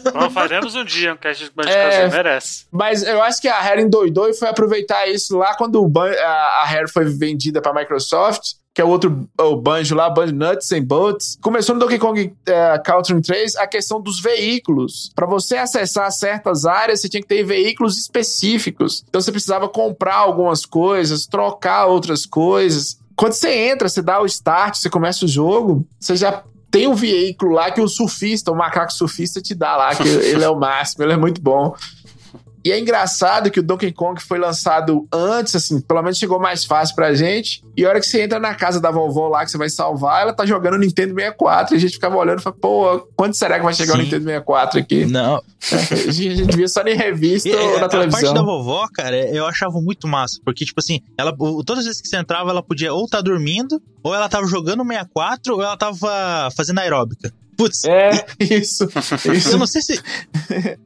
Então 0.00 0.30
faremos 0.32 0.74
um 0.74 0.84
dia 0.84 1.12
um 1.12 1.16
cast 1.16 1.44
de 1.44 1.50
Banjo 1.54 1.68
É. 1.68 1.90
Kazooie, 1.90 2.10
merece. 2.10 2.66
Mas 2.72 3.02
eu 3.02 3.22
acho 3.22 3.40
que 3.40 3.48
a 3.48 3.60
Rare 3.60 3.82
endoidou 3.82 4.28
e 4.28 4.34
foi 4.34 4.48
aproveitar 4.48 5.06
isso 5.08 5.38
lá 5.38 5.54
quando 5.54 5.90
a, 5.96 6.62
a 6.62 6.64
Rare 6.64 6.90
foi 6.90 7.04
vendida 7.04 7.62
para 7.62 7.72
Microsoft, 7.72 8.54
que 8.74 8.80
é 8.80 8.84
o 8.84 8.88
outro 8.88 9.28
o 9.40 9.56
Banjo 9.56 9.94
lá, 9.94 10.08
Banjo 10.08 10.34
Nuts 10.34 10.70
and 10.72 10.84
Bolts. 10.84 11.38
Começou 11.42 11.74
no 11.74 11.80
Donkey 11.80 11.98
Kong 11.98 12.32
eh, 12.46 12.78
Country 12.84 13.20
3 13.20 13.56
a 13.56 13.66
questão 13.66 14.00
dos 14.00 14.20
veículos. 14.20 15.10
Para 15.14 15.26
você 15.26 15.56
acessar 15.56 16.10
certas 16.12 16.64
áreas, 16.64 17.00
você 17.00 17.08
tinha 17.08 17.20
que 17.20 17.26
ter 17.28 17.42
veículos 17.42 17.98
específicos. 17.98 19.04
Então 19.08 19.20
você 19.20 19.32
precisava 19.32 19.68
comprar 19.68 20.16
algumas 20.16 20.64
coisas, 20.64 21.26
trocar 21.26 21.86
outras 21.86 22.24
coisas. 22.24 22.98
Quando 23.16 23.32
você 23.32 23.52
entra, 23.52 23.88
você 23.88 24.00
dá 24.00 24.22
o 24.22 24.26
start, 24.26 24.76
você 24.76 24.88
começa 24.88 25.24
o 25.24 25.28
jogo, 25.28 25.84
você 25.98 26.14
já 26.14 26.44
tem 26.70 26.86
um 26.86 26.94
veículo 26.94 27.52
lá 27.52 27.70
que 27.70 27.80
o 27.80 27.88
surfista, 27.88 28.52
o 28.52 28.56
macaco 28.56 28.92
surfista 28.92 29.40
te 29.40 29.54
dá 29.54 29.76
lá, 29.76 29.94
que 29.94 30.06
ele 30.06 30.44
é 30.44 30.48
o 30.48 30.58
máximo, 30.58 31.02
ele 31.02 31.14
é 31.14 31.16
muito 31.16 31.40
bom. 31.40 31.74
E 32.68 32.72
é 32.72 32.78
engraçado 32.78 33.50
que 33.50 33.60
o 33.60 33.62
Donkey 33.62 33.92
Kong 33.92 34.20
foi 34.22 34.38
lançado 34.38 35.08
antes, 35.12 35.56
assim, 35.56 35.80
pelo 35.80 36.02
menos 36.02 36.18
chegou 36.18 36.38
mais 36.38 36.64
fácil 36.66 36.94
pra 36.94 37.14
gente. 37.14 37.64
E 37.76 37.84
a 37.84 37.88
hora 37.88 37.98
que 38.00 38.06
você 38.06 38.22
entra 38.22 38.38
na 38.38 38.54
casa 38.54 38.78
da 38.80 38.90
vovó 38.90 39.28
lá, 39.28 39.42
que 39.44 39.50
você 39.50 39.56
vai 39.56 39.70
salvar, 39.70 40.20
ela 40.22 40.32
tá 40.34 40.44
jogando 40.44 40.76
Nintendo 40.78 41.14
64. 41.14 41.74
E 41.74 41.76
a 41.76 41.80
gente 41.80 41.92
ficava 41.94 42.16
olhando 42.16 42.40
e 42.40 42.42
falava, 42.42 42.60
pô, 42.60 43.08
quando 43.16 43.32
será 43.34 43.58
que 43.58 43.64
vai 43.64 43.72
chegar 43.72 43.94
o 43.94 43.96
Sim. 43.96 44.02
Nintendo 44.02 44.24
64 44.24 44.80
aqui? 44.80 45.06
Não. 45.06 45.42
A 45.72 46.10
gente 46.12 46.56
via 46.56 46.68
só 46.68 46.82
em 46.82 46.94
revista 46.96 47.48
E, 47.48 47.54
ou 47.54 47.60
a 47.76 47.80
na 47.80 47.80
parte 47.80 47.80
da 47.80 47.88
televisão. 47.88 48.44
vovó, 48.44 48.86
cara, 48.92 49.16
eu 49.16 49.46
achava 49.46 49.80
muito 49.80 50.06
massa. 50.06 50.38
Porque, 50.44 50.64
tipo 50.64 50.78
assim, 50.80 51.00
ela, 51.16 51.34
o- 51.38 51.64
todas 51.64 51.80
as 51.80 51.86
vezes 51.86 52.00
que 52.02 52.08
você 52.08 52.16
entrava, 52.16 52.50
ela 52.50 52.62
podia 52.62 52.92
ou 52.92 53.04
estar 53.06 53.20
dormindo, 53.22 53.80
ou 54.02 54.14
ela 54.14 54.28
tava 54.28 54.46
jogando 54.46 54.82
64, 54.84 55.54
ou 55.54 55.62
ela 55.62 55.76
tava 55.76 56.50
fazendo 56.56 56.78
aeróbica. 56.80 57.32
Putz, 57.58 57.84
É, 57.84 58.24
isso. 58.40 58.88
isso. 59.34 59.50
eu 59.50 59.58
não 59.58 59.66
sei 59.66 59.82
se. 59.82 60.00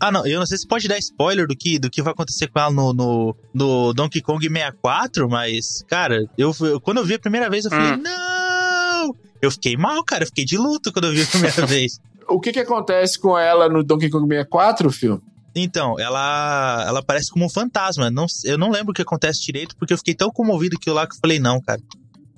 Ah, 0.00 0.11
não, 0.11 0.26
eu 0.26 0.38
não 0.38 0.46
sei 0.46 0.56
se 0.56 0.66
pode 0.66 0.88
dar 0.88 0.98
spoiler 0.98 1.46
do 1.46 1.54
que, 1.54 1.78
do 1.78 1.90
que 1.90 2.00
vai 2.02 2.12
acontecer 2.14 2.48
com 2.48 2.58
ela 2.58 2.70
no, 2.72 2.92
no, 2.94 3.37
no 3.52 3.92
Donkey 3.92 4.22
Kong 4.22 4.42
64, 4.48 5.28
mas, 5.28 5.85
cara, 5.87 6.24
eu, 6.37 6.50
eu- 6.62 6.80
quando 6.80 6.96
eu 6.98 7.04
vi 7.04 7.14
a 7.14 7.18
primeira 7.18 7.50
vez, 7.50 7.66
eu 7.66 7.70
falei, 7.70 7.92
Hum. 7.92 8.02
não! 8.02 9.14
Eu 9.42 9.50
fiquei 9.50 9.76
mal, 9.76 10.02
cara, 10.02 10.22
eu 10.22 10.28
fiquei 10.28 10.44
de 10.46 10.56
luto 10.56 10.90
quando 10.92 11.08
eu 11.08 11.12
vi 11.12 11.22
a 11.22 11.26
primeira 11.26 11.66
vez. 11.66 12.00
O 12.28 12.40
que 12.40 12.52
que 12.52 12.61
acontece 12.61 13.18
com 13.18 13.37
ela 13.37 13.68
no 13.68 13.85
Donkey 13.85 14.08
Kong 14.08 14.26
64, 14.26 14.90
filho? 14.90 15.22
Então, 15.54 16.00
ela 16.00 16.85
ela 16.88 17.02
parece 17.02 17.30
como 17.30 17.44
um 17.44 17.50
fantasma. 17.50 18.11
Não, 18.11 18.24
eu 18.44 18.56
não 18.56 18.70
lembro 18.70 18.92
o 18.92 18.94
que 18.94 19.02
acontece 19.02 19.42
direito, 19.42 19.76
porque 19.76 19.92
eu 19.92 19.98
fiquei 19.98 20.14
tão 20.14 20.30
comovido 20.30 20.78
que 20.78 20.88
eu 20.88 20.94
lá 20.94 21.06
que 21.06 21.14
eu 21.14 21.18
falei, 21.20 21.38
não, 21.38 21.61
cara, 21.61 21.78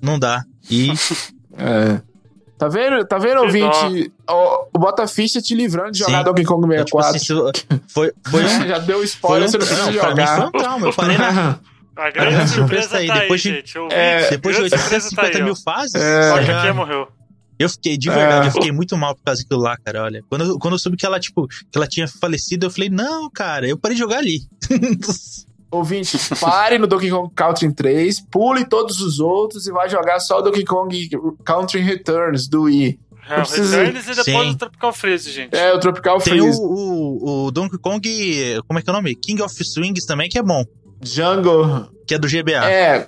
não 0.01 0.19
dá. 0.19 0.43
E 0.69 0.89
É. 1.57 2.01
Tá 2.57 2.67
vendo, 2.69 3.05
tá 3.05 3.17
vendo 3.17 3.41
ouvinte? 3.41 4.11
O, 4.29 4.67
o 4.73 4.79
Bota 4.79 5.05
Ficha 5.07 5.41
te 5.41 5.53
livrando 5.53 5.91
de 5.91 5.99
jogar 5.99 6.19
Sim. 6.19 6.23
Donkey 6.23 6.43
Kong 6.45 6.73
eu, 6.75 6.85
tipo 6.85 7.01
64. 7.03 7.49
assim, 7.69 7.81
foi, 7.87 8.13
foi 8.29 8.43
um. 8.45 8.67
Já 8.67 8.79
deu 8.79 8.97
Foi 8.97 9.05
spoiler, 9.05 9.47
um, 9.47 9.51
você 9.51 9.57
não 9.57 9.65
precisa 9.65 9.91
não, 9.91 9.99
pra 9.99 10.09
mim 10.15 10.21
jogar. 10.21 10.35
foi 10.37 10.45
um 10.45 10.51
trauma. 10.51 10.87
Eu 10.87 10.93
parei 10.93 11.17
na, 11.17 11.59
A 11.97 12.09
grande 12.11 12.49
surpresa 12.49 12.89
tá 12.89 12.97
aí, 12.97 13.07
depois 13.11 13.41
de- 13.41 13.49
gente. 13.55 13.73
É, 13.91 14.29
depois 14.29 14.55
de 14.55 14.61
grande 14.69 14.77
surpresa 14.77 15.09
tá 15.15 15.21
850 15.23 15.37
aí, 15.37 15.43
mil 15.43 15.55
fases, 15.55 15.95
É. 15.95 16.29
Só 16.31 16.39
que 16.65 16.71
morreu. 16.73 17.07
eu 17.57 17.69
fiquei, 17.69 17.97
de 17.97 18.09
verdade, 18.09 18.45
É. 18.45 18.49
eu 18.49 18.51
fiquei 18.53 18.71
muito 18.71 18.97
mal 18.97 19.15
por 19.15 19.23
causa 19.23 19.41
daquilo 19.41 19.61
lá, 19.61 19.77
cara. 19.77 20.03
Olha, 20.03 20.21
quando, 20.29 20.43
eu- 20.45 20.59
quando 20.59 20.73
eu 20.73 20.79
soube 20.79 20.97
que 20.97 21.05
ela, 21.05 21.19
tipo, 21.19 21.47
que 21.47 21.77
ela 21.77 21.87
tinha 21.87 22.05
falecido, 22.07 22.65
eu 22.65 22.69
falei, 22.69 22.89
não, 22.89 23.29
cara, 23.29 23.67
eu 23.67 23.77
parei 23.77 23.95
de 23.95 24.01
jogar 24.01 24.17
ali. 24.17 24.39
Ouvinte, 25.71 26.17
pare 26.39 26.77
no 26.77 26.87
Donkey 26.87 27.09
Kong 27.09 27.29
Country 27.35 27.73
3, 27.73 28.21
pule 28.31 28.65
todos 28.65 29.01
os 29.01 29.19
outros 29.19 29.67
e 29.67 29.71
vai 29.71 29.89
jogar 29.89 30.19
só 30.19 30.39
o 30.39 30.41
Donkey 30.41 30.63
Kong 30.63 31.09
Country 31.43 31.81
Returns 31.81 32.47
do 32.47 32.63
Wii. 32.63 32.99
É, 33.27 33.33
o 33.33 33.35
precisa- 33.37 33.83
Returns 33.83 34.05
e 34.05 34.09
depois 34.23 34.47
Sim. 34.47 34.51
o 34.51 34.55
Tropical 34.57 34.93
Freeze, 34.93 35.31
gente. 35.31 35.55
É, 35.55 35.73
o 35.73 35.79
Tropical 35.79 36.19
Tem 36.19 36.39
o, 36.39 36.43
Freeze. 36.43 36.59
o, 36.61 37.45
o 37.47 37.51
Donkey 37.51 37.77
Kong, 37.79 38.01
como 38.67 38.79
é 38.79 38.81
que 38.81 38.89
é 38.89 38.93
o 38.93 38.95
nome? 38.95 39.15
King 39.15 39.41
of 39.41 39.53
Swings 39.63 40.05
também, 40.05 40.29
que 40.29 40.37
é 40.37 40.43
bom, 40.43 40.63
Jungle. 41.03 41.87
que 42.07 42.13
é 42.15 42.19
do 42.19 42.27
GBA. 42.27 42.69
É, 42.69 43.07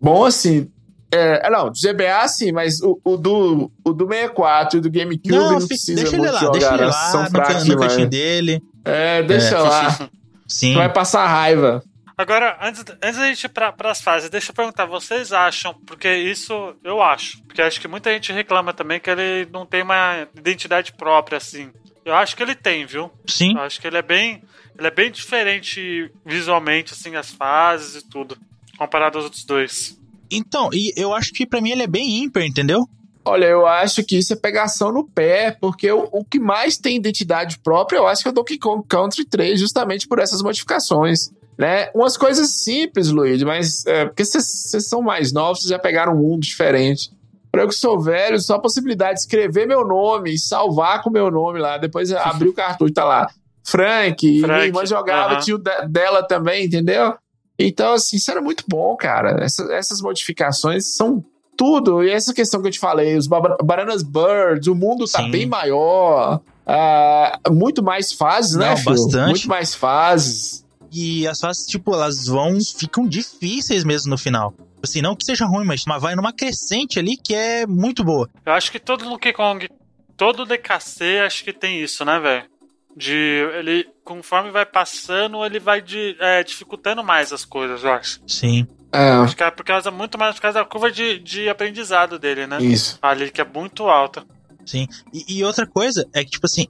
bom 0.00 0.24
assim. 0.24 0.68
É, 1.14 1.48
não, 1.50 1.66
do 1.70 1.72
GBA 1.78 2.26
sim, 2.28 2.52
mas 2.52 2.80
o, 2.80 2.98
o 3.04 3.16
do, 3.18 3.70
o 3.84 3.92
do 3.92 4.06
64 4.08 4.78
e 4.78 4.80
do 4.80 4.90
GameCube 4.90 5.28
não, 5.30 5.58
não, 5.60 5.66
precisa 5.66 5.94
deixa 6.02 6.16
muito 6.16 6.24
ele 6.24 6.32
lá, 6.32 6.40
jogar, 6.40 6.52
deixa 6.52 6.68
ele 6.74 6.78
né? 6.78 6.86
lá, 6.86 6.92
são 7.10 7.22
no, 7.22 7.30
fracos 7.30 7.64
no 7.66 7.76
cantinho 7.78 8.08
dele. 8.08 8.62
É, 8.84 9.22
deixa 9.22 9.56
É. 9.56 9.58
lá. 9.58 10.10
Sim. 10.48 10.72
Tu 10.72 10.78
vai 10.78 10.90
passar 10.92 11.26
raiva. 11.26 11.82
Agora, 12.22 12.56
antes, 12.60 12.84
antes 13.02 13.18
da 13.18 13.26
gente 13.26 13.44
ir 13.44 13.48
pra, 13.48 13.72
pras 13.72 14.00
fases, 14.00 14.30
deixa 14.30 14.50
eu 14.50 14.54
perguntar, 14.54 14.86
vocês 14.86 15.32
acham, 15.32 15.74
porque 15.84 16.08
isso 16.14 16.74
eu 16.84 17.02
acho, 17.02 17.42
porque 17.42 17.60
acho 17.60 17.80
que 17.80 17.88
muita 17.88 18.12
gente 18.12 18.32
reclama 18.32 18.72
também 18.72 19.00
que 19.00 19.10
ele 19.10 19.48
não 19.52 19.66
tem 19.66 19.82
uma 19.82 20.28
identidade 20.36 20.92
própria, 20.92 21.38
assim. 21.38 21.70
Eu 22.04 22.14
acho 22.14 22.36
que 22.36 22.42
ele 22.42 22.54
tem, 22.54 22.86
viu? 22.86 23.10
Sim. 23.26 23.54
Eu 23.54 23.62
acho 23.62 23.80
que 23.80 23.86
ele 23.86 23.96
é 23.96 24.02
bem. 24.02 24.42
Ele 24.78 24.86
é 24.86 24.90
bem 24.90 25.10
diferente 25.10 26.10
visualmente, 26.24 26.92
assim, 26.92 27.16
as 27.16 27.30
fases 27.30 28.02
e 28.02 28.08
tudo. 28.08 28.36
Comparado 28.78 29.18
aos 29.18 29.24
outros 29.24 29.44
dois. 29.44 29.98
Então, 30.30 30.70
e 30.72 30.92
eu 30.96 31.12
acho 31.12 31.32
que 31.32 31.44
pra 31.44 31.60
mim 31.60 31.70
ele 31.70 31.82
é 31.82 31.86
bem 31.86 32.22
ímpar, 32.22 32.44
entendeu? 32.44 32.88
Olha, 33.24 33.46
eu 33.46 33.66
acho 33.66 34.02
que 34.04 34.16
isso 34.16 34.32
é 34.32 34.36
pegação 34.36 34.90
no 34.90 35.08
pé, 35.08 35.56
porque 35.60 35.90
o, 35.90 36.08
o 36.10 36.24
que 36.24 36.40
mais 36.40 36.76
tem 36.76 36.96
identidade 36.96 37.58
própria, 37.58 37.98
eu 37.98 38.06
acho 38.06 38.22
que 38.22 38.28
é 38.28 38.30
o 38.30 38.34
Donkey 38.34 38.58
Kong 38.58 38.84
Country 38.88 39.24
3, 39.24 39.60
justamente 39.60 40.08
por 40.08 40.18
essas 40.18 40.42
modificações. 40.42 41.30
Né? 41.58 41.88
Umas 41.94 42.16
coisas 42.16 42.50
simples, 42.62 43.10
Luiz, 43.10 43.42
mas 43.42 43.84
é, 43.86 44.06
porque 44.06 44.24
vocês 44.24 44.88
são 44.88 45.02
mais 45.02 45.32
novos, 45.32 45.60
vocês 45.60 45.70
já 45.70 45.78
pegaram 45.78 46.14
um 46.14 46.18
mundo 46.18 46.40
diferente. 46.42 47.10
Pra 47.50 47.62
eu 47.62 47.68
que 47.68 47.74
sou 47.74 48.00
velho, 48.00 48.40
só 48.40 48.54
a 48.54 48.58
possibilidade 48.60 49.14
de 49.16 49.20
escrever 49.20 49.66
meu 49.66 49.86
nome 49.86 50.32
e 50.32 50.38
salvar 50.38 51.02
com 51.02 51.10
meu 51.10 51.30
nome 51.30 51.58
lá, 51.60 51.76
depois 51.76 52.10
abrir 52.12 52.48
o 52.48 52.54
cartucho, 52.54 52.94
tá 52.94 53.04
lá. 53.04 53.28
Frank, 53.64 54.40
Frank, 54.40 54.52
minha 54.54 54.66
irmã 54.66 54.86
jogava, 54.86 55.34
aham. 55.34 55.40
tio 55.40 55.58
de- 55.58 55.86
dela 55.88 56.22
também, 56.26 56.64
entendeu? 56.64 57.14
Então, 57.58 57.92
assim, 57.92 58.16
isso 58.16 58.30
era 58.30 58.40
muito 58.40 58.64
bom, 58.66 58.96
cara. 58.96 59.44
Essa- 59.44 59.70
essas 59.72 60.00
modificações 60.00 60.94
são 60.94 61.22
tudo. 61.56 62.02
E 62.02 62.10
essa 62.10 62.32
questão 62.34 62.60
que 62.62 62.68
eu 62.68 62.72
te 62.72 62.80
falei, 62.80 63.16
os 63.16 63.26
Ba- 63.28 63.56
Bananas 63.62 64.02
Birds, 64.02 64.66
o 64.66 64.74
mundo 64.74 65.04
tá 65.04 65.22
Sim. 65.22 65.30
bem 65.30 65.46
maior. 65.46 66.40
ah, 66.66 67.38
muito 67.50 67.82
mais 67.82 68.12
fases, 68.12 68.54
né, 68.56 68.70
Não, 68.70 68.76
Phil? 68.76 68.92
bastante. 68.92 69.30
Muito 69.30 69.48
mais 69.48 69.74
fases. 69.74 70.61
E 70.92 71.26
as 71.26 71.40
fases, 71.40 71.66
tipo, 71.66 71.94
elas 71.94 72.26
vão. 72.26 72.58
ficam 72.60 73.08
difíceis 73.08 73.82
mesmo 73.84 74.10
no 74.10 74.18
final. 74.18 74.54
Assim, 74.82 75.00
não 75.00 75.16
que 75.16 75.24
seja 75.24 75.46
ruim, 75.46 75.64
mas 75.64 75.84
mas 75.86 76.02
vai 76.02 76.14
numa 76.14 76.32
crescente 76.32 76.98
ali 76.98 77.16
que 77.16 77.34
é 77.34 77.66
muito 77.66 78.04
boa. 78.04 78.28
Eu 78.44 78.52
acho 78.52 78.70
que 78.70 78.78
todo 78.78 79.04
Donkey 79.04 79.32
Kong, 79.32 79.68
todo 80.16 80.44
DKC, 80.44 81.20
acho 81.24 81.44
que 81.44 81.52
tem 81.52 81.80
isso, 81.80 82.04
né, 82.04 82.18
velho? 82.18 82.44
De. 82.96 83.14
Ele, 83.58 83.88
conforme 84.04 84.50
vai 84.50 84.66
passando, 84.66 85.44
ele 85.44 85.58
vai 85.58 85.80
de, 85.80 86.16
é, 86.20 86.42
dificultando 86.42 87.02
mais 87.02 87.32
as 87.32 87.44
coisas, 87.44 87.84
eu 87.84 87.92
acho. 87.92 88.20
Sim. 88.26 88.66
É, 88.92 89.12
Acho 89.12 89.34
que 89.34 89.42
é 89.42 89.50
por 89.50 89.64
causa, 89.64 89.90
muito 89.90 90.18
mais 90.18 90.34
por 90.34 90.42
causa 90.42 90.58
da 90.58 90.66
curva 90.66 90.92
de, 90.92 91.18
de 91.18 91.48
aprendizado 91.48 92.18
dele, 92.18 92.46
né? 92.46 92.58
isso. 92.60 92.98
Ali, 93.00 93.30
que 93.30 93.40
é 93.40 93.44
muito 93.44 93.84
alta. 93.84 94.22
Sim. 94.66 94.86
E, 95.10 95.38
e 95.38 95.44
outra 95.44 95.66
coisa 95.66 96.06
é 96.12 96.22
que, 96.22 96.32
tipo 96.32 96.44
assim, 96.44 96.68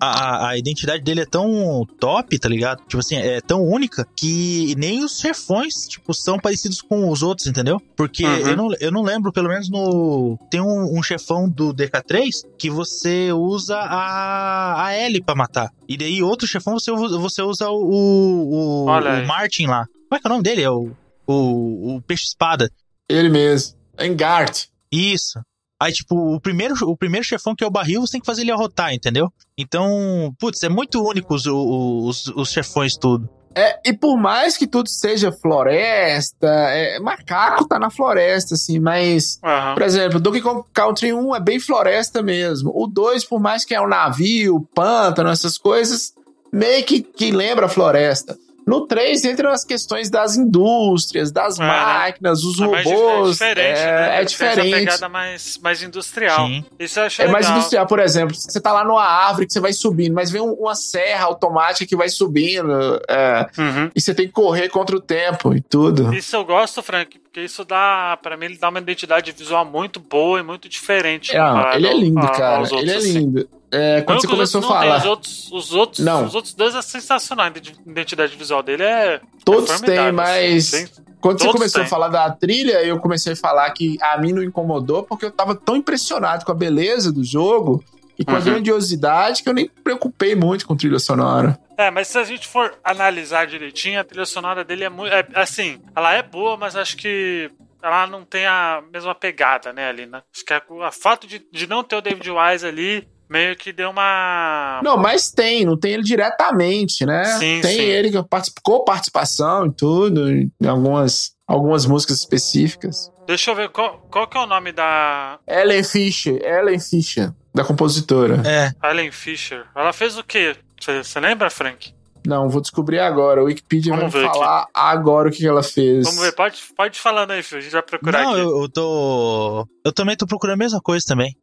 a, 0.00 0.48
a 0.50 0.58
identidade 0.58 1.02
dele 1.02 1.20
é 1.22 1.26
tão 1.26 1.84
top, 1.98 2.38
tá 2.38 2.48
ligado? 2.48 2.80
Tipo 2.86 2.98
assim, 2.98 3.16
é 3.16 3.40
tão 3.40 3.62
única 3.62 4.06
que 4.16 4.74
nem 4.76 5.04
os 5.04 5.18
chefões, 5.18 5.86
tipo, 5.88 6.12
são 6.14 6.38
parecidos 6.38 6.80
com 6.80 7.08
os 7.10 7.22
outros, 7.22 7.46
entendeu? 7.46 7.80
Porque 7.96 8.24
Uhum. 8.24 8.36
eu, 8.48 8.56
não, 8.56 8.68
eu 8.80 8.90
não 8.92 9.02
lembro, 9.02 9.32
pelo 9.32 9.48
menos 9.48 9.68
no. 9.70 10.38
Tem 10.50 10.60
um, 10.60 10.98
um 10.98 11.02
chefão 11.02 11.48
do 11.48 11.72
DK3 11.74 12.28
que 12.58 12.70
você 12.70 13.32
usa 13.32 13.76
a, 13.76 14.86
a 14.86 14.92
L 14.94 15.22
pra 15.22 15.34
matar. 15.34 15.70
E 15.88 15.96
daí 15.96 16.22
outro 16.22 16.46
chefão 16.46 16.74
você, 16.74 16.90
usa- 16.90 17.18
você 17.18 17.42
usa 17.42 17.68
o, 17.68 17.82
o, 17.82 18.84
o 18.86 19.26
Martin 19.26 19.66
lá. 19.66 19.84
Como 20.08 20.14
é 20.16 20.20
que 20.20 20.26
é 20.26 20.30
o 20.30 20.32
nome 20.32 20.42
dele? 20.42 20.62
É 20.62 20.70
o, 20.70 20.90
o, 21.26 21.96
o 21.96 22.02
Peixe-Espada. 22.02 22.70
Ele 23.08 23.28
mesmo. 23.28 23.76
Engart. 23.98 24.66
Isso. 24.92 25.40
Aí, 25.80 25.92
tipo, 25.92 26.34
o 26.34 26.40
primeiro, 26.40 26.74
o 26.82 26.96
primeiro 26.96 27.24
chefão 27.24 27.54
que 27.54 27.62
é 27.62 27.66
o 27.66 27.70
barril, 27.70 28.00
você 28.00 28.12
tem 28.12 28.20
que 28.20 28.26
fazer 28.26 28.42
ele 28.42 28.50
arrotar, 28.50 28.92
entendeu? 28.92 29.32
Então, 29.56 30.34
putz, 30.38 30.62
é 30.62 30.68
muito 30.68 31.02
único 31.02 31.34
os, 31.34 31.46
os, 31.46 32.26
os 32.28 32.50
chefões 32.50 32.96
tudo. 32.96 33.28
É, 33.54 33.80
e 33.84 33.92
por 33.92 34.16
mais 34.16 34.56
que 34.56 34.66
tudo 34.66 34.88
seja 34.88 35.32
floresta, 35.32 36.46
é, 36.46 37.00
macaco 37.00 37.66
tá 37.66 37.78
na 37.78 37.90
floresta, 37.90 38.54
assim, 38.54 38.78
mas. 38.78 39.38
Aham. 39.42 39.74
Por 39.74 39.82
exemplo, 39.82 40.20
Donkey 40.20 40.40
Kong 40.40 40.64
Country 40.72 41.12
1 41.12 41.34
é 41.34 41.40
bem 41.40 41.58
floresta 41.58 42.22
mesmo. 42.22 42.70
O 42.74 42.86
2, 42.86 43.24
por 43.24 43.40
mais 43.40 43.64
que 43.64 43.74
é 43.74 43.80
um 43.80 43.88
navio, 43.88 44.60
pântano, 44.74 45.30
essas 45.30 45.58
coisas, 45.58 46.12
meio 46.52 46.84
que, 46.84 47.02
que 47.02 47.30
lembra 47.30 47.68
floresta. 47.68 48.36
No 48.68 48.86
3 48.86 49.24
entram 49.24 49.50
as 49.50 49.64
questões 49.64 50.10
das 50.10 50.36
indústrias, 50.36 51.32
das 51.32 51.58
É, 51.58 51.62
né? 51.62 51.66
máquinas, 51.68 52.44
os 52.44 52.60
É 52.60 52.66
mais 52.66 52.84
dif- 52.86 52.94
robôs. 52.96 53.28
é 53.40 53.48
diferente, 53.52 53.78
é, 53.80 53.84
né? 53.86 54.02
é 54.02 54.06
Tem 54.08 54.14
essa 54.16 54.24
diferente. 54.26 54.70
pegada 54.70 55.08
mais, 55.08 55.58
mais 55.62 55.82
industrial. 55.82 56.46
Sim. 56.46 56.64
Isso 56.78 57.00
eu 57.00 57.04
achei 57.04 57.24
É 57.24 57.28
mais 57.28 57.44
legal. 57.46 57.58
industrial, 57.58 57.86
por 57.86 57.98
exemplo. 57.98 58.34
Você 58.34 58.60
tá 58.60 58.72
lá 58.72 58.84
numa 58.84 59.02
árvore 59.04 59.46
que 59.46 59.52
você 59.52 59.60
vai 59.60 59.72
subindo, 59.72 60.14
mas 60.14 60.30
vem 60.30 60.40
um- 60.42 60.52
uma 60.52 60.74
serra 60.74 61.24
automática 61.24 61.86
que 61.86 61.96
vai 61.96 62.08
subindo. 62.08 63.00
é, 63.08 63.46
Uhum. 63.58 63.90
e 63.94 64.00
você 64.00 64.14
tem 64.14 64.26
que 64.26 64.32
correr 64.32 64.68
contra 64.68 64.94
o 64.96 65.00
tempo 65.00 65.54
e 65.54 65.60
tudo. 65.60 66.12
Isso 66.14 66.36
eu 66.36 66.44
gosto, 66.44 66.82
Frank, 66.82 67.18
porque 67.28 67.42
isso 67.42 67.64
dá, 67.64 68.18
pra 68.22 68.36
mim, 68.36 68.46
ele 68.46 68.58
dá 68.58 68.68
uma 68.70 68.78
identidade 68.80 69.30
visual 69.32 69.64
muito 69.64 70.00
boa 70.00 70.40
e 70.40 70.42
muito 70.42 70.68
diferente. 70.68 71.30
É, 71.36 71.38
comparado 71.38 71.76
ele 71.76 71.86
é 71.86 71.94
lindo, 71.94 72.18
a- 72.18 72.28
cara. 72.30 72.60
outros, 72.60 72.80
Ele 72.82 72.90
é 72.90 72.96
assim. 72.96 73.18
lindo. 73.18 73.48
É, 73.70 74.00
quando 74.00 74.16
Não 74.16 74.22
você 74.22 74.28
começou 74.28 74.58
a 74.60 74.62
não 74.62 74.68
tem, 74.70 74.78
falar. 74.78 74.98
Os 74.98 75.04
outros, 75.04 75.52
os, 75.52 75.72
outros, 75.74 76.04
Não. 76.04 76.24
os 76.24 76.34
outros 76.34 76.54
dois 76.54 76.74
é 76.74 76.80
sensacional. 76.80 77.46
A 77.46 77.90
identidade 77.90 78.34
visual 78.34 78.62
dele 78.62 78.82
é. 78.82 79.20
Todos 79.44 79.68
têm, 79.68 79.78
formidável, 79.78 80.12
mas 80.14 80.74
assim. 80.74 80.86
Tem- 80.86 81.04
quando 81.20 81.38
você 81.40 81.48
começou 81.52 81.80
têm. 81.80 81.86
a 81.86 81.88
falar 81.90 82.08
da 82.08 82.30
trilha, 82.30 82.82
eu 82.82 82.98
comecei 82.98 83.34
a 83.34 83.36
falar 83.36 83.68
que 83.72 83.98
a 84.00 84.16
mim 84.18 84.32
não 84.32 84.42
incomodou, 84.42 85.02
porque 85.02 85.26
eu 85.26 85.30
tava 85.30 85.54
tão 85.54 85.76
impressionado 85.76 86.44
com 86.46 86.52
a 86.52 86.54
beleza 86.54 87.12
do 87.12 87.22
jogo 87.22 87.84
e 88.18 88.24
com 88.24 88.32
a 88.32 88.38
Uhum. 88.38 88.44
grandiosidade 88.44 89.42
que 89.42 89.48
eu 89.48 89.54
nem 89.54 89.64
me 89.64 89.82
preocupei 89.82 90.34
muito 90.34 90.66
com 90.66 90.76
trilha 90.76 90.98
sonora. 90.98 91.58
É, 91.76 91.90
mas 91.90 92.08
se 92.08 92.18
a 92.18 92.24
gente 92.24 92.46
for 92.48 92.74
analisar 92.82 93.46
direitinho, 93.46 94.00
a 94.00 94.04
trilha 94.04 94.26
sonora 94.26 94.64
dele 94.64 94.84
é 94.84 94.88
muito. 94.88 95.12
É, 95.12 95.24
assim, 95.34 95.80
ela 95.94 96.12
é 96.12 96.22
boa, 96.22 96.56
mas 96.56 96.74
acho 96.74 96.96
que 96.96 97.50
ela 97.82 98.06
não 98.08 98.24
tem 98.24 98.44
a 98.46 98.82
mesma 98.92 99.14
pegada, 99.14 99.72
né, 99.72 99.88
ali, 99.88 100.04
né? 100.06 100.20
Acho 100.34 100.44
que 100.44 100.52
a, 100.52 100.62
a 100.86 100.90
fato 100.90 101.26
de, 101.28 101.40
de 101.52 101.66
não 101.68 101.84
ter 101.84 101.94
o 101.96 102.00
David 102.00 102.28
Wise 102.28 102.66
ali 102.66 103.06
meio 103.30 103.54
que 103.54 103.72
deu 103.72 103.90
uma. 103.90 104.80
Não, 104.82 104.96
mas 104.96 105.30
tem, 105.30 105.64
não 105.64 105.78
tem 105.78 105.92
ele 105.92 106.02
diretamente, 106.02 107.06
né? 107.06 107.24
Sim, 107.38 107.60
tem 107.60 107.76
sim. 107.76 107.82
ele 107.82 108.10
que 108.10 108.20
particip- 108.24 108.58
com 108.64 108.82
participação 108.84 109.66
e 109.66 109.72
tudo, 109.72 110.28
em 110.30 110.50
algumas, 110.66 111.32
algumas 111.46 111.86
músicas 111.86 112.16
específicas. 112.18 113.12
Deixa 113.26 113.50
eu 113.50 113.54
ver 113.54 113.68
qual, 113.68 113.98
qual 114.10 114.26
que 114.26 114.36
é 114.38 114.40
o 114.40 114.46
nome 114.46 114.72
da 114.72 115.38
Ellen 115.46 115.84
Fisher, 115.84 116.40
Ellen 116.42 116.80
Fisher, 116.80 117.30
da 117.54 117.64
compositora. 117.64 118.42
É, 118.46 118.72
Ellen 118.90 119.10
Fisher. 119.10 119.64
Ela 119.74 119.92
fez 119.92 120.16
o 120.18 120.24
quê? 120.24 120.56
Você 120.80 121.18
lembra, 121.20 121.50
Frank? 121.50 121.92
Não, 122.26 122.48
vou 122.48 122.60
descobrir 122.60 122.98
agora. 122.98 123.40
O 123.42 123.46
Wikipedia 123.46 123.94
Vamos 123.94 124.12
vai 124.12 124.22
ver 124.22 124.28
aqui. 124.28 124.38
falar 124.38 124.66
agora 124.74 125.28
o 125.28 125.32
que 125.32 125.46
ela 125.46 125.62
fez. 125.62 126.04
Vamos 126.04 126.20
ver, 126.20 126.32
pode, 126.32 126.60
pode 126.76 127.00
falando 127.00 127.30
aí, 127.30 127.42
filho. 127.42 127.58
A 127.60 127.62
gente 127.62 127.72
vai 127.72 127.82
procurar 127.82 128.22
não, 128.24 128.32
aqui. 128.32 128.40
eu, 128.40 128.62
eu 128.62 128.68
tô. 128.68 129.66
Eu 129.84 129.92
também 129.92 130.16
tô 130.16 130.26
procurando 130.26 130.54
a 130.54 130.58
mesma 130.58 130.80
coisa 130.80 131.04
também. 131.08 131.34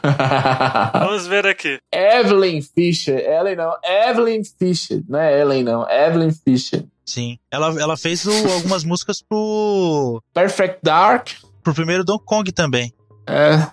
Vamos 0.92 1.26
ver 1.26 1.46
aqui. 1.46 1.78
Evelyn 1.92 2.60
Fisher. 2.62 3.18
Ellen 3.18 3.56
não. 3.56 3.72
Evelyn 3.84 4.42
Fisher. 4.58 5.02
Não 5.08 5.18
é 5.18 5.40
Ellen, 5.40 5.62
não. 5.64 5.88
Evelyn 5.88 6.30
Fisher. 6.32 6.84
Sim. 7.04 7.38
Ela, 7.50 7.68
ela 7.80 7.96
fez 7.96 8.24
o- 8.26 8.52
algumas 8.52 8.84
músicas 8.84 9.22
pro. 9.26 10.22
Perfect 10.34 10.80
Dark. 10.82 11.28
pro 11.62 11.74
primeiro 11.74 12.04
Donkey 12.04 12.24
Kong 12.26 12.52
também. 12.52 12.92
É. 13.26 13.66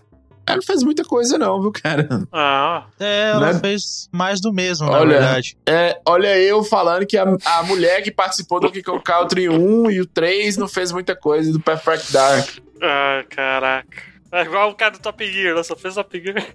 Ela 0.48 0.56
não 0.58 0.64
fez 0.64 0.82
muita 0.82 1.04
coisa, 1.04 1.38
não, 1.38 1.62
viu, 1.62 1.72
cara? 1.74 2.08
Ah, 2.32 2.86
É, 3.00 3.32
ela 3.32 3.52
Né? 3.54 3.60
fez 3.60 4.08
mais 4.14 4.40
do 4.40 4.54
mesmo, 4.54 4.90
na 4.90 5.00
Olha, 5.00 5.20
verdade. 5.20 5.58
É, 5.68 6.00
olha 6.08 6.38
eu 6.40 6.64
falando 6.64 7.06
que 7.06 7.18
a, 7.18 7.26
a 7.46 7.64
mulher 7.64 8.02
que 8.02 8.10
participou 8.12 8.60
do 8.62 8.68
Donkey 8.68 8.82
Kong 8.82 9.04
Country 9.04 9.50
1 9.50 9.92
e 9.92 10.00
o 10.00 10.06
3 10.06 10.56
não 10.56 10.68
fez 10.70 10.92
muita 10.94 11.16
coisa 11.16 11.52
do 11.52 11.60
Perfect 11.60 12.14
Dark. 12.14 12.48
ah, 12.82 13.24
caraca. 13.30 14.04
É 14.32 14.42
igual 14.44 14.70
o 14.72 14.76
cara 14.76 14.92
do 14.92 15.00
Top 15.00 15.26
Gear, 15.30 15.52
ela 15.52 15.64
só 15.64 15.76
fez 15.76 15.96
Top 15.96 16.18
Gear. 16.22 16.46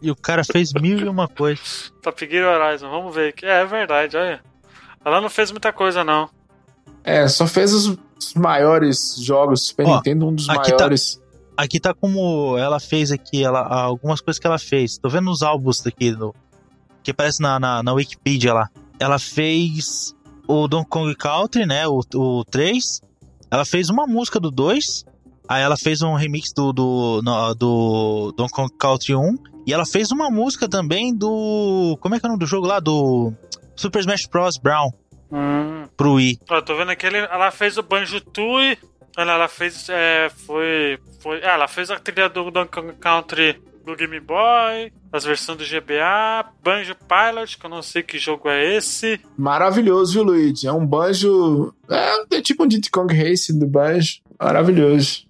E 0.00 0.10
o 0.10 0.16
cara 0.16 0.42
fez 0.44 0.72
mil 0.72 0.98
e 0.98 1.08
uma 1.08 1.26
coisa. 1.28 1.60
Top 2.02 2.28
Gear 2.28 2.60
Horizon, 2.60 2.90
vamos 2.90 3.14
ver 3.14 3.28
aqui. 3.30 3.46
É, 3.46 3.60
é 3.60 3.64
verdade, 3.64 4.16
olha. 4.16 4.40
Ela 5.04 5.20
não 5.20 5.28
fez 5.30 5.50
muita 5.50 5.72
coisa, 5.72 6.02
não. 6.04 6.28
É, 7.04 7.26
só 7.28 7.46
fez 7.46 7.72
os, 7.72 7.96
maiores 8.36 9.16
jogos 9.20 9.66
Super 9.68 9.86
Ó, 9.86 9.96
Nintendo, 9.96 10.26
um 10.28 10.34
dos 10.34 10.46
tá- 10.46 10.54
maiores. 10.54 11.20
Aqui 11.56 11.78
tá 11.78 11.92
como 11.94 12.56
ela 12.58 12.80
fez 12.80 13.12
aqui, 13.12 13.44
ela, 13.44 13.60
algumas 13.60 14.20
coisas 14.20 14.38
que 14.40 14.46
ela 14.46 14.58
fez. 14.58 14.98
Tô 14.98 15.08
vendo 15.08 15.30
os 15.30 15.42
álbuns 15.42 15.80
daqui, 15.82 16.10
no, 16.12 16.34
que 17.02 17.10
aparece 17.10 17.40
na, 17.42 17.60
na, 17.60 17.82
na 17.82 17.92
Wikipedia 17.92 18.52
lá. 18.54 18.68
Ela 18.98 19.18
fez 19.18 20.14
o 20.48 20.66
Donkey 20.66 20.88
Kong 20.88 21.14
Country, 21.14 21.66
né? 21.66 21.86
O, 21.86 22.00
o 22.14 22.44
3. 22.44 23.00
Ela 23.50 23.64
fez 23.64 23.90
uma 23.90 24.06
música 24.06 24.40
do 24.40 24.50
2. 24.50 25.04
Aí 25.48 25.62
ela 25.62 25.76
fez 25.76 26.00
um 26.02 26.14
remix 26.14 26.52
do, 26.54 26.72
do, 26.72 27.20
no- 27.22 27.54
do 27.54 28.32
Donkey 28.36 28.54
Kong 28.54 28.72
Country 28.78 29.14
1. 29.14 29.36
E 29.66 29.72
ela 29.72 29.84
fez 29.84 30.10
uma 30.10 30.30
música 30.30 30.68
também 30.68 31.14
do. 31.14 31.96
Como 32.00 32.14
é 32.14 32.18
que 32.20 32.24
é 32.24 32.28
o 32.28 32.30
nome 32.30 32.40
do 32.40 32.46
jogo 32.46 32.66
lá? 32.66 32.80
Do 32.80 33.32
Super 33.76 34.00
Smash 34.00 34.26
Bros. 34.26 34.56
Brown 34.56 34.90
Hum. 35.30 35.86
pro 35.96 36.14
Wii. 36.14 36.38
Ó, 36.50 36.60
tô 36.60 36.76
vendo 36.76 36.90
aqui, 36.90 37.06
ele- 37.06 37.18
ela 37.18 37.50
fez 37.50 37.76
o 37.78 37.82
Banjo 37.82 38.20
Tooie. 38.20 38.76
Ela, 39.16 39.32
ela 39.34 39.48
fez. 39.48 39.88
É, 39.90 40.30
foi. 40.46 40.98
Foi 41.22 41.38
é, 41.40 41.46
ela 41.46 41.68
fez 41.68 41.90
a 41.90 41.98
trilha 41.98 42.28
do 42.28 42.50
Donkey 42.50 42.70
Kong 42.80 42.92
Country 42.94 43.62
do 43.84 43.96
Game 43.96 44.20
Boy, 44.20 44.92
as 45.12 45.24
versões 45.24 45.58
do 45.58 45.64
GBA, 45.64 46.44
Banjo 46.62 46.94
Pilot, 46.94 47.58
que 47.58 47.66
eu 47.66 47.70
não 47.70 47.82
sei 47.82 48.02
que 48.02 48.16
jogo 48.18 48.48
é 48.48 48.76
esse. 48.76 49.20
Maravilhoso, 49.36 50.12
viu, 50.12 50.22
Luigi? 50.22 50.66
É 50.68 50.72
um 50.72 50.86
banjo. 50.86 51.74
É, 51.90 52.36
é 52.36 52.40
tipo 52.42 52.62
um 52.62 52.66
Diddy 52.68 52.90
Kong 52.90 53.12
Race 53.12 53.52
do 53.52 53.66
banjo. 53.66 54.20
Maravilhoso. 54.40 55.26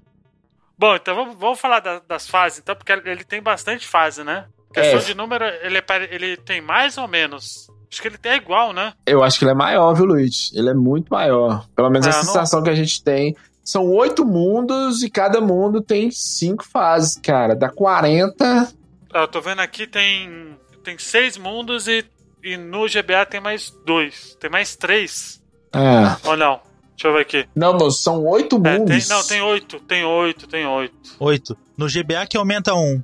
Bom, 0.79 0.97
então 0.97 1.15
vamos, 1.15 1.37
vamos 1.39 1.61
falar 1.61 1.81
da- 1.81 2.03
das 2.07 2.29
fases, 2.29 2.59
então, 2.59 2.75
porque 2.75 2.93
ele 2.93 3.25
tem 3.25 3.41
bastante 3.41 3.87
fase, 3.87 4.23
né? 4.25 4.47
Questão 4.75 4.99
É. 5.01 5.03
de 5.03 5.15
número, 5.15 5.45
ele, 5.63 5.79
é 5.79 5.85
ele 6.11 6.37
tem 6.37 6.61
mais 6.61 6.99
ou 6.99 7.07
menos. 7.07 7.69
Acho 7.91 8.01
que 8.03 8.09
ele 8.09 8.19
é 8.25 8.37
igual, 8.37 8.73
né? 8.73 8.93
Eu 9.07 9.23
acho 9.23 9.39
que 9.39 9.45
ele 9.45 9.53
é 9.53 9.55
maior, 9.55 9.93
viu, 9.95 10.07
Luigi? 10.07 10.51
Ele 10.55 10.71
é 10.71 10.75
muito 10.75 11.09
maior. 11.11 11.67
Pelo 11.77 11.91
menos 11.91 12.07
a 12.07 12.11
Ah, 12.11 12.15
não- 12.17 12.23
sensação 12.25 12.63
que 12.63 12.71
a 12.71 12.75
gente 12.75 13.03
tem. 13.05 13.37
São 13.65 13.89
oito 13.93 14.25
mundos 14.25 15.03
e 15.03 15.11
cada 15.11 15.41
mundo 15.41 15.81
tem 15.81 16.11
cinco 16.11 16.65
fases, 16.65 17.17
cara. 17.23 17.55
Dá 17.55 17.69
40. 17.71 18.69
Ah, 19.15 19.21
Eu 19.21 19.29
tô 19.29 19.41
vendo 19.41 19.61
aqui, 19.61 19.87
tem, 19.87 20.57
tem 20.83 20.99
seis 20.99 21.37
mundos 21.37 21.87
e, 21.87 22.05
e 22.43 22.57
no 22.57 22.87
GBA 22.87 23.25
tem 23.29 23.41
mais 23.41 23.71
dois. 23.87 24.37
Tem 24.41 24.51
mais 24.51 24.75
três. 24.77 25.41
É. 25.73 26.29
Ou 26.29 26.37
não? 26.37 26.61
Deixa 26.97 27.09
eu 27.09 27.13
ver 27.15 27.21
aqui. 27.21 27.49
Não, 27.55 27.73
moço, 27.75 28.03
são 28.03 28.25
oito 28.27 28.57
É, 28.65 28.79
mundos. 28.79 29.07
tem, 29.09 29.17
não, 29.17 29.23
tem 29.27 29.41
oito, 29.43 29.81
tem 29.81 30.05
oito, 30.05 30.47
tem 30.47 30.67
oito. 30.67 30.95
8. 31.19 31.57
No 31.77 31.87
GBA 31.87 32.27
que 32.29 32.37
aumenta 32.37 32.75
um. 32.75 33.03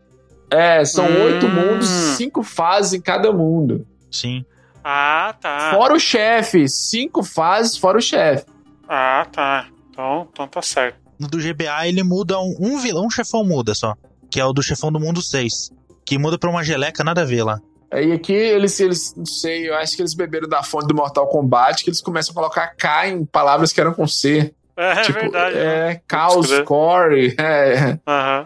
É, 0.51 0.85
são 0.85 1.05
Hum. 1.07 1.23
oito 1.25 1.49
mundos 1.49 1.88
cinco 2.16 2.42
fases 2.42 2.94
em 2.94 3.01
cada 3.01 3.33
mundo. 3.33 3.87
Sim. 4.11 4.44
Ah, 4.83 5.35
tá. 5.40 5.71
Fora 5.73 5.94
o 5.94 5.99
chefe. 6.01 6.68
Cinco 6.68 7.23
fases 7.23 7.77
fora 7.77 7.99
o 7.99 8.01
chefe. 8.03 8.44
Ah, 8.88 9.27
tá. 9.31 9.66
Então, 9.99 10.29
então 10.33 10.47
tá 10.47 10.63
certo. 10.63 10.97
No 11.19 11.27
do 11.27 11.39
GBA 11.39 11.89
ele 11.89 12.05
muda 12.05 12.39
um, 12.39 12.57
um 12.61 12.79
vilão, 12.79 13.07
um 13.07 13.11
chefão 13.11 13.43
muda 13.43 13.75
só. 13.75 13.97
Que 14.31 14.39
é 14.39 14.45
o 14.45 14.53
do 14.53 14.63
chefão 14.63 14.93
do 14.93 15.01
mundo 15.01 15.21
6. 15.21 15.73
Que 16.07 16.17
muda 16.17 16.39
pra 16.39 16.49
uma 16.49 16.63
geleca, 16.63 17.03
nada 17.03 17.23
a 17.23 17.25
ver 17.25 17.43
lá. 17.43 17.61
Aí 17.91 18.13
aqui 18.13 18.33
eles, 18.33 18.79
eles, 18.79 19.13
não 19.17 19.27
sei, 19.27 19.69
eu 19.69 19.75
acho 19.75 19.97
que 19.97 20.03
eles 20.03 20.15
beberam 20.15 20.49
da 20.49 20.63
fonte 20.63 20.87
do 20.87 20.95
Mortal 20.95 21.27
Kombat, 21.27 21.83
que 21.83 21.91
eles 21.91 22.01
começam 22.01 22.31
a 22.31 22.35
colocar 22.35 22.69
K 22.77 23.09
em 23.09 23.25
palavras 23.25 23.73
que 23.73 23.81
eram 23.81 23.93
com 23.93 24.07
C. 24.07 24.55
É, 24.77 24.93
é 24.93 25.03
tipo, 25.03 25.19
verdade. 25.19 25.57
né? 25.57 25.91
É, 25.91 26.01
caos, 26.07 26.47
crer. 26.47 26.65
core, 26.65 27.35
é. 27.37 27.99
Aham. 28.07 28.45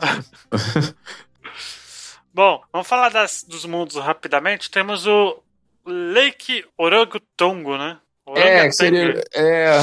Bom, 2.33 2.62
vamos 2.73 2.88
falar 2.88 3.11
das, 3.11 3.45
dos 3.47 3.67
mundos 3.67 3.97
rapidamente. 3.97 4.71
Temos 4.71 5.07
o 5.07 5.43
Lake 5.85 6.65
Orangotongo, 6.79 7.77
né? 7.77 7.99
É, 8.37 8.67
que 8.69 8.73
seria, 8.73 9.23
é, 9.35 9.81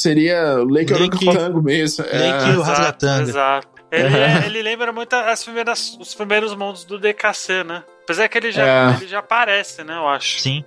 seria 0.00 0.54
Lake 0.68 0.92
Orangotango 0.92 1.62
mesmo. 1.62 2.04
É. 2.04 2.18
Lake- 2.18 2.44
o 2.44 2.50
Exato, 2.52 2.62
Rasgatanga. 2.62 3.22
Exato. 3.30 3.68
Ele, 3.90 4.16
é- 4.16 4.46
ele 4.46 4.62
lembra 4.62 4.92
muito 4.92 5.14
as 5.14 5.42
primeiras, 5.42 5.96
os 5.98 6.14
primeiros 6.14 6.54
mundos 6.54 6.84
do 6.84 6.98
DKC, 6.98 7.64
né? 7.64 7.82
Apesar 8.04 8.28
que 8.28 8.36
ele 8.38 8.52
já, 8.52 8.66
É. 8.66 8.96
ele 8.96 9.08
já 9.08 9.18
aparece, 9.20 9.82
né? 9.82 9.96
Eu 9.96 10.06
acho. 10.08 10.40
Sim. 10.40 10.64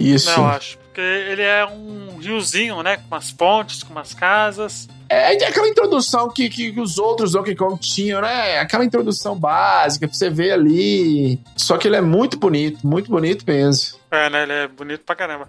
Isso. 0.00 0.30
Né, 0.30 0.36
eu 0.38 0.46
acho. 0.46 0.78
Porque 0.78 1.00
ele 1.00 1.42
é 1.42 1.64
um 1.66 2.16
riozinho, 2.18 2.82
né? 2.82 2.96
Com 2.96 3.14
umas 3.14 3.30
pontes, 3.32 3.82
com 3.82 3.92
umas 3.92 4.14
casas. 4.14 4.88
É 5.10 5.32
aquela 5.46 5.68
introdução 5.68 6.28
que, 6.30 6.48
que, 6.50 6.72
que 6.72 6.80
os 6.80 6.98
outros 6.98 7.32
Donkey 7.32 7.54
Kong 7.54 7.78
tinham, 7.80 8.20
né? 8.20 8.58
Aquela 8.58 8.84
introdução 8.84 9.34
básica 9.38 10.06
pra 10.06 10.14
você 10.16 10.28
ver 10.28 10.52
ali. 10.52 11.40
Só 11.56 11.76
que 11.78 11.88
ele 11.88 11.96
é 11.96 12.00
muito 12.00 12.38
bonito, 12.38 12.86
muito 12.86 13.10
bonito 13.10 13.44
mesmo. 13.46 13.98
É, 14.10 14.28
né? 14.30 14.42
Ele 14.44 14.52
é 14.52 14.68
bonito 14.68 15.02
pra 15.04 15.14
caramba. 15.16 15.48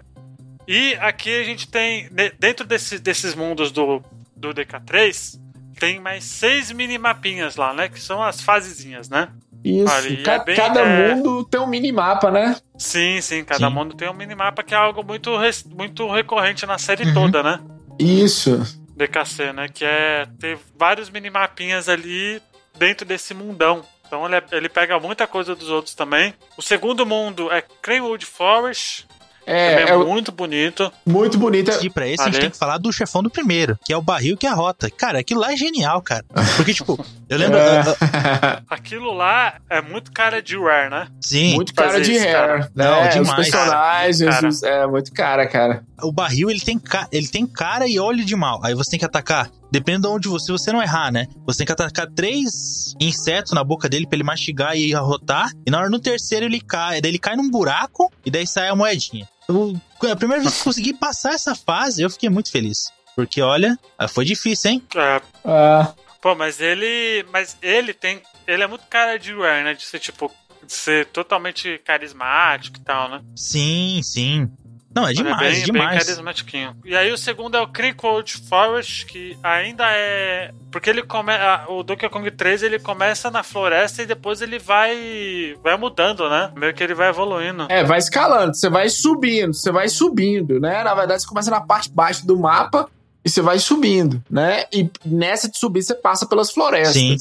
E 0.72 0.94
aqui 1.00 1.36
a 1.40 1.42
gente 1.42 1.66
tem, 1.66 2.08
dentro 2.38 2.64
desse, 2.64 3.00
desses 3.00 3.34
mundos 3.34 3.72
do, 3.72 4.00
do 4.36 4.50
DK3, 4.54 5.36
tem 5.80 5.98
mais 5.98 6.22
seis 6.22 6.70
minimapinhas 6.70 7.56
lá, 7.56 7.74
né? 7.74 7.88
Que 7.88 8.00
são 8.00 8.22
as 8.22 8.40
fasezinhas, 8.40 9.08
né? 9.08 9.30
Isso. 9.64 9.92
É 10.08 10.16
Ca- 10.22 10.38
bem, 10.44 10.54
cada 10.54 10.80
é- 10.82 11.12
mundo 11.16 11.44
tem 11.44 11.58
um 11.60 11.66
minimapa, 11.66 12.30
né? 12.30 12.56
Sim, 12.78 13.20
sim. 13.20 13.42
Cada 13.42 13.66
Sim. 13.68 13.74
mundo 13.74 13.96
tem 13.96 14.08
um 14.08 14.14
minimapa 14.14 14.62
que 14.62 14.72
é 14.72 14.76
algo 14.76 15.02
muito, 15.02 15.32
muito 15.74 16.08
recorrente 16.12 16.64
na 16.64 16.78
série 16.78 17.02
Uhum. 17.08 17.14
toda, 17.14 17.42
né? 17.42 17.58
Isso. 17.98 18.62
DKC, 18.96 19.52
né? 19.52 19.66
Que 19.68 19.84
é 19.84 20.28
ter 20.38 20.56
vários 20.78 21.10
minimapinhas 21.10 21.88
ali 21.88 22.40
dentro 22.78 23.04
desse 23.04 23.34
mundão. 23.34 23.82
Então 24.06 24.24
ele, 24.24 24.36
é- 24.36 24.44
ele 24.52 24.68
pega 24.68 25.00
muita 25.00 25.26
coisa 25.26 25.56
dos 25.56 25.68
outros 25.68 25.96
também. 25.96 26.32
O 26.56 26.62
segundo 26.62 27.04
mundo 27.04 27.50
é 27.50 27.60
Cranwood 27.82 28.24
Forest. 28.24 29.06
É, 29.50 29.82
é, 29.82 29.90
é 29.90 29.96
muito 29.96 30.30
bonito. 30.32 30.92
muito 31.06 31.38
bonito. 31.38 31.70
E 31.84 31.90
pra 31.90 32.06
esse 32.06 32.22
a 32.22 32.26
gente 32.26 32.34
Valeu. 32.34 32.40
tem 32.42 32.50
que 32.50 32.56
falar 32.58 32.78
do 32.78 32.92
chefão 32.92 33.22
do 33.22 33.30
primeiro, 33.30 33.78
que 33.84 33.92
é 33.92 33.96
o 33.96 34.02
barril 34.02 34.36
que 34.36 34.46
arrota. 34.46 34.88
Cara, 34.90 35.18
aquilo 35.20 35.40
lá 35.40 35.52
é 35.52 35.56
genial, 35.56 36.00
cara. 36.02 36.24
Porque, 36.56 36.72
tipo, 36.74 37.04
eu 37.28 37.38
lembro. 37.38 37.58
É. 37.58 37.80
Aquilo 38.70 39.12
lá 39.12 39.54
é 39.68 39.80
muito 39.82 40.12
cara 40.12 40.40
de 40.42 40.56
Rare, 40.58 40.90
né? 40.90 41.08
sim, 41.20 41.54
muito 41.54 41.74
cara 41.74 41.90
fazer 41.92 42.02
de 42.04 42.12
isso, 42.12 42.24
cara. 42.26 42.52
hair. 42.54 42.70
Né? 42.74 42.84
Não, 42.84 43.08
Os 43.08 43.14
demais. 43.14 43.50
personagens, 43.50 44.34
Cara. 44.34 44.48
os- 44.48 44.62
é 44.62 44.86
muito 44.86 45.12
cara, 45.12 45.46
cara. 45.48 45.84
o 46.02 46.12
barril 46.12 46.50
ele 46.50 46.60
tem, 46.60 46.78
ca- 46.78 47.08
ele 47.12 47.28
tem 47.28 47.46
cara 47.46 47.86
e 47.86 47.98
olho 47.98 48.24
de 48.24 48.34
mal. 48.36 48.60
Aí 48.64 48.74
você 48.74 48.90
tem 48.90 48.98
que 48.98 49.04
atacar. 49.04 49.50
Depende 49.70 50.02
de 50.02 50.08
onde 50.08 50.28
você, 50.28 50.46
se 50.46 50.52
você 50.52 50.72
não 50.72 50.82
errar, 50.82 51.12
né? 51.12 51.26
Você 51.46 51.58
tem 51.58 51.66
que 51.66 51.72
atacar 51.72 52.06
três 52.10 52.94
insetos 53.00 53.52
na 53.52 53.62
boca 53.62 53.88
dele 53.88 54.06
pra 54.06 54.16
ele 54.16 54.24
mastigar 54.24 54.76
e 54.76 54.94
arrotar. 54.94 55.50
E 55.66 55.70
na 55.70 55.78
hora 55.78 55.90
no 55.90 56.00
terceiro 56.00 56.44
ele 56.46 56.60
cai. 56.60 57.00
Daí 57.00 57.10
ele 57.10 57.18
cai 57.18 57.36
num 57.36 57.48
buraco 57.50 58.10
e 58.24 58.30
daí 58.30 58.46
sai 58.46 58.68
a 58.68 58.74
moedinha. 58.74 59.28
Eu- 59.50 60.10
a 60.10 60.16
primeira 60.16 60.42
vez 60.42 60.54
que 60.54 60.60
eu 60.60 60.64
consegui 60.64 60.94
passar 60.94 61.32
essa 61.34 61.54
fase, 61.54 62.02
eu 62.02 62.10
fiquei 62.10 62.28
muito 62.28 62.50
feliz. 62.50 62.90
Porque, 63.16 63.42
olha, 63.42 63.78
foi 64.08 64.24
difícil, 64.24 64.70
hein? 64.70 64.82
É, 64.94 65.20
Ah, 65.44 65.92
pô, 66.22 66.34
mas 66.34 66.60
ele. 66.60 67.24
Mas 67.32 67.56
ele 67.60 67.92
tem. 67.92 68.22
Ele 68.46 68.62
é 68.62 68.66
muito 68.66 68.84
cara 68.88 69.18
de 69.18 69.34
Rare, 69.34 69.64
né? 69.64 69.74
De 69.74 69.82
ser 69.84 69.98
tipo. 69.98 70.30
De 70.64 70.72
ser 70.72 71.06
totalmente 71.06 71.78
carismático 71.84 72.76
e 72.78 72.80
tal, 72.80 73.08
né? 73.08 73.20
Sim, 73.34 74.00
sim. 74.04 74.48
Não, 74.92 75.06
é 75.06 75.10
Ele 75.12 75.22
demais, 75.22 75.36
é 75.36 75.38
bem, 75.40 75.48
é 75.48 75.54
bem 75.54 75.64
demais. 75.64 76.04
carismatiquinho. 76.04 76.76
E 76.84 76.96
aí 76.96 77.12
o 77.12 77.16
segundo 77.18 77.56
é 77.56 77.60
o 77.60 77.68
Crinkwood 77.68 78.32
Forest, 78.48 79.06
que 79.06 79.38
ainda 79.42 79.84
é. 79.88 80.52
Porque 80.72 80.90
ele 80.90 81.02
começa. 81.04 81.64
O 81.68 81.82
Donkey 81.84 82.08
Kong 82.08 82.28
3 82.30 82.62
ele 82.64 82.78
começa 82.80 83.30
na 83.30 83.42
floresta 83.44 84.02
e 84.02 84.06
depois 84.06 84.42
ele 84.42 84.58
vai. 84.58 85.54
vai 85.62 85.76
mudando, 85.76 86.28
né? 86.28 86.52
Meio 86.56 86.74
que 86.74 86.82
ele 86.82 86.94
vai 86.94 87.08
evoluindo. 87.08 87.66
É, 87.68 87.84
vai 87.84 87.98
escalando, 87.98 88.54
você 88.56 88.68
vai 88.68 88.88
subindo, 88.88 89.54
você 89.54 89.70
vai 89.70 89.88
subindo, 89.88 90.58
né? 90.58 90.82
Na 90.82 90.94
verdade, 90.94 91.22
você 91.22 91.28
começa 91.28 91.50
na 91.50 91.60
parte 91.60 91.88
baixa 91.90 92.26
do 92.26 92.36
mapa 92.36 92.88
e 93.24 93.30
você 93.30 93.40
vai 93.40 93.58
subindo, 93.60 94.22
né? 94.28 94.64
E 94.72 94.90
nessa 95.04 95.48
de 95.48 95.56
subir, 95.56 95.82
você 95.82 95.94
passa 95.94 96.26
pelas 96.26 96.50
florestas. 96.50 96.94
Sim. 96.94 97.16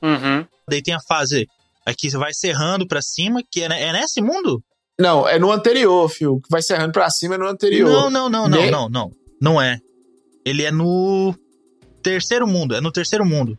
Uhum. 0.00 0.46
Daí 0.68 0.80
tem 0.82 0.94
a 0.94 1.00
fase 1.00 1.48
aqui, 1.84 2.10
você 2.10 2.16
vai 2.18 2.32
serrando 2.32 2.86
pra 2.86 3.02
cima, 3.02 3.42
que 3.50 3.62
é, 3.64 3.68
ne- 3.68 3.80
é 3.80 3.92
nesse 3.92 4.20
mundo? 4.20 4.62
Não, 5.00 5.28
é 5.28 5.38
no 5.38 5.52
anterior, 5.52 6.08
fio. 6.08 6.40
Que 6.40 6.48
vai 6.50 6.60
serrando 6.62 6.92
pra 6.92 7.08
cima 7.10 7.36
é 7.36 7.38
no 7.38 7.46
anterior. 7.46 7.88
Não, 7.88 8.10
não, 8.10 8.28
não, 8.28 8.48
não, 8.48 8.70
não, 8.70 8.88
não. 8.88 9.12
Não 9.40 9.62
é. 9.62 9.78
Ele 10.44 10.64
é 10.64 10.72
no 10.72 11.34
terceiro 12.02 12.46
mundo. 12.46 12.74
É 12.74 12.80
no 12.80 12.90
terceiro 12.90 13.24
mundo. 13.24 13.56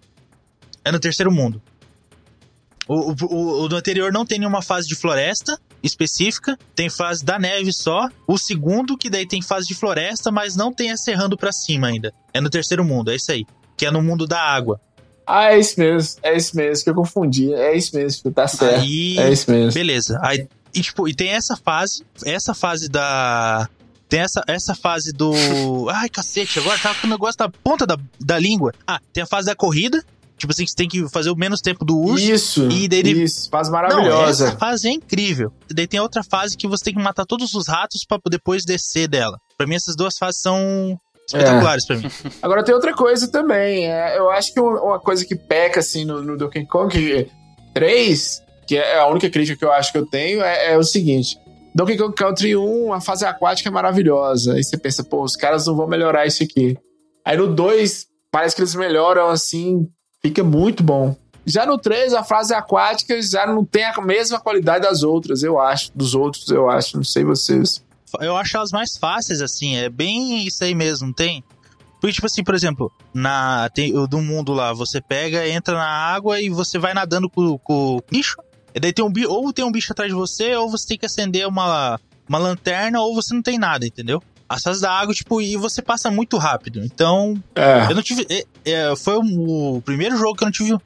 É 0.84 0.92
no 0.92 1.00
terceiro 1.00 1.32
mundo. 1.32 1.62
O, 2.88 3.12
o, 3.12 3.62
o- 3.64 3.68
do 3.70 3.76
anterior 3.76 4.12
não 4.12 4.26
tem 4.26 4.40
nenhuma 4.40 4.62
fase 4.62 4.88
de 4.88 4.96
floresta 4.96 5.58
específica. 5.84 6.58
Tem 6.76 6.90
fase 6.90 7.24
da 7.24 7.38
neve 7.40 7.72
só. 7.72 8.10
O 8.28 8.38
segundo, 8.38 8.98
que 8.98 9.10
daí 9.10 9.26
tem 9.28 9.42
fase 9.42 9.68
de 9.68 9.76
floresta, 9.76 10.32
mas 10.32 10.56
não 10.56 10.74
tem 10.74 10.92
a 10.92 10.98
serrando 10.98 11.38
pra 11.38 11.52
cima 11.52 11.88
ainda. 11.88 12.12
É 12.34 12.42
no 12.42 12.50
terceiro 12.50 12.84
mundo, 12.84 13.12
é 13.12 13.16
isso 13.16 13.32
aí. 13.32 13.46
Que 13.78 13.86
é 13.86 13.92
no 13.92 14.02
mundo 14.02 14.26
da 14.28 14.42
água. 14.42 14.82
Ah, 15.26 15.54
é 15.54 15.60
isso 15.60 15.80
mesmo. 15.80 16.20
É 16.24 16.36
isso 16.36 16.58
mesmo 16.58 16.84
que 16.84 16.90
eu 16.90 16.96
confundi. 16.96 17.54
É 17.54 17.78
isso 17.78 17.96
mesmo. 17.96 18.32
Tá 18.32 18.48
certo. 18.48 18.80
Aí. 18.82 19.18
É 19.20 19.32
isso 19.32 19.50
mesmo. 19.52 19.72
Beleza. 19.72 20.20
Aí, 20.24 20.48
e, 20.74 20.82
tipo, 20.82 21.08
e 21.08 21.14
tem 21.14 21.30
essa 21.30 21.56
fase, 21.56 22.04
essa 22.26 22.54
fase 22.54 22.88
da. 22.90 23.68
Tem 24.08 24.22
essa, 24.22 24.44
essa 24.48 24.74
fase 24.76 25.12
do. 25.12 25.32
Ai, 25.90 26.10
cacete, 26.10 26.60
agora 26.60 26.78
tá 26.80 26.94
com 26.96 27.08
o 27.08 27.10
negócio 27.10 27.38
da 27.38 27.50
ponta 27.50 27.86
da, 27.86 27.98
da 28.20 28.40
língua. 28.40 28.74
Ah, 28.88 29.00
tem 29.14 29.24
a 29.24 29.28
fase 29.28 29.48
da 29.48 29.56
corrida. 29.56 30.04
Tipo 30.38 30.54
assim, 30.54 30.64
que 30.64 30.72
você 30.72 30.76
tem 30.78 30.88
que 30.88 31.10
fazer 31.10 31.30
o 31.30 31.36
menos 31.36 31.60
tempo 31.60 31.84
do 31.84 32.00
urso. 32.00 32.24
Isso. 32.24 32.70
E 32.72 32.88
dele- 32.88 33.24
Isso. 33.24 33.50
Fase 33.50 33.70
Não, 33.70 33.78
maravilhosa. 33.78 34.48
essa 34.48 34.58
fase 34.58 34.88
é 34.88 34.92
incrível. 34.92 35.52
E 35.70 35.74
daí 35.74 35.86
tem 35.86 36.00
outra 36.00 36.24
fase 36.24 36.56
que 36.56 36.66
você 36.66 36.86
tem 36.86 36.94
que 36.94 37.02
matar 37.04 37.26
todos 37.26 37.54
os 37.54 37.68
ratos 37.68 38.06
pra 38.08 38.18
depois 38.30 38.64
descer 38.64 39.10
dela. 39.10 39.38
Pra 39.58 39.68
mim, 39.68 39.76
essas 39.76 39.98
duas 39.98 40.18
fases 40.18 40.40
são 40.42 40.98
espetaculares 41.28 41.86
pra 41.86 41.98
mim. 41.98 42.10
Agora 42.42 42.64
tem 42.64 42.74
outra 42.74 42.94
coisa 42.96 43.28
também. 43.30 43.86
é, 43.88 44.18
eu 44.18 44.32
acho 44.32 44.54
que 44.54 44.62
uma 44.62 44.82
uma 44.82 45.00
coisa 45.00 45.26
que 45.26 45.36
peca 45.36 45.82
assim 45.82 46.06
no, 46.06 46.24
no 46.24 46.38
Donkey 46.38 46.66
Kong 46.66 47.30
3, 47.74 48.42
que 48.70 48.78
é 48.78 49.00
a 49.00 49.08
única 49.08 49.28
crítica 49.32 49.58
que 49.58 49.66
eu 49.66 49.72
acho 49.72 49.92
que 49.92 49.98
eu 49.98 50.06
tenho, 50.06 50.44
é, 50.44 50.74
é 50.74 50.78
o 50.78 50.84
seguinte. 50.84 51.40
Donkey 51.74 51.98
Kong 51.98 52.14
Country 52.14 52.56
1, 52.56 52.94
a 52.94 53.02
fase 53.02 53.26
aquática 53.26 53.68
é 53.68 53.72
maravilhosa. 53.72 54.54
Aí 54.54 54.64
você 54.64 54.78
pensa, 54.78 55.04
pô, 55.04 55.24
os 55.24 55.36
caras 55.36 55.66
não 55.66 55.76
vão 55.76 55.88
melhorar 55.88 56.28
isso 56.28 56.44
aqui. 56.44 56.78
Aí 57.26 57.36
no 57.36 57.48
2, 57.48 58.06
parece 58.32 58.56
que 58.56 58.62
eles 58.62 58.76
melhoram 58.76 59.28
assim, 59.28 59.88
fica 60.22 60.44
muito 60.44 60.84
bom. 60.84 61.16
Já 61.48 61.66
no 61.66 61.80
3, 61.80 62.14
a 62.14 62.24
fase 62.24 62.54
aquática 62.54 63.20
já 63.24 63.48
não 63.48 63.66
tem 63.66 63.86
a 63.86 64.00
mesma 64.02 64.40
qualidade 64.40 64.84
das 64.84 65.02
outras, 65.02 65.42
eu 65.42 65.60
acho. 65.60 65.92
Dos 65.96 66.14
outros, 66.14 66.48
eu 66.50 66.70
acho. 66.70 66.96
Não 66.96 67.04
sei 67.04 67.24
vocês. 67.24 67.84
Eu 68.22 68.38
acho 68.38 68.56
elas 68.56 68.72
mais 68.72 68.98
fáceis, 68.98 69.42
assim. 69.42 69.78
É 69.78 69.90
bem 69.90 70.46
isso 70.46 70.64
aí 70.64 70.76
mesmo, 70.76 71.12
tem? 71.12 71.44
Porque, 72.00 72.14
tipo 72.14 72.28
assim, 72.28 72.44
por 72.44 72.54
exemplo, 72.54 72.92
na, 73.12 73.68
tem, 73.74 73.92
do 74.08 74.22
mundo 74.22 74.54
lá, 74.54 74.74
você 74.74 75.02
pega, 75.02 75.50
entra 75.50 75.74
na 75.74 75.90
água 75.90 76.40
e 76.40 76.52
você 76.52 76.78
vai 76.78 76.94
nadando 76.94 77.28
com, 77.28 77.58
com 77.58 77.98
o 77.98 78.04
bicho. 78.12 78.38
E 78.74 78.80
daí 78.80 78.94
tem 78.94 79.04
um 79.04 79.12
bicho, 79.12 79.30
ou 79.30 79.52
tem 79.54 79.66
um 79.66 79.72
bicho 79.72 79.92
atrás 79.92 80.10
de 80.12 80.16
você, 80.16 80.56
ou 80.56 80.70
você 80.70 80.88
tem 80.88 80.98
que 80.98 81.06
acender 81.06 81.48
uma, 81.48 82.00
uma 82.28 82.38
lanterna, 82.38 83.02
ou 83.02 83.16
você 83.16 83.34
não 83.34 83.42
tem 83.42 83.58
nada, 83.58 83.86
entendeu? 83.86 84.22
As 84.48 84.64
fases 84.64 84.82
da 84.82 84.92
água, 84.92 85.14
tipo, 85.14 85.42
e 85.42 85.56
você 85.58 85.82
passa 85.82 86.10
muito 86.10 86.38
rápido. 86.38 86.84
Então, 86.84 87.42
É. 87.56 87.86
eu 87.92 87.96
não 87.96 88.02
tive. 88.02 88.26
é, 88.30 88.46
é, 88.66 88.96
foi 88.96 89.16
o, 89.18 89.78
o 89.78 89.82
primeiro 89.82 90.18
jogo 90.18 90.36
que 90.36 90.44
eu 90.44 90.48
não 90.48 90.52
tive. 90.52 90.78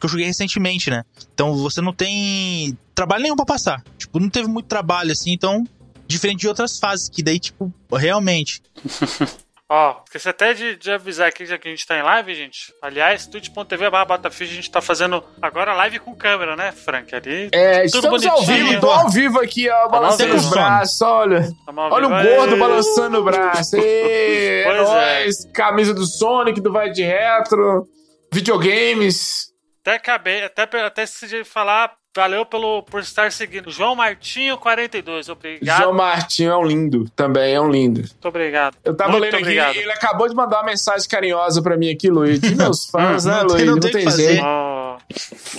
Que 0.00 0.06
eu 0.06 0.10
joguei 0.10 0.26
recentemente, 0.26 0.90
né? 0.90 1.04
Então 1.32 1.54
você 1.54 1.80
não 1.80 1.92
tem 1.92 2.76
trabalho 2.92 3.22
nenhum 3.22 3.36
pra 3.36 3.44
passar. 3.44 3.84
Tipo, 3.96 4.18
não 4.18 4.28
teve 4.28 4.48
muito 4.48 4.66
trabalho 4.66 5.12
assim, 5.12 5.30
então. 5.32 5.64
Diferente 6.08 6.40
de 6.40 6.48
outras 6.48 6.78
fases, 6.78 7.08
que 7.08 7.22
daí, 7.22 7.38
tipo, 7.38 7.72
realmente. 7.92 8.60
Ó, 9.74 10.02
esqueci 10.04 10.28
até 10.28 10.52
de, 10.52 10.76
de 10.76 10.90
avisar 10.92 11.28
aqui 11.28 11.46
já 11.46 11.56
que 11.56 11.66
a 11.66 11.70
gente 11.70 11.86
tá 11.86 11.96
em 11.96 12.02
live, 12.02 12.34
gente. 12.34 12.74
Aliás, 12.82 13.26
twitch.tv 13.26 13.88
Battlefield, 13.88 14.52
a 14.52 14.56
gente 14.56 14.70
tá 14.70 14.82
fazendo 14.82 15.24
agora 15.40 15.72
live 15.72 15.98
com 15.98 16.14
câmera, 16.14 16.54
né, 16.54 16.72
Frank? 16.72 17.14
Ali. 17.14 17.48
É, 17.54 17.86
Tudo 17.86 17.96
estamos 17.96 18.26
ao 18.26 18.42
vivo, 18.42 18.80
tô 18.80 18.90
ao 18.90 19.08
vivo 19.08 19.40
aqui, 19.40 19.70
ó, 19.70 19.88
balançando 19.88 20.34
vivo. 20.34 20.50
braços, 20.50 21.00
olha. 21.00 21.48
Olha 21.66 22.06
o 22.06 22.10
gordo 22.10 22.56
balançando 22.58 23.18
o 23.20 23.24
braço. 23.24 23.74
Ê, 23.76 24.60
Pois 24.68 24.76
é. 24.76 24.82
nóis. 25.24 25.36
Camisa 25.54 25.94
do 25.94 26.04
Sonic, 26.04 26.60
do 26.60 26.70
Vai 26.70 26.90
de 26.90 27.02
Retro, 27.02 27.86
videogames. 28.30 29.46
Até 29.80 29.94
acabei, 29.94 30.44
até, 30.44 30.64
até 30.64 31.04
esqueci 31.04 31.28
de 31.28 31.44
falar. 31.44 31.94
Valeu 32.14 32.44
pelo, 32.44 32.82
por 32.82 33.00
estar 33.00 33.32
seguindo. 33.32 33.70
João 33.70 33.94
Martinho 33.96 34.58
42, 34.58 35.30
obrigado. 35.30 35.82
João 35.82 35.94
Martinho 35.94 36.50
é 36.52 36.56
um 36.56 36.64
lindo, 36.64 37.08
também 37.16 37.54
é 37.54 37.60
um 37.60 37.70
lindo. 37.70 38.00
Muito 38.00 38.28
obrigado. 38.28 38.76
Eu 38.84 38.94
tava 38.94 39.12
Muito 39.12 39.22
lendo 39.22 39.34
aqui, 39.34 39.42
obrigado. 39.44 39.76
ele 39.76 39.92
acabou 39.92 40.28
de 40.28 40.34
mandar 40.34 40.58
uma 40.58 40.66
mensagem 40.66 41.08
carinhosa 41.08 41.62
pra 41.62 41.74
mim 41.74 41.90
aqui, 41.90 42.10
Luiz. 42.10 42.38
De 42.38 42.54
meus 42.54 42.84
fãs, 42.90 43.24
né, 43.24 43.40
Luiz? 43.42 43.64
não 43.64 43.74
Não 43.76 43.80
tem 43.80 44.10
jeito. 44.10 44.42
Ó, 44.44 44.98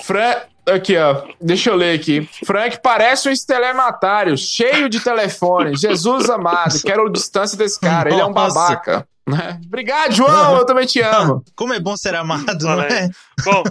Fran... 0.03 0.35
Aqui, 0.65 0.95
ó. 0.95 1.23
Deixa 1.41 1.71
eu 1.71 1.75
ler 1.75 1.99
aqui. 1.99 2.25
Frank 2.45 2.79
parece 2.81 3.27
um 3.27 3.31
estelematário, 3.33 4.37
cheio 4.37 4.87
de 4.87 5.01
telefone. 5.01 5.75
Jesus 5.75 6.29
amado, 6.29 6.81
quero 6.81 7.05
a 7.07 7.11
distância 7.11 7.57
desse 7.57 7.77
cara. 7.77 8.09
Ele 8.09 8.21
é 8.21 8.25
um 8.25 8.31
Nossa. 8.31 8.53
babaca. 8.55 9.07
Né? 9.27 9.59
Obrigado, 9.65 10.12
João. 10.13 10.57
Eu 10.57 10.65
também 10.65 10.86
te 10.86 11.01
amo. 11.01 11.43
Como 11.55 11.73
é 11.73 11.79
bom 11.79 11.95
ser 11.95 12.15
amado, 12.15 12.57
não 12.62 12.71
Olha 12.71 12.88
aí. 12.88 12.93
é? 12.93 13.09
Bom, 13.43 13.63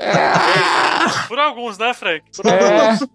É. 0.00 1.28
por 1.28 1.38
alguns, 1.38 1.78
né, 1.78 1.92
Frank? 1.94 2.22
Por 2.36 2.46
É. 2.46 2.98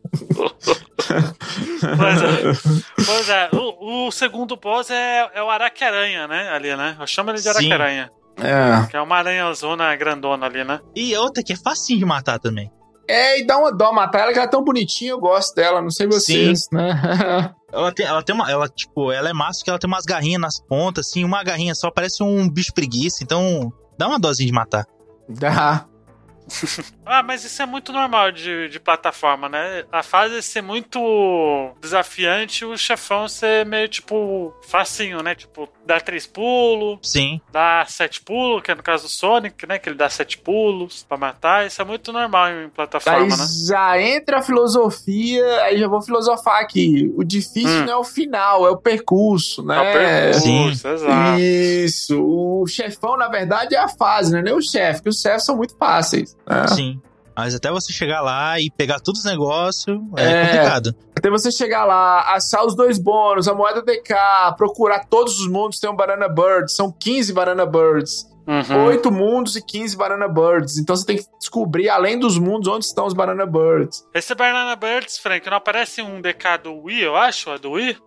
Pois 1.97 2.21
é. 2.21 3.05
Pois 3.05 3.29
é. 3.29 3.49
O, 3.53 4.07
o 4.07 4.11
segundo 4.11 4.55
boss 4.57 4.89
é, 4.89 5.29
é 5.33 5.43
o 5.43 5.49
Araque-Aranha, 5.49 6.27
né? 6.27 6.49
Ali, 6.49 6.75
né? 6.75 6.95
Eu 6.99 7.07
chamo 7.07 7.29
ele 7.31 7.39
de. 7.39 7.47
Araque-Aranha. 7.47 8.09
É. 8.39 8.87
Que 8.89 8.97
é 8.97 9.01
uma 9.01 9.17
aranhazona 9.17 9.95
grandona 9.95 10.45
ali, 10.45 10.63
né? 10.63 10.79
E 10.95 11.15
outra 11.15 11.43
que 11.43 11.53
é 11.53 11.55
facinho 11.55 11.99
de 11.99 12.05
matar 12.05 12.39
também. 12.39 12.71
É, 13.07 13.39
e 13.39 13.45
dá 13.45 13.57
uma 13.57 13.71
dó 13.71 13.91
matar 13.93 14.19
ela, 14.21 14.33
que 14.33 14.37
ela 14.37 14.47
é 14.47 14.49
tão 14.49 14.63
bonitinha, 14.63 15.11
eu 15.11 15.19
gosto 15.19 15.55
dela, 15.55 15.81
não 15.81 15.89
sei 15.89 16.07
vocês, 16.07 16.65
Sim. 16.65 16.75
né? 16.75 17.53
ela 17.71 17.91
tem, 17.91 18.05
ela 18.05 18.21
tem 18.21 18.35
uma, 18.35 18.51
ela, 18.51 18.67
tipo, 18.67 19.11
ela 19.11 19.29
é 19.29 19.33
massa 19.33 19.63
que 19.63 19.69
ela 19.69 19.79
tem 19.79 19.87
umas 19.87 20.05
garrinhas 20.05 20.41
nas 20.41 20.59
pontas, 20.59 21.07
assim, 21.07 21.23
uma 21.23 21.43
garrinha 21.43 21.73
só 21.73 21.89
parece 21.89 22.21
um 22.21 22.49
bicho 22.49 22.73
preguiça, 22.73 23.23
então 23.23 23.71
dá 23.97 24.07
uma 24.07 24.19
dosinha 24.19 24.47
de 24.47 24.53
matar. 24.53 24.85
Dá. 25.29 25.85
ah, 27.05 27.21
mas 27.23 27.43
isso 27.43 27.61
é 27.61 27.65
muito 27.65 27.91
normal 27.91 28.31
de, 28.31 28.69
de 28.69 28.79
plataforma, 28.79 29.49
né? 29.49 29.83
A 29.91 30.01
fase 30.01 30.41
ser 30.41 30.61
muito 30.61 31.75
desafiante, 31.81 32.65
o 32.65 32.77
chefão 32.77 33.27
ser 33.27 33.65
meio 33.65 33.87
tipo 33.87 34.53
facinho, 34.63 35.21
né? 35.21 35.35
Tipo, 35.35 35.67
dá 35.87 35.99
três 35.99 36.27
pulos. 36.27 36.99
Sim. 37.01 37.41
Dá 37.51 37.85
sete 37.87 38.21
pulos, 38.21 38.61
que 38.61 38.71
é 38.71 38.75
no 38.75 38.83
caso 38.83 39.03
do 39.03 39.09
Sonic, 39.09 39.65
né? 39.65 39.79
Que 39.79 39.89
ele 39.89 39.95
dá 39.95 40.09
sete 40.09 40.37
pulos 40.37 41.03
pra 41.07 41.17
matar. 41.17 41.65
Isso 41.65 41.81
é 41.81 41.85
muito 41.85 42.11
normal 42.11 42.49
em 42.51 42.69
plataforma, 42.69 43.21
aí 43.21 43.29
né? 43.29 43.47
Já 43.67 44.01
entra 44.01 44.39
a 44.39 44.41
filosofia, 44.41 45.61
aí 45.63 45.79
já 45.79 45.87
vou 45.87 46.01
filosofar 46.01 46.61
aqui. 46.61 47.11
O 47.15 47.23
difícil 47.23 47.81
hum. 47.81 47.85
não 47.85 47.93
é 47.93 47.97
o 47.97 48.03
final, 48.03 48.67
é 48.67 48.69
o 48.69 48.77
percurso, 48.77 49.63
né? 49.63 49.77
É 49.77 49.89
o 49.89 49.93
percurso, 49.93 50.81
Sim. 50.81 50.89
exato. 50.89 51.39
Isso. 51.39 52.21
O 52.21 52.67
chefão, 52.67 53.17
na 53.17 53.29
verdade, 53.29 53.75
é 53.75 53.79
a 53.79 53.87
fase, 53.87 54.33
né? 54.33 54.41
Nem 54.41 54.53
o 54.53 54.61
chefe, 54.61 55.03
que 55.03 55.09
os 55.09 55.21
chefes 55.21 55.45
são 55.45 55.55
muito 55.55 55.75
fáceis. 55.77 56.35
Né? 56.45 56.67
Sim. 56.67 57.01
Mas 57.37 57.53
até 57.53 57.69
você 57.69 57.93
chegar 57.93 58.21
lá 58.21 58.59
e 58.59 58.71
pegar 58.71 58.99
todos 58.99 59.21
os 59.21 59.25
negócios 59.25 59.95
é, 60.17 60.23
é, 60.23 60.41
complicado. 60.41 60.95
Até 61.15 61.29
você 61.29 61.51
chegar 61.51 61.85
lá, 61.85 62.33
achar 62.33 62.65
os 62.65 62.75
dois 62.75 62.97
bônus, 62.97 63.47
a 63.47 63.53
moeda 63.53 63.83
DK, 63.83 64.15
procurar 64.57 65.05
todos 65.05 65.39
os 65.39 65.47
mundos, 65.47 65.79
tem 65.79 65.87
um 65.87 65.95
Banana 65.95 66.27
Bird, 66.27 66.71
são 66.71 66.91
15 66.91 67.33
Banana 67.33 67.65
Birds. 67.65 68.25
Uhum. 68.47 68.85
Oito 68.85 69.11
mundos 69.11 69.55
e 69.55 69.61
15 69.61 69.95
Banana 69.95 70.27
Birds. 70.27 70.77
Então 70.77 70.95
você 70.95 71.05
tem 71.05 71.17
que 71.17 71.25
descobrir, 71.37 71.89
além 71.89 72.17
dos 72.17 72.39
mundos, 72.39 72.67
onde 72.67 72.85
estão 72.85 73.05
os 73.05 73.13
Banana 73.13 73.45
Birds. 73.45 74.03
Esse 74.15 74.33
Banana 74.33 74.75
Birds, 74.75 75.19
Frank, 75.19 75.47
não 75.47 75.57
aparece 75.57 76.01
um 76.01 76.19
DK 76.19 76.57
do 76.63 76.73
Wii, 76.85 77.01
eu 77.01 77.15
acho? 77.15 77.51
É 77.51 77.59
do 77.59 77.71
Wii? 77.71 77.97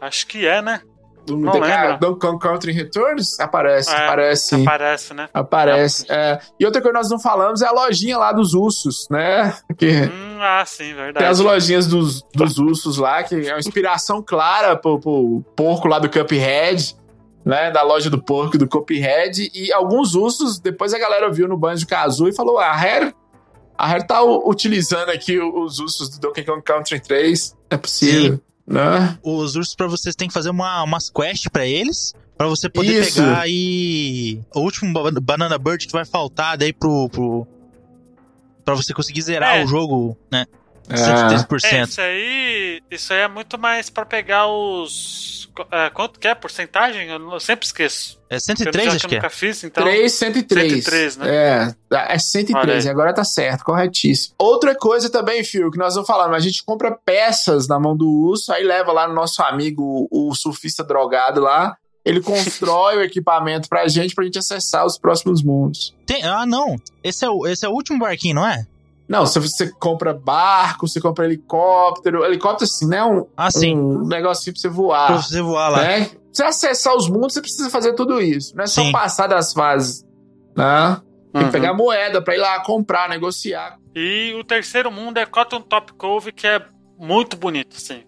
Acho 0.00 0.26
que 0.26 0.46
é, 0.46 0.60
né? 0.60 0.80
Do 1.30 1.38
não 1.38 1.52
DK, 1.52 1.98
Donkey 2.00 2.26
Kong 2.26 2.38
Country 2.38 2.72
Returns? 2.72 3.38
Aparece, 3.38 3.90
é, 3.90 4.04
aparece. 4.04 4.54
Aparece, 4.54 5.14
né? 5.14 5.28
Aparece. 5.32 6.06
É. 6.08 6.38
E 6.58 6.66
outra 6.66 6.80
coisa 6.80 6.92
que 6.92 6.98
nós 7.02 7.10
não 7.10 7.20
falamos 7.20 7.62
é 7.62 7.66
a 7.66 7.72
lojinha 7.72 8.18
lá 8.18 8.32
dos 8.32 8.54
ursos, 8.54 9.06
né? 9.10 9.54
Que 9.76 10.02
hum, 10.02 10.38
ah, 10.40 10.64
sim, 10.66 10.94
verdade. 10.94 11.18
Tem 11.18 11.26
as 11.26 11.38
lojinhas 11.38 11.86
dos, 11.86 12.22
dos 12.34 12.58
ursos 12.58 12.96
lá, 12.96 13.22
que 13.22 13.48
é 13.48 13.52
uma 13.52 13.58
inspiração 13.58 14.22
clara 14.22 14.76
pro, 14.76 14.98
pro 14.98 15.44
porco 15.56 15.88
lá 15.88 15.98
do 15.98 16.10
Cuphead. 16.10 16.98
Né, 17.42 17.70
da 17.70 17.82
loja 17.82 18.10
do 18.10 18.22
porco 18.22 18.58
do 18.58 18.68
Cuphead 18.68 19.50
e 19.54 19.72
alguns 19.72 20.14
ursos, 20.14 20.60
depois 20.60 20.92
a 20.92 20.98
galera 20.98 21.32
viu 21.32 21.48
no 21.48 21.56
Banjo 21.56 21.86
Kazoo 21.86 22.28
e 22.28 22.36
falou: 22.36 22.58
ah, 22.58 22.66
a 22.66 22.76
Rare, 22.76 23.14
a 23.78 23.86
Rare 23.86 24.06
tá 24.06 24.22
utilizando 24.22 25.08
aqui 25.08 25.38
os 25.38 25.78
ursos 25.78 26.10
do 26.10 26.20
Donkey 26.20 26.44
Kong 26.44 26.62
Country 26.62 27.00
3, 27.00 27.56
é 27.70 27.78
possível. 27.78 28.34
Sim. 28.34 28.49
Né? 28.70 29.18
Os 29.20 29.56
ursos 29.56 29.74
para 29.74 29.88
vocês 29.88 30.14
tem 30.14 30.28
que 30.28 30.34
fazer 30.34 30.48
uma, 30.48 30.84
umas 30.84 31.10
quests 31.10 31.48
para 31.48 31.66
eles. 31.66 32.14
para 32.38 32.46
você 32.46 32.68
poder 32.68 33.02
Isso. 33.02 33.20
pegar 33.20 33.40
aí 33.40 34.40
o 34.54 34.60
último 34.60 34.92
Banana 35.20 35.58
Bird 35.58 35.84
que 35.86 35.92
vai 35.92 36.04
faltar 36.04 36.56
daí 36.56 36.72
pro. 36.72 37.08
pro 37.08 37.46
pra 38.64 38.74
você 38.76 38.94
conseguir 38.94 39.22
zerar 39.22 39.56
é. 39.56 39.64
o 39.64 39.66
jogo, 39.66 40.16
né? 40.30 40.46
103%. 40.88 41.64
É. 41.64 41.76
é, 41.76 41.82
isso 41.82 42.00
aí. 42.00 42.82
Isso 42.90 43.12
aí 43.12 43.20
é 43.20 43.28
muito 43.28 43.58
mais 43.58 43.90
para 43.90 44.06
pegar 44.06 44.46
os. 44.46 45.39
É, 45.70 45.90
quanto 45.90 46.18
que 46.18 46.28
é? 46.28 46.34
Porcentagem? 46.34 47.08
Eu 47.08 47.40
sempre 47.40 47.66
esqueço. 47.66 48.20
É 48.28 48.38
103, 48.38 48.94
acho 48.94 49.08
que, 49.08 49.14
eu 49.14 49.18
nunca 49.18 49.26
é. 49.26 49.30
fiz, 49.30 49.64
então. 49.64 49.82
3, 49.82 50.12
103. 50.12 50.72
103, 50.84 51.16
né? 51.16 51.26
É, 51.28 52.14
é 52.14 52.18
103, 52.18 52.86
agora 52.86 53.12
tá 53.12 53.24
certo, 53.24 53.64
corretíssimo. 53.64 54.34
Outra 54.38 54.74
coisa 54.74 55.10
também, 55.10 55.42
Fio, 55.42 55.70
que 55.70 55.78
nós 55.78 55.94
vamos 55.94 56.06
falar, 56.06 56.30
a 56.32 56.38
gente 56.38 56.64
compra 56.64 56.96
peças 57.04 57.66
na 57.66 57.78
mão 57.78 57.96
do 57.96 58.08
urso, 58.08 58.52
aí 58.52 58.62
leva 58.62 58.92
lá 58.92 59.08
no 59.08 59.14
nosso 59.14 59.42
amigo, 59.42 60.06
o 60.10 60.34
surfista 60.34 60.84
drogado 60.84 61.40
lá, 61.40 61.76
ele 62.04 62.20
constrói 62.20 62.98
o 62.98 63.02
equipamento 63.04 63.68
pra 63.68 63.88
gente, 63.88 64.14
pra 64.14 64.24
gente 64.24 64.38
acessar 64.38 64.86
os 64.86 64.98
próximos 64.98 65.42
mundos. 65.42 65.94
Tem, 66.06 66.22
ah, 66.22 66.46
não. 66.46 66.76
Esse 67.02 67.24
é, 67.24 67.30
o, 67.30 67.46
esse 67.46 67.66
é 67.66 67.68
o 67.68 67.72
último 67.72 67.98
barquinho, 67.98 68.36
não 68.36 68.46
é? 68.46 68.66
Não, 69.10 69.26
se 69.26 69.38
você 69.40 69.68
compra 69.72 70.14
barco, 70.14 70.86
você 70.86 71.00
compra 71.00 71.24
helicóptero. 71.24 72.24
Helicóptero, 72.24 72.70
assim, 72.70 72.86
né? 72.86 73.02
Um, 73.02 73.26
ah, 73.36 73.50
sim. 73.50 73.76
um 73.76 74.06
negocinho 74.06 74.54
pra 74.54 74.60
você 74.60 74.68
voar. 74.68 75.06
Pra 75.08 75.16
você 75.16 75.42
voar 75.42 75.68
lá. 75.68 75.82
Né? 75.82 76.04
Pra 76.04 76.18
você 76.32 76.44
acessar 76.44 76.94
os 76.94 77.08
mundos, 77.08 77.32
você 77.32 77.40
precisa 77.40 77.68
fazer 77.68 77.94
tudo 77.94 78.22
isso. 78.22 78.54
Não 78.54 78.62
é 78.62 78.68
só 78.68 78.84
sim. 78.84 78.92
passar 78.92 79.26
das 79.26 79.52
fases. 79.52 80.06
Né? 80.56 81.00
Tem 81.32 81.42
uhum. 81.42 81.48
que 81.48 81.52
pegar 81.52 81.74
moeda 81.74 82.22
pra 82.22 82.36
ir 82.36 82.38
lá 82.38 82.62
comprar, 82.62 83.08
negociar. 83.08 83.78
E 83.96 84.32
o 84.38 84.44
terceiro 84.44 84.92
mundo 84.92 85.18
é 85.18 85.26
Cotton 85.26 85.60
Top 85.60 85.92
Cove, 85.94 86.30
que 86.30 86.46
é 86.46 86.64
muito 86.96 87.36
bonito, 87.36 87.76
assim. 87.76 88.04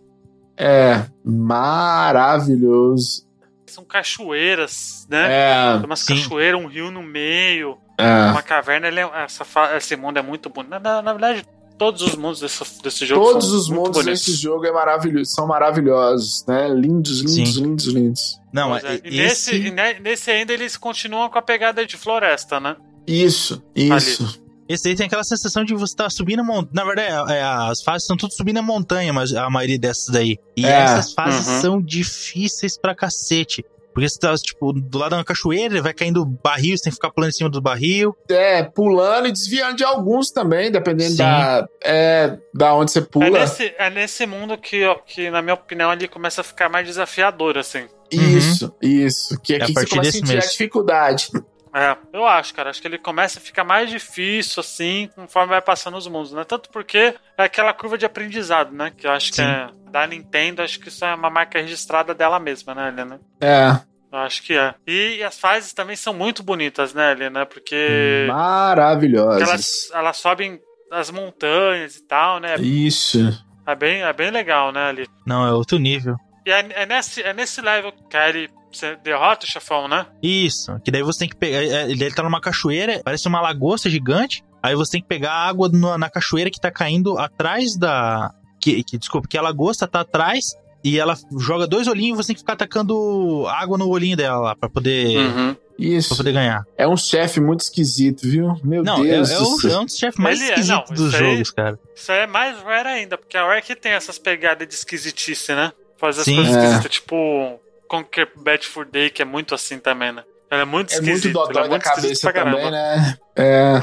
É, 0.57 1.05
maravilhoso. 1.25 3.27
São 3.67 3.85
cachoeiras, 3.85 5.05
né? 5.11 5.33
É, 5.33 5.79
Tem 5.79 5.87
umas 5.87 6.05
cachoeiras, 6.05 6.61
um 6.61 6.67
rio 6.67 6.93
no 6.93 7.03
meio. 7.03 7.77
É. 7.99 8.31
Uma 8.31 8.43
caverna, 8.43 8.89
ele 8.89 9.01
é, 9.01 9.11
essa, 9.25 9.45
esse 9.77 9.97
mundo 9.97 10.19
é 10.19 10.23
muito 10.23 10.49
bonito. 10.49 10.71
Na, 10.71 11.03
na 11.03 11.13
verdade, 11.13 11.47
todos 11.79 12.03
os 12.03 12.15
mundos 12.15 12.41
desse, 12.41 12.83
desse 12.83 13.05
jogo 13.07 13.25
Todos 13.25 13.53
os 13.53 13.69
mundos 13.69 14.05
bonitos. 14.05 14.25
desse 14.25 14.41
jogo 14.41 14.65
é 14.67 14.73
maravilhoso, 14.73 15.31
são 15.31 15.47
maravilhosos, 15.47 16.45
né? 16.47 16.69
Lindos, 16.69 17.21
lindos, 17.21 17.55
Sim. 17.55 17.63
lindos, 17.63 17.87
lindos. 17.87 18.41
Não, 18.53 18.77
é, 18.77 19.01
e 19.05 19.21
esse... 19.21 19.71
nesse, 19.71 20.01
nesse 20.01 20.31
ainda 20.31 20.53
eles 20.53 20.77
continuam 20.77 21.29
com 21.29 21.39
a 21.39 21.43
pegada 21.43 21.85
de 21.87 21.97
floresta, 21.97 22.61
né? 22.61 22.77
Isso, 23.07 23.63
isso. 23.75 24.23
Ali. 24.23 24.43
Esse 24.69 24.89
aí 24.89 24.97
tem 24.97 25.07
aquela 25.07 25.25
sensação 25.25 25.65
de 25.65 25.75
você 25.75 25.93
estar 25.93 26.05
tá 26.05 26.11
subindo 26.11 26.41
a 26.41 26.45
montanha. 26.45 26.71
Na 26.73 26.85
verdade, 26.85 27.33
é, 27.33 27.39
é, 27.39 27.43
as 27.43 27.83
fases 27.83 28.05
estão 28.05 28.17
tudo 28.17 28.33
subindo 28.33 28.59
a 28.59 28.63
montanha, 28.63 29.13
mas 29.13 29.35
a 29.35 29.51
maioria 29.51 29.79
dessas 29.79 30.07
daí. 30.07 30.39
E 30.57 30.65
é. 30.65 30.71
essas 30.71 31.13
fases 31.13 31.47
uhum. 31.47 31.61
são 31.61 31.83
difíceis 31.83 32.79
pra 32.79 32.95
cacete. 32.95 33.65
Porque 33.93 34.09
você 34.09 34.19
tá, 34.19 34.35
tipo, 34.37 34.73
do 34.73 34.99
lado 34.99 35.17
da 35.17 35.25
cachoeira, 35.25 35.83
vai 35.83 35.93
caindo 35.93 36.25
barril, 36.25 36.77
você 36.77 36.85
tem 36.85 36.91
que 36.91 36.97
ficar 36.97 37.11
pulando 37.11 37.31
em 37.31 37.35
cima 37.35 37.51
do 37.51 37.61
barril. 37.61 38.17
É, 38.29 38.63
pulando 38.63 39.29
e 39.29 39.33
desviando 39.33 39.77
de 39.77 39.85
alguns 39.85 40.31
também, 40.31 40.71
dependendo 40.71 41.17
da, 41.17 41.69
é, 41.85 42.39
da 42.55 42.75
onde 42.75 42.91
você 42.91 43.03
pula. 43.03 43.27
É 43.27 43.31
nesse, 43.31 43.75
é 43.79 43.91
nesse 43.91 44.27
mundo 44.27 44.57
que, 44.57 44.83
que, 45.07 45.31
na 45.31 45.43
minha 45.43 45.55
opinião, 45.55 45.93
ele 45.93 46.09
começa 46.09 46.41
a 46.41 46.45
ficar 46.45 46.69
mais 46.69 46.87
desafiador, 46.87 47.59
assim. 47.59 47.87
Isso, 48.11 48.67
uhum. 48.67 48.89
isso. 48.89 49.41
Que 49.41 49.55
aqui 49.55 49.73
é 49.73 49.75
você 49.75 49.87
começa 49.87 50.09
a 50.09 50.13
sentir 50.13 50.35
mesmo. 50.35 50.43
a 50.43 50.51
dificuldade. 50.51 51.31
É, 51.75 51.97
eu 52.13 52.27
acho, 52.27 52.55
cara. 52.55 52.71
Acho 52.71 52.81
que 52.81 52.87
ele 52.87 52.99
começa 52.99 53.39
a 53.39 53.43
ficar 53.43 53.65
mais 53.65 53.89
difícil, 53.89 54.61
assim, 54.61 55.09
conforme 55.15 55.51
vai 55.51 55.63
passando 55.63 55.97
os 55.97 56.07
mundos, 56.07 56.33
né? 56.33 56.45
Tanto 56.45 56.69
porque 56.71 57.15
é 57.39 57.45
aquela 57.45 57.73
curva 57.73 57.97
de 57.97 58.05
aprendizado, 58.05 58.73
né? 58.73 58.93
Que 58.97 59.07
eu 59.07 59.11
acho 59.11 59.29
Sim. 59.29 59.33
que 59.33 59.41
é 59.43 59.69
da 59.91 60.07
Nintendo, 60.07 60.63
acho 60.63 60.79
que 60.79 60.89
isso 60.89 61.05
é 61.05 61.15
uma 61.15 61.31
marca 61.31 61.61
registrada 61.61 62.15
dela 62.15 62.39
mesma, 62.39 62.75
né, 62.75 62.89
Helena? 62.89 63.21
É. 63.41 63.81
Eu 64.13 64.19
acho 64.19 64.43
que 64.43 64.55
é. 64.55 64.75
E 64.87 65.23
as 65.23 65.39
fases 65.39 65.73
também 65.73 65.97
são 65.97 66.13
muito 66.13 66.43
bonitas, 66.43 66.93
né, 66.93 67.13
Helena? 67.13 67.47
Porque. 67.47 68.27
Maravilhosas. 68.29 69.49
Elas, 69.49 69.91
elas 69.95 70.17
sobem 70.19 70.61
as 70.91 71.11
montanhas 71.11 71.97
e 71.97 72.03
tal, 72.03 72.39
né? 72.39 72.57
Isso. 72.57 73.19
É 73.67 73.75
bem, 73.75 74.03
é 74.03 74.13
bem 74.13 74.31
legal, 74.31 74.73
né, 74.73 74.89
ali. 74.89 75.07
Não, 75.27 75.47
é 75.47 75.53
outro 75.53 75.79
nível. 75.79 76.17
E 76.45 76.51
é, 76.51 76.83
é 76.83 76.87
nesse, 76.87 77.23
é 77.23 77.33
nesse 77.33 77.61
level 77.61 77.93
que 78.11 78.17
ele 78.17 78.51
você 78.79 78.97
derrota 78.97 79.45
o 79.47 79.49
chefão, 79.49 79.89
né? 79.89 80.07
Isso. 80.23 80.79
Que 80.85 80.91
daí 80.91 81.03
você 81.03 81.21
tem 81.21 81.29
que 81.29 81.37
pegar. 81.37 81.63
É, 81.63 81.67
é, 81.67 81.91
ele 81.91 82.11
tá 82.13 82.23
numa 82.23 82.41
cachoeira, 82.41 83.01
parece 83.05 83.29
uma 83.29 83.41
lagosta 83.41 83.89
gigante. 83.89 84.45
Aí 84.63 84.75
você 84.75 84.93
tem 84.93 85.03
que 85.03 85.09
pegar 85.09 85.33
a 85.33 85.49
água 85.49 85.69
na 85.69 86.09
cachoeira 86.09 86.51
que 86.51 86.61
tá 86.61 86.71
caindo 86.71 87.19
atrás 87.19 87.77
da. 87.77 88.31
Que, 88.61 88.85
que, 88.85 88.97
desculpa, 88.97 89.27
que 89.29 89.37
a 89.37 89.43
lagosta 89.43 89.89
tá 89.89 90.01
atrás. 90.01 90.57
E 90.85 90.99
ela 90.99 91.17
joga 91.39 91.67
dois 91.67 91.87
olhinhos 91.87 92.19
e 92.19 92.23
você 92.23 92.27
tem 92.29 92.35
que 92.35 92.41
ficar 92.41 92.55
atacando 92.55 93.47
água 93.49 93.79
no 93.79 93.89
olhinho 93.89 94.17
dela 94.17 94.39
lá 94.39 94.57
pra 94.57 94.69
poder. 94.69 95.17
Uhum. 95.17 95.57
Isso. 95.79 96.09
Pra 96.09 96.17
poder 96.19 96.33
ganhar. 96.33 96.65
É 96.77 96.87
um 96.87 96.97
chefe 96.97 97.41
muito 97.41 97.61
esquisito, 97.61 98.23
viu? 98.23 98.57
Meu 98.65 98.83
não, 98.83 99.03
Deus. 99.03 99.31
É, 99.31 99.35
é, 99.35 99.39
o, 99.39 99.73
é 99.75 99.79
um 99.79 99.85
dos 99.85 99.97
chefes 99.97 100.19
mais 100.19 100.41
esquisitos 100.41 100.71
é, 100.71 100.75
não, 100.75 100.85
dos 100.85 101.13
jogos, 101.13 101.49
aí, 101.49 101.55
cara. 101.55 101.79
Isso 101.95 102.13
aí 102.13 102.19
é 102.21 102.27
mais 102.27 102.59
rare 102.61 102.89
ainda, 102.89 103.17
porque 103.17 103.37
a 103.37 103.47
Rare 103.47 103.63
que 103.63 103.75
tem 103.75 103.93
essas 103.93 104.19
pegadas 104.19 104.67
de 104.67 104.75
esquisitice, 104.75 105.55
né? 105.55 105.73
Faz 105.97 106.19
as 106.19 106.25
Sim. 106.25 106.37
coisas 106.37 106.55
é. 106.55 106.59
esquisitas, 106.59 106.91
tipo 106.91 107.61
Conquer 107.93 108.27
Bad 108.35 108.67
for 108.67 108.87
Day, 108.87 109.11
que 109.11 109.21
é 109.21 109.25
muito 109.27 109.55
assim 109.55 109.79
também, 109.79 110.13
né? 110.13 110.25
Ela 110.51 110.63
é 110.63 110.65
muito 110.65 110.93
é 110.93 110.95
esquisita. 110.95 111.29
É 111.29 111.33
muito 111.33 111.47
dodói 111.53 111.67
é 111.67 111.69
da 111.69 111.79
cabeça 111.79 112.33
também, 112.33 112.71
né? 112.71 113.19
É, 113.37 113.75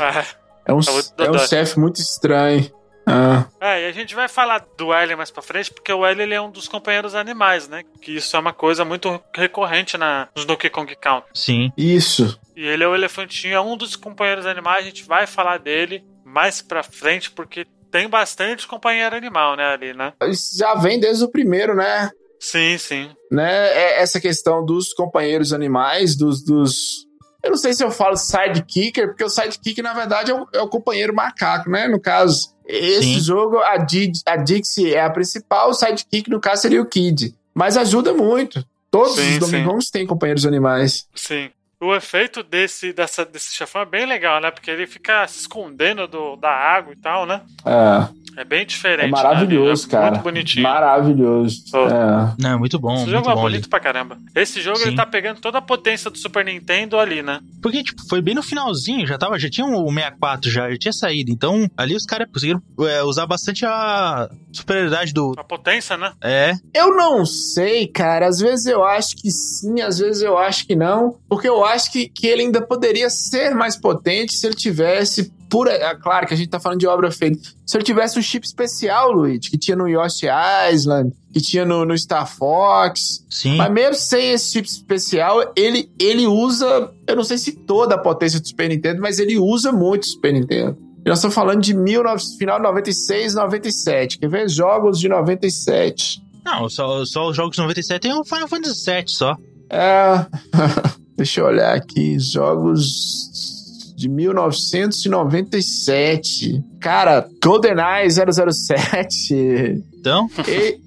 é, 0.66 0.74
um, 0.74 0.80
é, 0.80 1.26
é 1.26 1.30
um 1.30 1.38
chefe 1.38 1.80
muito 1.80 2.02
estranho. 2.02 2.72
Ah. 3.06 3.46
É, 3.62 3.84
e 3.84 3.86
a 3.86 3.92
gente 3.92 4.16
vai 4.16 4.28
falar 4.28 4.66
do 4.76 4.92
L 4.92 5.16
mais 5.16 5.30
pra 5.30 5.44
frente, 5.44 5.72
porque 5.72 5.94
o 5.94 6.04
L 6.04 6.24
ele 6.24 6.34
é 6.34 6.42
um 6.42 6.50
dos 6.50 6.68
companheiros 6.68 7.14
animais, 7.14 7.68
né? 7.68 7.84
Que 8.02 8.16
isso 8.16 8.36
é 8.36 8.40
uma 8.40 8.52
coisa 8.52 8.84
muito 8.84 9.22
recorrente 9.36 9.96
na, 9.96 10.28
nos 10.36 10.44
Donkey 10.44 10.72
Kong 10.72 10.96
Country. 10.96 11.30
Sim. 11.36 11.72
Isso. 11.78 12.40
E 12.56 12.66
ele 12.66 12.84
é 12.84 12.88
o 12.88 12.96
elefantinho, 12.96 13.54
é 13.54 13.62
um 13.62 13.78
dos 13.78 13.96
companheiros 13.96 14.48
animais, 14.48 14.86
a 14.86 14.90
gente 14.90 15.04
vai 15.04 15.28
falar 15.28 15.60
dele 15.60 16.04
mais 16.26 16.64
pra 16.64 16.82
frente, 16.82 17.30
porque 17.30 17.68
tem 17.92 18.10
bastante 18.10 18.68
companheiro 18.68 19.16
animal, 19.16 19.56
né, 19.56 19.66
ali, 19.66 19.94
né? 19.94 20.14
Isso 20.24 20.58
já 20.58 20.74
vem 20.74 21.00
desde 21.00 21.24
o 21.24 21.30
primeiro, 21.30 21.76
né? 21.76 22.10
Sim, 22.40 22.78
sim. 22.78 23.10
Né? 23.32 23.52
É 23.52 24.02
essa 24.02 24.20
questão 24.20 24.66
dos 24.66 24.94
companheiros 24.94 25.52
animais, 25.52 26.16
dos, 26.16 26.44
dos 26.44 27.06
Eu 27.44 27.52
não 27.52 27.58
sei 27.58 27.74
se 27.74 27.84
eu 27.84 27.92
falo 27.92 28.16
sidekicker, 28.16 29.08
porque 29.10 29.24
o 29.24 29.30
sidekick, 29.30 29.82
na 29.82 29.94
verdade, 29.94 30.32
é 30.32 30.34
o, 30.34 30.48
é 30.54 30.62
o 30.62 30.70
companheiro 30.70 31.14
macaco, 31.14 31.70
né? 31.70 31.88
No 31.88 32.00
caso, 32.00 32.56
esse 32.66 33.16
Sim. 33.16 33.20
jogo, 33.20 33.58
a, 33.58 33.78
Did, 33.78 34.16
a 34.26 34.38
Dixie 34.38 34.94
é 34.94 35.02
a 35.02 35.10
principal, 35.10 35.70
o 35.70 35.74
sidekick, 35.74 36.30
no 36.30 36.40
caso, 36.40 36.62
seria 36.62 36.82
o 36.82 36.86
Kid. 36.86 37.36
Mas 37.54 37.76
ajuda 37.76 38.14
muito. 38.14 38.64
Todos 38.92 39.16
sim, 39.16 39.34
os 39.34 39.40
Domingos 39.40 39.90
têm 39.90 40.08
companheiros 40.08 40.46
animais. 40.46 41.08
Sim. 41.14 41.50
O 41.82 41.96
efeito 41.96 42.44
desse, 42.44 42.92
dessa, 42.92 43.24
desse 43.24 43.56
chefão 43.56 43.82
é 43.82 43.86
bem 43.86 44.06
legal, 44.06 44.42
né? 44.42 44.52
Porque 44.52 44.70
ele 44.70 44.86
fica 44.86 45.26
se 45.28 45.40
escondendo 45.40 46.08
do, 46.08 46.36
da 46.36 46.50
água 46.50 46.92
e 46.92 46.98
tal, 46.98 47.26
né? 47.26 47.42
É. 47.66 48.20
É 48.40 48.44
bem 48.46 48.66
diferente. 48.66 49.08
É 49.08 49.12
maravilhoso, 49.12 49.84
né? 49.84 49.88
é 49.90 49.92
cara. 49.92 50.12
Muito 50.12 50.24
bonitinho. 50.24 50.64
Maravilhoso. 50.64 51.64
Oh. 51.74 51.88
É. 51.88 52.36
Não, 52.40 52.52
é 52.52 52.58
muito 52.58 52.80
bom. 52.80 52.94
Esse 52.94 53.04
muito 53.04 53.18
jogo 53.18 53.32
é 53.32 53.36
bonito 53.36 53.64
ali. 53.64 53.70
pra 53.70 53.80
caramba. 53.80 54.18
Esse 54.34 54.62
jogo 54.62 54.78
Sim. 54.78 54.88
ele 54.88 54.96
tá 54.96 55.06
pegando 55.06 55.42
toda 55.42 55.58
a 55.58 55.62
potência 55.62 56.10
do 56.10 56.18
Super 56.18 56.46
Nintendo 56.46 56.98
ali, 56.98 57.22
né? 57.22 57.42
Porque, 57.62 57.84
tipo, 57.84 58.02
foi 58.08 58.22
bem 58.22 58.34
no 58.34 58.44
finalzinho, 58.44 59.06
já 59.06 59.18
tava, 59.18 59.38
já 59.38 59.50
tinha 59.50 59.68
o 59.68 59.90
64 59.90 60.50
já, 60.50 60.70
já 60.72 60.78
tinha 60.78 60.94
saído. 60.94 61.32
Então, 61.32 61.70
ali 61.76 61.96
os 61.96 62.06
caras 62.06 62.30
conseguiram 62.32 62.62
é, 62.80 63.04
usar 63.04 63.26
bastante 63.26 63.66
a 63.66 64.30
superioridade 64.54 65.14
do. 65.14 65.34
A 65.38 65.44
potência, 65.44 65.98
né? 65.98 66.14
É. 66.22 66.54
Eu 66.74 66.96
não 66.96 67.26
sei, 67.26 67.88
cara. 67.88 68.28
Às 68.28 68.40
vezes 68.40 68.66
eu 68.68 68.86
acho 68.86 69.18
que 69.18 69.30
sim, 69.30 69.82
às 69.82 70.00
vezes 70.00 70.22
eu 70.22 70.38
acho 70.38 70.66
que 70.66 70.76
não. 70.76 71.18
Porque 71.28 71.48
eu 71.50 71.66
acho 71.74 71.92
que, 71.92 72.10
que 72.10 72.28
ele 72.28 72.44
ainda 72.44 72.62
poderia 72.62 73.10
ser 73.10 73.54
mais 73.56 73.76
potente 73.78 74.34
se 74.34 74.46
ele 74.46 74.56
tivesse 74.56 75.32
pura. 75.50 75.72
É 75.72 75.96
claro 75.96 76.28
que 76.28 76.34
a 76.34 76.38
gente 76.38 76.50
tá 76.50 76.60
falando 76.60 76.80
de 76.80 76.88
obra 76.88 77.12
feita. 77.12 77.40
Se 77.66 77.76
ele 77.76 77.84
tivesse 77.84 78.18
um 78.18 78.22
chip 78.22 78.46
especial, 78.46 79.12
Luigi, 79.12 79.50
que 79.50 79.58
tinha 79.58 79.76
no 79.76 79.88
Yoshi 79.88 80.28
Island, 80.72 81.12
que 81.34 81.42
tinha 81.42 81.66
no, 81.66 81.84
no 81.86 81.98
Star 81.98 82.28
Fox. 82.28 83.26
Sim. 83.30 83.58
Mas 83.58 83.72
mesmo 83.72 83.96
sem 83.96 84.32
esse 84.32 84.54
chip 84.54 84.68
especial, 84.68 85.52
ele, 85.56 85.92
ele 86.00 86.28
usa. 86.28 86.92
Eu 87.08 87.16
não 87.16 87.24
sei 87.24 87.38
se 87.38 87.52
toda 87.52 87.96
a 87.96 87.98
potência 87.98 88.40
do 88.40 88.48
Super 88.48 88.70
Nintendo, 88.70 89.02
mas 89.02 89.20
ele 89.20 89.38
usa 89.38 89.72
muito 89.72 90.04
o 90.04 90.08
Super 90.08 90.34
Nintendo. 90.34 90.78
nós 91.06 91.18
estamos 91.18 91.36
falando 91.36 91.62
de 91.62 91.74
19, 91.74 92.24
final 92.38 92.58
de 92.58 92.64
96, 92.64 93.34
97. 93.34 94.20
Quer 94.20 94.30
ver? 94.30 94.50
Jogos 94.50 95.00
de 95.00 95.10
97. 95.10 96.22
Não, 96.46 96.70
só, 96.70 97.04
só 97.06 97.30
os 97.30 97.36
jogos 97.36 97.56
de 97.56 97.62
97 97.62 98.02
tem 98.02 98.14
o 98.14 98.24
Final 98.24 98.48
Fantasy 98.48 98.92
VII 98.92 99.04
só. 99.08 99.36
É. 99.70 100.26
Deixa 101.20 101.42
eu 101.42 101.46
olhar 101.48 101.76
aqui. 101.76 102.18
Jogos 102.18 103.94
de 103.94 104.08
1997. 104.08 106.64
Cara, 106.80 107.28
GoldenEye 107.44 108.10
007. 108.10 109.84
Então? 110.00 110.30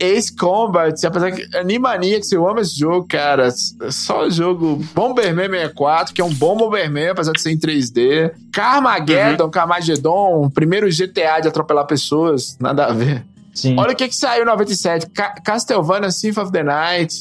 Ace 0.01 0.35
Combat, 0.35 0.95
apesar 1.05 1.33
que 1.33 1.55
Animaniacs, 1.55 2.33
eu 2.33 2.49
amo 2.49 2.61
esse 2.61 2.78
jogo, 2.78 3.07
cara. 3.07 3.51
Só 3.91 4.30
jogo 4.30 4.83
Bomberman 4.95 5.51
64, 5.51 6.14
que 6.14 6.22
é 6.22 6.24
um 6.24 6.33
bom 6.33 6.57
Bomberman, 6.57 7.11
apesar 7.11 7.33
de 7.33 7.43
ser 7.43 7.51
em 7.51 7.59
3D. 7.59 8.33
Carmageddon, 8.51 9.45
uhum. 9.45 9.51
Carmageddon, 9.51 10.49
primeiro 10.49 10.89
GTA 10.89 11.41
de 11.43 11.49
atropelar 11.49 11.87
pessoas, 11.87 12.57
nada 12.59 12.87
a 12.87 12.93
ver. 12.95 13.22
Sim. 13.53 13.76
Olha 13.78 13.93
o 13.93 13.95
que 13.95 14.09
que 14.09 14.16
saiu 14.16 14.45
em 14.45 14.47
97. 14.47 15.11
Ca 15.11 15.35
Castlevania 15.45 16.11
Symphony 16.11 16.47
of 16.47 16.53
the 16.53 16.62
Night, 16.62 17.14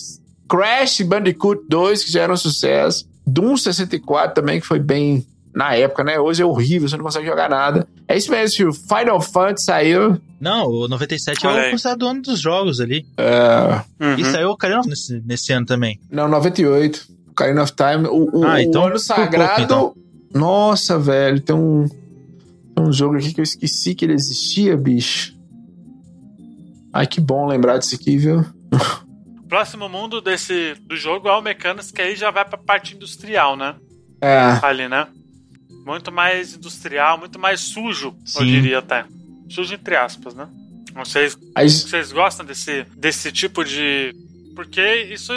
Crash 0.52 1.00
Bandicoot 1.02 1.64
2, 1.70 2.04
que 2.04 2.12
já 2.12 2.24
era 2.24 2.34
um 2.34 2.38
sucesso. 2.38 3.08
Doom 3.26 3.56
64 3.56 4.36
também, 4.36 4.60
que 4.60 4.68
foi 4.68 4.80
bem 4.80 5.26
na 5.56 5.74
época, 5.76 6.04
né? 6.04 6.20
Hoje 6.20 6.42
é 6.42 6.46
horrível, 6.46 6.90
você 6.90 6.98
não 6.98 7.06
consegue 7.06 7.26
jogar 7.26 7.50
nada. 7.50 7.88
É 8.06 8.18
isso 8.18 8.30
mesmo. 8.30 8.74
Final 8.74 9.22
Fantasy 9.22 9.64
saiu. 9.64 10.20
Não, 10.42 10.68
o 10.68 10.88
97 10.90 11.48
Olha 11.48 11.62
é 11.62 11.68
o 11.70 11.72
considerado 11.72 12.06
ano 12.06 12.22
dos 12.22 12.42
jogos 12.42 12.82
ali. 12.82 13.06
É. 13.18 13.82
Uhum. 14.04 14.16
E 14.18 14.26
saiu 14.26 14.50
o 14.50 14.52
Ocarina 14.52 14.82
nesse, 14.86 15.22
nesse 15.26 15.54
ano 15.54 15.66
também. 15.66 15.98
Não, 16.12 16.28
98. 16.28 17.08
Ocarina 17.30 17.64
of 17.64 17.72
Time. 17.72 18.08
O, 18.08 18.40
o, 18.40 18.46
ah, 18.46 18.62
então, 18.62 18.84
o 18.84 18.86
ano 18.88 19.00
sagrado. 19.00 19.68
Pouco, 19.68 19.98
então. 20.30 20.42
Nossa, 20.42 21.00
velho, 21.00 21.40
tem 21.40 21.56
um. 21.56 21.88
Tem 22.76 22.86
um 22.86 22.92
jogo 22.92 23.16
aqui 23.16 23.34
que 23.34 23.40
eu 23.40 23.44
esqueci 23.44 23.96
que 23.96 24.04
ele 24.04 24.14
existia, 24.14 24.76
bicho. 24.76 25.34
Ai, 26.92 27.08
que 27.08 27.22
bom 27.22 27.48
lembrar 27.48 27.78
disso 27.78 27.96
aqui, 27.96 28.18
viu? 28.18 28.46
Próximo 29.52 29.90
mundo 29.90 30.22
desse 30.22 30.76
do 30.76 30.96
jogo 30.96 31.28
é 31.28 31.34
o 31.34 31.42
Mechanics, 31.42 31.92
que 31.92 32.02
aí 32.02 32.16
já 32.16 32.32
vai 32.32 32.46
pra 32.46 32.58
parte 32.58 32.96
industrial, 32.96 33.58
né? 33.58 33.76
É. 34.22 34.58
Ali, 34.66 34.88
né? 34.88 35.10
Muito 35.86 36.10
mais 36.10 36.56
industrial, 36.56 37.18
muito 37.18 37.38
mais 37.38 37.60
sujo, 37.60 38.16
Sim. 38.26 38.40
eu 38.40 38.46
diria 38.46 38.80
até. 38.80 39.04
Sujo 39.50 39.74
entre 39.74 39.98
aspas, 39.98 40.34
né? 40.34 40.48
Não 40.96 41.04
sei 41.04 41.32
se 41.32 41.38
vocês 41.58 42.14
gostam 42.14 42.46
desse, 42.46 42.86
desse 42.96 43.30
tipo 43.30 43.66
de. 43.66 44.16
Porque 44.56 45.10
isso. 45.12 45.34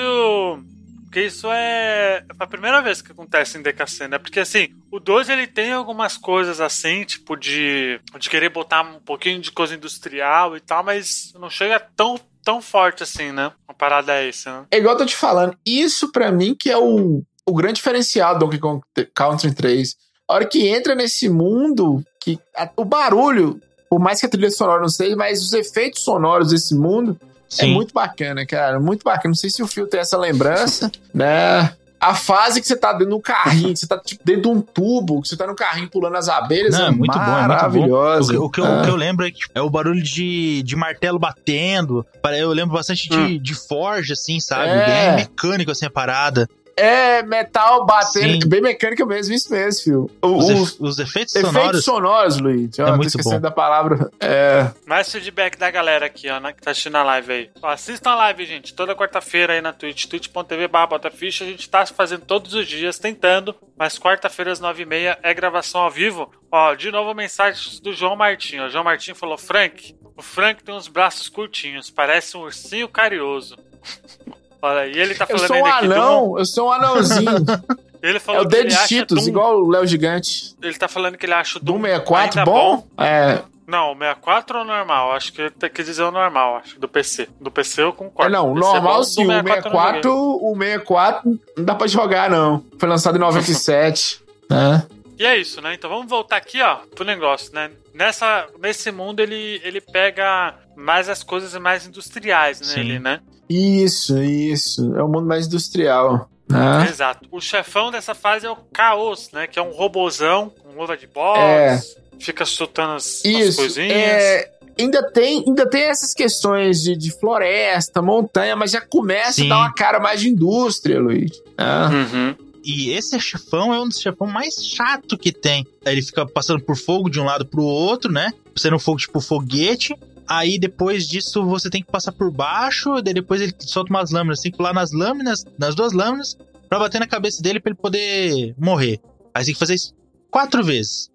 Porque 1.07 1.23
isso 1.23 1.49
é 1.51 2.25
a 2.39 2.47
primeira 2.47 2.81
vez 2.81 3.03
que 3.03 3.11
acontece 3.11 3.59
em 3.59 3.63
DKC, 3.63 4.07
né? 4.07 4.19
Porque 4.19 4.39
assim, 4.39 4.69
o 4.93 5.01
2 5.01 5.29
ele 5.29 5.49
tem 5.49 5.73
algumas 5.73 6.17
coisas 6.17 6.61
assim, 6.61 7.03
tipo 7.03 7.35
de, 7.35 8.01
de 8.17 8.31
querer 8.31 8.51
botar 8.51 8.83
um 8.83 9.01
pouquinho 9.01 9.41
de 9.41 9.51
coisa 9.51 9.75
industrial 9.75 10.57
e 10.57 10.61
tal, 10.61 10.85
mas 10.85 11.33
não 11.37 11.51
chega 11.51 11.81
tão 11.97 12.17
tão 12.45 12.61
forte 12.61 13.03
assim, 13.03 13.33
né? 13.33 13.51
Uma 13.67 13.75
parada 13.75 14.13
é 14.13 14.29
essa, 14.29 14.61
né? 14.61 14.67
É 14.71 14.79
igual 14.79 14.95
eu 14.95 14.99
tô 14.99 15.07
te 15.07 15.17
falando, 15.17 15.57
isso 15.65 16.13
para 16.13 16.31
mim 16.31 16.55
que 16.59 16.71
é 16.71 16.77
o, 16.77 17.23
o 17.47 17.55
grande 17.55 17.77
diferencial 17.77 18.35
do 18.35 18.41
Donkey 18.41 18.59
Kong 18.59 18.83
Country 19.15 19.55
3 19.55 19.97
a 20.29 20.35
hora 20.35 20.47
que 20.47 20.67
entra 20.67 20.95
nesse 20.95 21.29
mundo, 21.29 22.03
que 22.21 22.39
a, 22.57 22.69
o 22.77 22.85
barulho, 22.85 23.61
por 23.91 24.01
mais 24.01 24.21
que 24.21 24.27
a 24.27 24.29
trilha 24.29 24.51
sonora 24.51 24.81
não 24.81 24.89
seja, 24.89 25.15
mas 25.17 25.43
os 25.43 25.53
efeitos 25.53 26.03
sonoros 26.03 26.49
desse 26.49 26.75
mundo 26.75 27.19
é 27.23 27.27
Sim. 27.49 27.71
é 27.71 27.75
muito 27.75 27.93
bacana, 27.93 28.47
cara. 28.47 28.81
Muito 28.81 29.05
bacana. 29.05 29.31
Não 29.31 29.35
sei 29.35 29.51
se 29.51 29.63
o 29.63 29.67
Fio 29.67 29.87
tem 29.87 30.01
essa 30.01 30.17
lembrança, 30.17 30.91
né? 31.13 31.75
A 32.05 32.15
fase 32.15 32.61
que 32.61 32.67
você 32.67 32.77
tá 32.77 32.93
dentro 32.93 33.09
de 33.09 33.15
um 33.15 33.21
carrinho, 33.21 33.73
que 33.73 33.79
você 33.79 33.87
tá 33.87 33.99
tipo, 33.99 34.23
dentro 34.23 34.43
de 34.43 34.49
um 34.49 34.61
tubo, 34.61 35.23
que 35.23 35.29
você 35.29 35.37
tá 35.37 35.47
no 35.47 35.55
carrinho 35.55 35.89
pulando 35.89 36.17
as 36.17 36.29
abelhas, 36.29 36.77
Não, 36.77 36.87
é, 36.87 36.91
muito 36.91 37.17
maravilhoso. 37.17 38.33
Bom, 38.33 38.35
é 38.35 38.39
muito 38.39 38.39
bom. 38.39 38.43
O, 38.43 38.47
o, 38.47 38.51
que 38.51 38.61
eu, 38.61 38.65
o, 38.65 38.83
que 38.83 38.91
eu, 38.91 38.97
lembro 38.97 39.27
é, 39.27 39.31
que 39.31 39.41
é 39.55 39.63
o 39.63 39.71
barulho 39.71 40.03
de, 40.03 40.63
de 40.63 40.77
martelo 40.77 41.19
batendo. 41.19 42.05
Eu 42.37 42.53
lembro 42.53 42.75
bastante 42.75 43.09
de, 43.09 43.17
hum. 43.17 43.39
de 43.39 43.55
forja, 43.55 44.13
assim, 44.13 44.39
sabe? 44.39 44.69
É. 44.69 44.87
Bem 44.87 45.17
mecânico, 45.17 45.71
assim, 45.71 45.87
a 45.87 45.91
parada. 45.91 46.47
É, 46.77 47.23
metal 47.23 47.85
batendo, 47.87 48.43
Sim. 48.43 48.49
bem 48.49 48.61
mecânica 48.61 49.07
mesmo, 49.07 49.35
isso 49.35 49.51
mesmo, 49.51 49.83
filho. 49.83 50.11
Os, 50.21 50.49
os, 50.51 50.81
os 50.81 50.99
efeitos, 50.99 51.35
efeitos 51.35 51.53
sonoros. 51.53 51.85
sonoros, 51.85 52.39
Luiz. 52.39 52.79
É 52.79 52.91
muito 52.93 53.09
esquecendo 53.09 53.37
bom. 53.37 53.43
da 53.43 53.51
palavra. 53.51 54.11
É. 54.21 54.71
Mais 54.87 55.11
feedback 55.11 55.57
da 55.57 55.71
galera 55.71 56.07
aqui, 56.07 56.29
ó, 56.29 56.41
né, 56.41 56.53
que 56.53 56.61
tá 56.61 56.73
assistindo 56.73 56.97
a 56.97 57.03
live 57.03 57.33
aí. 57.33 57.51
Ó, 57.63 57.69
assistam 57.69 58.11
a 58.11 58.15
live, 58.17 58.45
gente, 58.47 58.75
toda 58.75 58.95
quarta-feira 58.95 59.53
aí 59.53 59.61
na 59.61 59.73
Twitch, 59.73 60.07
twitch.tv 60.07 60.69
barra 60.69 60.89
ficha. 61.11 61.45
A 61.45 61.47
gente 61.47 61.69
tá 61.69 61.87
fazendo 61.87 62.23
todos 62.23 62.55
os 62.55 62.67
dias, 62.67 62.99
tentando, 62.99 63.55
mas 63.77 63.99
quarta-feira 63.99 64.53
às 64.53 64.61
nove 64.61 64.83
e 64.83 64.87
meia 64.87 65.19
é 65.23 65.33
gravação 65.33 65.83
ao 65.83 65.91
vivo. 65.91 66.31
Ó, 66.51 66.75
de 66.75 66.91
novo 66.91 67.15
mensagem 67.15 67.81
do 67.83 67.93
João 67.93 68.17
Martim. 68.17 68.61
O 68.61 68.69
João 68.69 68.85
Martim 68.85 69.15
falou, 69.15 69.39
Frank, 69.39 69.95
o 70.17 70.23
Frank 70.23 70.63
tem 70.63 70.75
uns 70.75 70.89
braços 70.89 71.29
curtinhos, 71.29 71.91
parece 71.91 72.37
um 72.37 72.41
ursinho 72.41 72.89
carioso. 72.89 73.57
Olha, 74.65 74.87
e 74.87 74.99
ele 74.99 75.15
tá 75.15 75.27
falando 75.27 75.43
eu 75.43 75.49
sou 75.49 75.59
um 75.59 75.67
anão, 75.67 76.39
eu 76.39 76.45
sou 76.47 76.69
um 76.69 76.73
anãozinho. 76.73 77.45
Ele 78.03 78.21
falou 78.21 78.43
é 78.43 78.45
o 78.45 78.49
Dead 78.49 78.71
Cheetos, 78.71 79.23
Doom... 79.23 79.29
igual 79.29 79.63
o 79.63 79.71
Léo 79.71 79.87
Gigante. 79.87 80.55
Ele 80.63 80.75
tá 80.75 80.87
falando 80.87 81.17
que 81.17 81.25
ele 81.25 81.33
acha 81.33 81.57
o 81.57 81.63
Doom, 81.63 81.77
Doom 81.77 81.85
64 81.85 82.45
bom? 82.45 82.77
bom? 82.77 83.03
É. 83.03 83.41
Não, 83.67 83.93
o 83.93 83.95
64 83.95 84.59
ou 84.59 84.65
normal? 84.67 85.13
Acho 85.13 85.33
que 85.33 85.41
ele 85.41 85.71
quis 85.71 85.87
dizer 85.87 86.03
o 86.03 86.11
normal, 86.11 86.57
acho, 86.57 86.79
do 86.79 86.87
PC. 86.87 87.31
Do 87.41 87.51
PC 87.51 87.83
eu 87.83 87.95
concordo. 87.95 88.31
É, 88.31 88.37
não, 88.37 88.53
o 88.53 88.55
normal 88.55 88.77
é 88.77 88.97
bom, 88.99 89.03
sim, 89.05 89.25
o 89.25 89.31
64, 89.31 90.13
o 90.13 90.55
64 90.59 91.41
não 91.57 91.65
dá 91.65 91.75
pra 91.75 91.87
jogar, 91.87 92.29
não. 92.29 92.63
Foi 92.79 92.89
lançado 92.89 93.17
em 93.17 93.21
97, 93.21 94.23
né? 94.51 94.87
E 95.19 95.25
é 95.25 95.39
isso, 95.39 95.63
né? 95.63 95.73
Então 95.73 95.89
vamos 95.89 96.07
voltar 96.07 96.37
aqui, 96.37 96.61
ó, 96.61 96.81
pro 96.95 97.07
negócio, 97.07 97.55
né? 97.55 97.71
Nessa, 97.95 98.47
nesse 98.61 98.93
mundo 98.93 99.21
ele, 99.21 99.63
ele 99.65 99.81
pega 99.81 100.55
mais 100.77 101.09
as 101.09 101.23
coisas 101.23 101.55
mais 101.57 101.87
industriais 101.87 102.61
nele, 102.75 102.99
né? 102.99 103.21
Isso, 103.49 104.23
isso. 104.23 104.95
É 104.97 105.03
o 105.03 105.07
um 105.07 105.09
mundo 105.09 105.27
mais 105.27 105.47
industrial. 105.47 106.29
Né? 106.49 106.89
Exato. 106.89 107.27
O 107.31 107.41
chefão 107.41 107.91
dessa 107.91 108.15
fase 108.15 108.47
é 108.47 108.51
o 108.51 108.57
Caos, 108.73 109.31
né? 109.33 109.47
Que 109.47 109.59
é 109.59 109.63
um 109.63 109.73
robozão 109.73 110.51
com 110.51 110.79
luva 110.79 110.97
de 110.97 111.07
boxe, 111.07 111.41
é. 111.41 111.83
fica 112.19 112.45
soltando 112.45 112.95
as, 112.95 113.25
isso, 113.25 113.51
as 113.51 113.57
coisinhas. 113.57 113.91
É, 113.91 114.51
ainda 114.79 115.03
tem, 115.11 115.45
ainda 115.47 115.69
tem 115.69 115.83
essas 115.85 116.13
questões 116.13 116.83
de, 116.83 116.97
de 116.97 117.11
floresta, 117.19 118.03
montanha, 118.03 118.57
mas 118.57 118.71
já 118.71 118.81
começa 118.81 119.35
Sim. 119.35 119.47
a 119.47 119.49
dar 119.49 119.59
uma 119.59 119.73
cara 119.73 119.99
mais 119.99 120.21
de 120.21 120.29
indústria, 120.29 121.01
Luiz. 121.01 121.33
Ah. 121.57 121.91
Uhum. 121.91 122.35
E 122.65 122.91
esse 122.93 123.19
chefão 123.21 123.75
é 123.75 123.81
um 123.81 123.89
dos 123.89 124.01
chefões 124.01 124.33
mais 124.33 124.55
chato 124.65 125.19
que 125.19 125.31
tem. 125.31 125.67
Ele 125.85 126.01
fica 126.01 126.27
passando 126.27 126.63
por 126.63 126.77
fogo 126.77 127.11
de 127.11 127.21
um 127.21 127.25
lado 127.25 127.45
pro 127.45 127.63
outro, 127.63 128.11
né? 128.11 128.33
Sendo 128.57 128.79
fogo 128.79 128.99
tipo 128.99 129.21
foguete. 129.21 129.95
Aí 130.27 130.59
depois 130.59 131.07
disso 131.07 131.45
você 131.45 131.69
tem 131.69 131.83
que 131.83 131.91
passar 131.91 132.13
por 132.13 132.31
baixo, 132.31 133.01
daí 133.03 133.15
depois 133.15 133.41
ele 133.41 133.55
solta 133.59 133.91
umas 133.91 134.11
lâminas, 134.11 134.41
tem 134.41 134.51
que 134.51 134.57
pular 134.57 134.73
nas 134.73 134.93
lâminas, 134.93 135.45
nas 135.59 135.75
duas 135.75 135.93
lâminas, 135.93 136.37
pra 136.69 136.79
bater 136.79 136.99
na 136.99 137.07
cabeça 137.07 137.43
dele 137.43 137.61
pra 137.61 137.71
ele 137.71 137.79
poder 137.81 138.55
morrer. 138.59 139.01
Aí 139.35 139.43
você 139.43 139.47
tem 139.47 139.55
que 139.55 139.61
fazer 139.61 139.75
isso 139.75 139.95
quatro 140.31 140.65
vezes. 140.65 141.11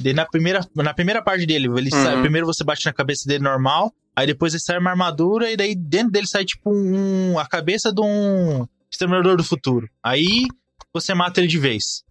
Daí 0.00 0.12
na 0.12 0.26
primeira, 0.26 0.66
na 0.74 0.94
primeira 0.94 1.22
parte 1.22 1.46
dele, 1.46 1.68
ele 1.68 1.90
uhum. 1.92 2.04
sai, 2.04 2.20
primeiro 2.20 2.46
você 2.46 2.64
bate 2.64 2.84
na 2.84 2.92
cabeça 2.92 3.28
dele 3.28 3.44
normal, 3.44 3.92
aí 4.16 4.26
depois 4.26 4.52
ele 4.52 4.62
sai 4.62 4.78
uma 4.78 4.90
armadura, 4.90 5.50
e 5.50 5.56
daí 5.56 5.74
dentro 5.74 6.10
dele 6.10 6.26
sai 6.26 6.44
tipo 6.44 6.72
um, 6.74 7.38
a 7.38 7.46
cabeça 7.46 7.92
de 7.92 8.00
um 8.00 8.66
exterminador 8.90 9.36
do 9.36 9.44
futuro. 9.44 9.88
Aí 10.02 10.46
você 10.92 11.14
mata 11.14 11.40
ele 11.40 11.48
de 11.48 11.58
vez. 11.58 12.02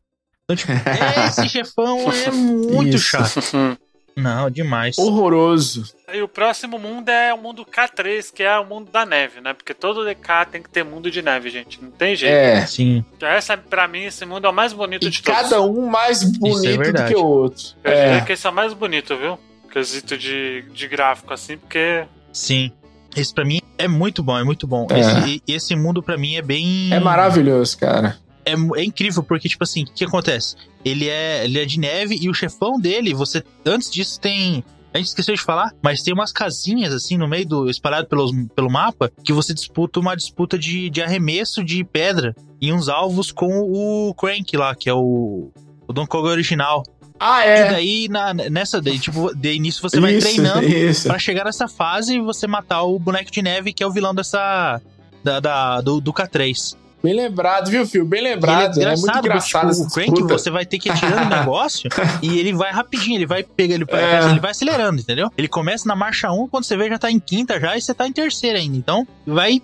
Então, 0.44 0.56
tipo, 0.56 0.72
esse 1.28 1.50
chefão 1.50 2.12
é 2.12 2.32
muito 2.32 2.98
chato. 2.98 3.40
Não, 4.16 4.50
demais. 4.50 4.98
Horroroso. 4.98 5.84
E 6.14 6.22
o 6.22 6.28
próximo 6.28 6.78
mundo 6.78 7.10
é 7.10 7.34
o 7.34 7.38
mundo 7.38 7.66
K3, 7.66 8.32
que 8.34 8.44
é 8.44 8.60
o 8.60 8.66
mundo 8.66 8.92
da 8.92 9.06
neve, 9.06 9.42
né? 9.42 9.54
Porque 9.54 9.74
todo 9.74 10.06
DK 10.06 10.46
tem 10.52 10.62
que 10.62 10.70
ter 10.70 10.84
mundo 10.84 11.10
de 11.10 11.22
neve, 11.22 11.50
gente. 11.50 11.82
Não 11.84 11.90
tem 11.90 12.16
jeito. 12.16 12.34
É. 12.34 12.66
Sim. 12.66 13.04
Essa, 13.22 13.58
pra 13.58 13.88
mim, 13.88 14.04
esse 14.04 14.26
mundo 14.26 14.46
é 14.46 14.50
o 14.50 14.54
mais 14.54 14.72
bonito 14.74 15.08
E 15.08 15.10
de 15.10 15.22
todos. 15.24 15.42
cada 15.42 15.62
um 15.62 15.88
mais 15.88 16.24
bonito 16.24 16.78
do 16.78 16.84
verdade. 16.84 17.14
que 17.14 17.20
o 17.20 17.26
outro. 17.26 17.64
Eu 17.84 17.92
diria 17.92 18.18
É. 18.18 18.22
que 18.22 18.34
esse 18.34 18.46
é 18.46 18.50
o 18.50 18.54
mais 18.54 18.74
bonito, 18.74 19.18
viu? 19.18 19.40
Quesito 19.72 20.16
de, 20.18 20.64
de 20.72 20.88
gráfico, 20.88 21.34
assim, 21.34 21.58
porque. 21.58 22.04
Sim. 22.32 22.72
Esse 23.16 23.34
pra 23.34 23.46
mim 23.46 23.60
é 23.78 23.88
muito 23.88 24.22
bom, 24.24 24.38
é 24.38 24.44
muito 24.44 24.66
bom. 24.68 24.88
É. 24.92 25.00
Esse, 25.00 25.44
esse 25.48 25.76
mundo 25.76 26.02
pra 26.04 26.18
mim 26.18 26.36
é 26.36 26.42
bem. 26.42 26.92
É 26.92 27.00
maravilhoso, 27.00 27.78
cara. 27.78 28.18
É, 28.46 28.56
mu- 28.56 28.76
é 28.76 28.84
incrível, 28.84 29.24
porque, 29.24 29.48
tipo 29.50 29.64
assim, 29.64 29.84
o 29.84 29.86
que 29.94 30.04
acontece? 30.06 30.56
Ele 30.84 31.08
é, 31.08 31.44
ele 31.46 31.60
é 31.60 31.66
de 31.66 31.80
neve 31.80 32.18
e 32.22 32.30
o 32.30 32.34
chefão 32.34 32.80
dele, 32.80 33.14
você. 33.14 33.44
Antes 33.66 33.90
disso 33.92 34.20
tem. 34.20 34.64
A 34.94 34.98
gente 35.00 35.08
esqueceu 35.08 35.34
de 35.34 35.42
falar, 35.42 35.72
mas 35.82 36.04
tem 36.04 36.14
umas 36.14 36.32
casinhas 36.32 36.94
assim 36.94 37.18
no 37.18 37.28
meio 37.28 37.48
do. 37.48 37.70
espalhado 37.70 38.08
pelos, 38.08 38.32
pelo 38.56 38.70
mapa, 38.70 39.12
que 39.24 39.34
você 39.34 39.54
disputa 39.54 40.00
uma 40.00 40.16
disputa 40.16 40.58
de, 40.60 40.90
de 40.90 41.02
arremesso 41.02 41.64
de 41.64 41.84
pedra 41.84 42.36
e 42.62 42.72
uns 42.72 42.88
alvos 42.90 43.32
com 43.32 43.48
o 43.62 44.14
Crank 44.14 44.56
lá, 44.56 44.76
que 44.76 44.90
é 44.90 44.94
o. 44.94 45.50
O 45.88 45.92
Donkey 45.94 46.10
Kong 46.12 46.28
original. 46.30 46.84
Ah, 47.20 47.46
E 47.46 47.50
é. 47.50 47.72
daí, 47.72 48.08
na, 48.10 48.34
nessa, 48.34 48.82
daí, 48.82 49.00
tipo, 49.00 49.34
de 49.36 49.54
início 49.54 49.82
você 49.82 50.00
vai 50.00 50.16
isso, 50.16 50.28
treinando 50.28 50.66
Isso. 50.66 51.08
Pra 51.08 51.18
chegar 51.20 51.46
nessa 51.46 51.68
fase 51.68 52.16
e 52.18 52.22
você 52.22 52.46
matar 52.48 52.84
o 52.84 53.00
boneco 53.00 53.32
de 53.32 53.42
neve, 53.42 53.72
que 53.74 53.82
é 53.84 53.88
o 53.88 53.92
vilão 53.92 54.14
dessa. 54.14 54.82
Da, 55.24 55.40
da- 55.40 55.80
do, 55.82 56.02
do 56.02 56.12
K3. 56.12 56.76
Bem 57.04 57.14
lembrado, 57.14 57.70
viu, 57.70 57.86
filho? 57.86 58.06
Bem 58.06 58.24
lembrado. 58.24 58.78
ele 58.78 58.90
É, 58.90 58.96
muito 58.96 59.18
engraçado 59.18 59.72
tipo, 59.72 59.84
o 59.84 59.92
Crank, 59.92 60.24
você 60.24 60.50
vai 60.50 60.66
ter 60.66 60.80
que 60.80 60.90
ir 60.90 60.96
tirando 60.96 61.26
o 61.26 61.30
negócio 61.38 61.90
e 62.22 62.40
ele 62.40 62.54
vai 62.54 62.72
rapidinho, 62.72 63.18
ele 63.18 63.26
vai 63.26 63.44
pegar, 63.44 63.76
ele, 63.76 63.86
É. 63.90 64.30
ele 64.30 64.40
vai 64.40 64.52
acelerando, 64.52 65.02
entendeu? 65.02 65.30
Ele 65.38 65.50
começa 65.50 65.86
na 65.86 65.98
marcha 65.98 66.32
1, 66.32 66.48
quando 66.48 66.64
você 66.64 66.78
vê 66.78 66.88
já 66.88 66.98
tá 66.98 67.12
em 67.12 67.20
quinta 67.20 67.60
já 67.60 67.76
e 67.76 67.82
você 67.82 67.94
tá 67.94 68.08
em 68.08 68.14
terceira 68.14 68.58
ainda. 68.58 68.78
Então, 68.78 69.06
vai. 69.28 69.62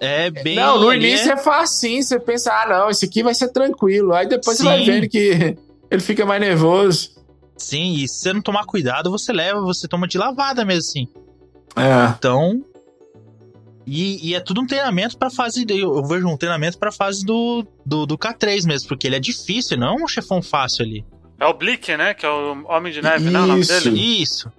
É 0.00 0.28
bem. 0.28 0.56
Não, 0.56 0.80
no 0.80 0.92
início 0.92 1.30
é... 1.30 1.36
facinho, 1.36 2.02
você 2.02 2.18
pensa, 2.18 2.52
ah, 2.52 2.68
não, 2.68 2.90
esse 2.90 3.04
aqui 3.04 3.22
vai 3.22 3.32
ser 3.32 3.48
tranquilo. 3.52 4.12
Aí 4.12 4.26
depois 4.28 4.56
você 4.56 4.64
vai 4.64 4.80
Sim. 4.80 4.86
vendo 4.86 5.08
que 5.08 5.56
ele 5.88 6.02
fica 6.02 6.26
mais 6.26 6.40
nervoso. 6.40 7.10
Sim, 7.56 7.94
e 7.94 8.08
se 8.08 8.16
você 8.22 8.32
não 8.32 8.42
tomar 8.42 8.64
cuidado, 8.64 9.08
você 9.08 9.32
leva, 9.32 9.60
você 9.60 9.86
toma 9.86 10.08
de 10.08 10.18
lavada 10.18 10.64
mesmo 10.64 10.80
assim. 10.80 11.08
É. 11.76 12.12
Então. 12.18 12.60
E, 13.86 14.30
e 14.30 14.34
é 14.34 14.40
tudo 14.40 14.60
um 14.60 14.66
treinamento 14.66 15.18
pra 15.18 15.30
fase. 15.30 15.64
Eu 15.68 16.04
vejo 16.04 16.26
um 16.26 16.36
treinamento 16.36 16.78
pra 16.78 16.90
fase 16.90 17.24
do, 17.24 17.66
do, 17.84 18.06
do 18.06 18.16
K3 18.16 18.66
mesmo, 18.66 18.88
porque 18.88 19.06
ele 19.06 19.16
é 19.16 19.20
difícil, 19.20 19.76
não 19.76 19.98
é 19.98 20.04
um 20.04 20.08
chefão 20.08 20.40
fácil 20.42 20.84
ali. 20.84 21.04
É 21.38 21.46
o 21.46 21.52
Blick, 21.52 21.94
né? 21.96 22.14
Que 22.14 22.24
é 22.24 22.28
o 22.28 22.64
Homem 22.66 22.92
de 22.92 23.02
Neve, 23.02 23.28
né? 23.30 23.40
O 23.40 23.46
nome 23.46 23.66
dele? 23.66 24.22
Isso. 24.22 24.50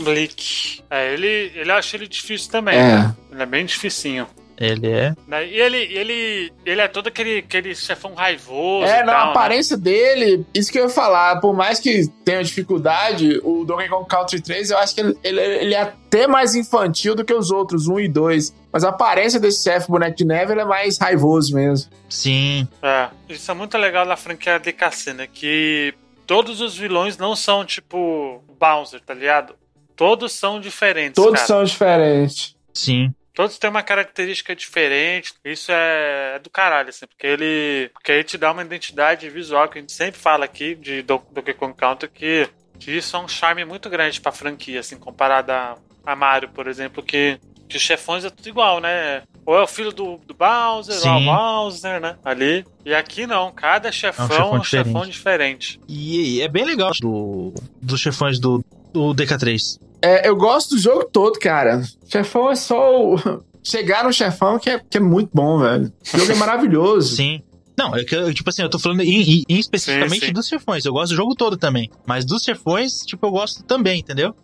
Blick. 0.00 0.82
É, 0.88 1.12
ele, 1.12 1.26
ele 1.26 1.70
eu 1.70 1.74
acho 1.74 1.94
ele 1.96 2.08
difícil 2.08 2.50
também. 2.50 2.78
É. 2.78 3.12
Ele 3.30 3.42
é 3.42 3.46
bem 3.46 3.66
dificinho. 3.66 4.26
Ele 4.62 4.88
é. 4.88 5.12
Né? 5.26 5.48
E 5.48 5.60
ele, 5.60 5.76
ele, 5.76 6.52
ele 6.64 6.80
é 6.80 6.86
todo 6.86 7.08
aquele, 7.08 7.38
aquele 7.38 7.74
chefão 7.74 8.14
raivoso. 8.14 8.86
É, 8.86 9.02
na 9.02 9.12
né? 9.12 9.30
aparência 9.30 9.76
dele, 9.76 10.46
isso 10.54 10.70
que 10.70 10.78
eu 10.78 10.84
ia 10.84 10.88
falar, 10.88 11.40
por 11.40 11.52
mais 11.52 11.80
que 11.80 12.06
tenha 12.24 12.44
dificuldade, 12.44 13.40
o 13.42 13.64
Donkey 13.64 13.88
Kong 13.88 14.06
Country 14.08 14.40
3, 14.40 14.70
eu 14.70 14.78
acho 14.78 14.94
que 14.94 15.00
ele, 15.00 15.18
ele, 15.24 15.40
ele 15.40 15.74
é 15.74 15.80
até 15.80 16.28
mais 16.28 16.54
infantil 16.54 17.16
do 17.16 17.24
que 17.24 17.34
os 17.34 17.50
outros, 17.50 17.88
1 17.88 18.00
e 18.00 18.08
2. 18.08 18.54
Mas 18.72 18.84
a 18.84 18.90
aparência 18.90 19.40
desse 19.40 19.64
chefe 19.64 19.90
boneco 19.90 20.16
de 20.16 20.24
neve, 20.24 20.52
ele 20.52 20.60
é 20.60 20.64
mais 20.64 20.96
raivoso 20.96 21.54
mesmo. 21.56 21.90
Sim. 22.08 22.68
É, 22.80 23.08
isso 23.28 23.50
é 23.50 23.54
muito 23.54 23.76
legal 23.76 24.06
na 24.06 24.16
franquia 24.16 24.60
DKC, 24.60 25.12
né? 25.12 25.26
Que 25.30 25.92
todos 26.24 26.60
os 26.60 26.76
vilões 26.76 27.18
não 27.18 27.34
são 27.34 27.64
tipo 27.64 28.40
Bowser, 28.60 29.00
tá 29.00 29.12
ligado? 29.12 29.56
Todos 29.96 30.32
são 30.32 30.60
diferentes. 30.60 31.14
Todos 31.14 31.40
cara. 31.40 31.46
são 31.46 31.64
diferentes. 31.64 32.56
Sim. 32.72 33.12
Todos 33.34 33.58
têm 33.58 33.70
uma 33.70 33.82
característica 33.82 34.54
diferente. 34.54 35.32
Isso 35.44 35.72
é, 35.72 36.34
é 36.36 36.38
do 36.38 36.50
caralho, 36.50 36.90
assim, 36.90 37.06
porque 37.06 37.26
ele. 37.26 37.88
Porque 37.94 38.12
aí 38.12 38.22
te 38.24 38.36
dá 38.36 38.52
uma 38.52 38.62
identidade 38.62 39.28
visual 39.30 39.68
que 39.68 39.78
a 39.78 39.80
gente 39.80 39.92
sempre 39.92 40.20
fala 40.20 40.44
aqui 40.44 40.74
de 40.74 41.02
Do- 41.02 41.22
Donkey 41.32 41.54
Kong 41.54 41.74
Country 41.74 42.08
que, 42.08 42.48
que 42.78 42.90
isso 42.90 43.16
é 43.16 43.18
um 43.20 43.28
charme 43.28 43.64
muito 43.64 43.88
grande 43.88 44.20
pra 44.20 44.32
franquia, 44.32 44.80
assim, 44.80 44.96
comparado 44.96 45.50
a, 45.52 45.76
a 46.04 46.14
Mario, 46.14 46.50
por 46.50 46.66
exemplo, 46.66 47.02
que, 47.02 47.38
que 47.68 47.76
os 47.78 47.82
chefões 47.82 48.24
é 48.24 48.30
tudo 48.30 48.48
igual, 48.48 48.80
né? 48.80 49.22
Ou 49.46 49.56
é 49.56 49.62
o 49.62 49.66
filho 49.66 49.92
do, 49.92 50.18
do 50.18 50.34
Bowser, 50.34 50.94
ou 50.94 51.00
é 51.00 51.18
Sim. 51.18 51.28
o 51.28 51.34
Bowser, 51.34 52.00
né? 52.00 52.16
Ali. 52.24 52.64
E 52.84 52.94
aqui 52.94 53.26
não, 53.26 53.50
cada 53.50 53.90
chefão 53.90 54.26
é 54.26 54.28
chefão 54.28 54.52
um 54.54 54.64
chefão 54.64 55.06
diferente. 55.06 55.80
E, 55.88 56.36
e 56.36 56.42
é 56.42 56.48
bem 56.48 56.64
legal 56.64 56.92
do, 57.00 57.54
dos 57.80 57.98
chefões 58.00 58.38
do, 58.38 58.62
do 58.92 59.14
DK3. 59.14 59.80
É, 60.02 60.28
eu 60.28 60.36
gosto 60.36 60.70
do 60.74 60.78
jogo 60.80 61.04
todo, 61.04 61.38
cara. 61.38 61.82
Chefão 62.08 62.50
é 62.50 62.54
só 62.56 63.00
o... 63.00 63.16
Chegar 63.64 64.02
no 64.02 64.12
chefão 64.12 64.58
que 64.58 64.68
é, 64.68 64.80
que 64.80 64.98
é 64.98 65.00
muito 65.00 65.30
bom, 65.32 65.60
velho. 65.60 65.92
O 66.12 66.18
jogo 66.18 66.32
é 66.32 66.34
maravilhoso. 66.36 67.14
Sim. 67.16 67.40
Não, 67.78 67.94
é 67.96 68.04
que, 68.04 68.14
eu, 68.14 68.34
tipo 68.34 68.50
assim, 68.50 68.62
eu 68.62 68.68
tô 68.68 68.78
falando 68.78 69.02
em, 69.02 69.38
em- 69.38 69.44
em 69.48 69.58
especificamente 69.58 70.20
Sim, 70.20 70.26
sim. 70.26 70.32
dos 70.32 70.48
chefões. 70.48 70.84
Eu 70.84 70.92
gosto 70.92 71.12
do 71.12 71.16
jogo 71.16 71.34
todo 71.36 71.56
também. 71.56 71.88
Mas 72.04 72.24
dos 72.24 72.42
chefões, 72.42 72.98
tipo, 73.06 73.24
eu 73.24 73.30
gosto 73.30 73.62
também, 73.62 74.00
entendeu? 74.00 74.34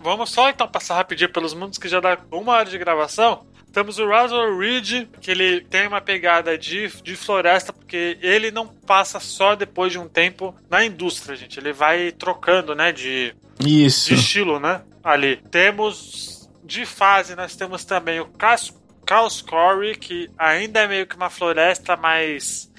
Vamos 0.00 0.30
só 0.30 0.50
então 0.50 0.66
passar 0.66 0.96
rapidinho 0.96 1.30
pelos 1.32 1.54
mundos 1.54 1.78
que 1.78 1.88
já 1.88 2.00
dá 2.00 2.18
uma 2.32 2.52
hora 2.52 2.68
de 2.68 2.76
gravação. 2.76 3.46
Temos 3.72 3.98
o 3.98 4.06
Razor 4.06 4.58
Ridge, 4.58 5.08
que 5.20 5.30
ele 5.30 5.62
tem 5.62 5.86
uma 5.86 6.00
pegada 6.00 6.58
de, 6.58 6.88
de 7.02 7.16
floresta, 7.16 7.72
porque 7.72 8.18
ele 8.20 8.50
não 8.50 8.66
passa 8.66 9.18
só 9.20 9.54
depois 9.54 9.90
de 9.92 9.98
um 9.98 10.08
tempo 10.08 10.54
na 10.68 10.84
indústria, 10.84 11.36
gente. 11.36 11.58
Ele 11.58 11.72
vai 11.72 12.12
trocando, 12.12 12.74
né, 12.74 12.92
de, 12.92 13.34
Isso. 13.64 14.14
de 14.14 14.20
estilo, 14.20 14.58
né, 14.60 14.82
ali. 15.02 15.36
Temos 15.50 16.48
de 16.64 16.86
fase, 16.86 17.34
nós 17.34 17.54
temos 17.56 17.84
também 17.84 18.20
o 18.20 18.28
Chaos, 18.40 18.72
Chaos 19.08 19.42
Core, 19.42 19.96
que 19.98 20.30
ainda 20.38 20.80
é 20.80 20.88
meio 20.88 21.06
que 21.06 21.16
uma 21.16 21.28
floresta, 21.30 21.96
mas 21.96 22.70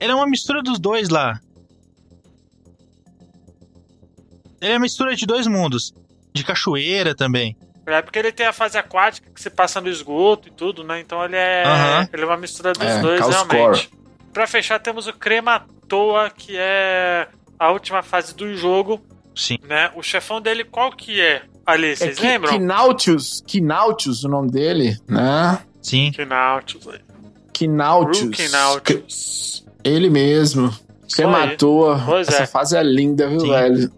Ele 0.00 0.12
é 0.12 0.14
uma 0.14 0.26
mistura 0.26 0.62
dos 0.62 0.78
dois 0.78 1.08
lá. 1.08 1.40
Ele 4.60 4.72
é 4.72 4.74
uma 4.74 4.80
mistura 4.80 5.14
de 5.14 5.26
dois 5.26 5.46
mundos. 5.46 5.92
De 6.34 6.44
cachoeira 6.44 7.14
também. 7.14 7.56
É 7.86 8.02
porque 8.02 8.18
ele 8.18 8.30
tem 8.32 8.46
a 8.46 8.52
fase 8.52 8.76
aquática 8.76 9.30
que 9.34 9.40
se 9.40 9.48
passa 9.48 9.80
no 9.80 9.88
esgoto 9.88 10.48
e 10.48 10.50
tudo, 10.50 10.84
né? 10.84 11.00
Então 11.00 11.24
ele 11.24 11.36
é, 11.36 11.64
Aham. 11.64 12.08
ele 12.12 12.22
é 12.22 12.26
uma 12.26 12.36
mistura 12.36 12.72
dos 12.74 12.82
É, 12.86 13.00
dois, 13.00 13.18
Chaos 13.18 13.34
realmente. 13.34 13.90
Pra 14.32 14.46
fechar, 14.46 14.78
temos 14.78 15.06
o 15.06 15.12
Crematoa, 15.12 16.28
que 16.30 16.54
é 16.56 17.28
a 17.58 17.70
última 17.72 18.02
fase 18.02 18.34
do 18.34 18.54
jogo, 18.54 19.02
Sim. 19.38 19.58
né? 19.68 19.90
O 19.94 20.02
chefão 20.02 20.40
dele, 20.40 20.64
qual 20.64 20.90
que 20.92 21.20
é? 21.20 21.42
Ali, 21.64 21.92
É 21.92 21.96
vocês 21.96 22.18
Ki- 22.18 22.26
lembram? 22.26 22.52
Kinautius. 22.52 23.42
Kinautius, 23.46 24.24
o 24.24 24.28
nome 24.28 24.50
dele, 24.50 24.96
né? 25.08 25.58
Sim. 25.80 26.10
Knautius. 26.12 26.86
Kinautius. 27.52 28.36
Knautius. 28.50 29.64
Ele 29.84 30.10
mesmo. 30.10 30.74
Você 31.06 31.24
matou. 31.26 31.96
Pois 32.04 32.28
Essa 32.28 32.42
é. 32.42 32.46
fase 32.46 32.76
é 32.76 32.82
linda, 32.82 33.28
viu, 33.28 33.40
Sim. 33.40 33.48
velho? 33.50 33.92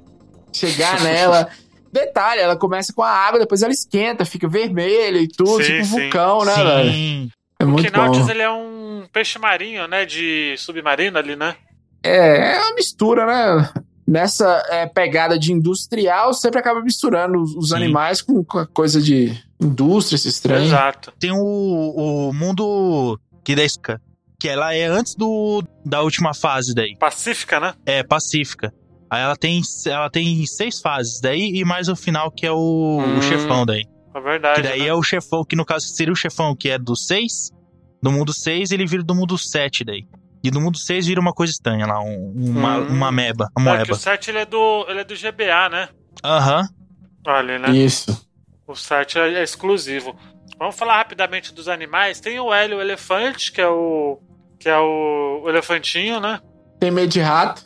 Chegar 0.53 1.01
nela. 1.03 1.49
Detalhe, 1.93 2.41
ela 2.41 2.57
começa 2.57 2.93
com 2.93 3.03
a 3.03 3.11
água, 3.11 3.41
depois 3.41 3.63
ela 3.63 3.73
esquenta, 3.73 4.25
fica 4.25 4.47
vermelha 4.49 5.19
e 5.19 5.27
tudo, 5.27 5.63
Sim, 5.65 5.73
tipo 5.73 5.81
um 5.81 5.85
sim. 5.85 6.01
vulcão, 6.03 6.45
né, 6.45 6.55
velho? 6.55 6.93
Sim. 6.93 7.31
É 7.59 7.65
O 7.65 7.69
muito 7.69 7.91
Knautius, 7.93 8.27
bom. 8.27 8.31
ele 8.31 8.43
é 8.43 8.51
um 8.51 9.05
peixe 9.13 9.39
marinho, 9.39 9.89
né? 9.89 10.05
De 10.07 10.55
submarino 10.57 11.19
ali, 11.19 11.35
né? 11.35 11.57
É, 12.03 12.55
é 12.55 12.61
uma 12.61 12.75
mistura, 12.75 13.27
né? 13.27 13.69
Nessa 14.11 14.61
é, 14.69 14.87
pegada 14.87 15.39
de 15.39 15.53
industrial, 15.53 16.35
sempre 16.35 16.59
acaba 16.59 16.81
misturando 16.81 17.41
os, 17.41 17.73
animais 17.73 18.21
com, 18.21 18.43
com 18.43 18.59
a 18.59 18.67
coisa 18.67 19.01
de 19.01 19.33
indústria, 19.63 20.17
esse 20.17 20.29
estranho. 20.29 20.65
Exato. 20.65 21.13
Tem 21.17 21.31
o, 21.31 21.37
o 21.39 22.33
mundo 22.33 23.21
que 23.45 23.55
da 23.55 23.63
Isca, 23.63 24.03
que 24.41 24.49
ela 24.49 24.75
é 24.75 24.87
antes 24.87 25.15
do 25.15 25.63
da 25.87 26.03
última 26.03 26.35
fase 26.35 26.75
daí. 26.75 26.97
Pacífica, 26.99 27.61
né? 27.61 27.75
É 27.87 28.03
Pacífica. 28.03 28.75
Aí 29.09 29.23
ela 29.23 29.37
tem 29.37 29.63
ela 29.87 30.11
tem 30.11 30.45
seis 30.45 30.81
fases 30.81 31.21
daí 31.21 31.53
e 31.55 31.65
mais 31.65 31.89
o 31.89 31.95
final 31.95 32.33
que 32.33 32.45
é 32.45 32.51
o, 32.51 32.99
Hum. 33.01 33.19
o 33.19 33.23
chefão 33.23 33.65
daí. 33.65 33.85
É 34.13 34.21
verdade. 34.21 34.61
Que 34.61 34.69
daí 34.69 34.81
né? 34.81 34.87
é 34.89 34.95
o 34.95 35.05
chefão, 35.05 35.45
que 35.45 35.55
no 35.55 35.65
caso 35.65 35.87
seria 35.87 36.13
o 36.13 36.17
chefão 36.17 36.57
que 36.57 36.69
é 36.69 36.77
do 36.77 36.97
6, 36.97 37.53
do 38.03 38.11
mundo 38.11 38.33
6, 38.33 38.73
ele 38.73 38.87
vira 38.87 39.05
do 39.05 39.15
mundo 39.15 39.39
7 39.39 39.85
daí. 39.85 40.05
E 40.43 40.51
do 40.51 40.61
mundo 40.61 40.79
6 40.79 41.07
vira 41.07 41.21
uma 41.21 41.33
coisa 41.33 41.53
estranha 41.53 41.87
lá, 41.87 42.01
um- 42.01 42.33
uma, 42.35 42.79
Hum. 42.79 42.87
uma 42.89 43.13
meba, 43.13 43.49
uma 43.57 43.71
É 43.71 43.73
que 43.73 43.79
moeba. 43.79 43.93
o 43.95 43.97
7 43.97 44.31
ele 44.31 44.39
é, 44.39 44.45
do, 44.47 44.87
ele 44.89 45.01
é 45.01 45.05
do 45.05 45.15
GBA, 45.15 45.69
né? 45.69 45.89
Aham. 46.25 46.69
Olha, 47.27 47.59
né? 47.59 47.71
Isso. 47.71 48.27
O 48.67 48.75
7 48.75 49.19
é, 49.19 49.35
é 49.35 49.43
exclusivo. 49.43 50.17
Vamos 50.59 50.77
falar 50.77 50.97
rapidamente 50.99 51.53
dos 51.53 51.69
animais. 51.69 52.21
Tem 52.21 52.39
o 52.41 52.53
Hélio 52.53 52.81
Elefante, 52.81 53.51
que 53.53 53.61
é 53.61 53.69
o. 53.69 54.19
que 54.59 54.69
é 54.69 54.79
o, 54.79 55.43
o 55.45 55.49
elefantinho, 55.49 56.21
né? 56.21 56.41
Tem 56.79 56.91
medo 56.91 57.09
de 57.13 57.21
rato. 57.21 57.63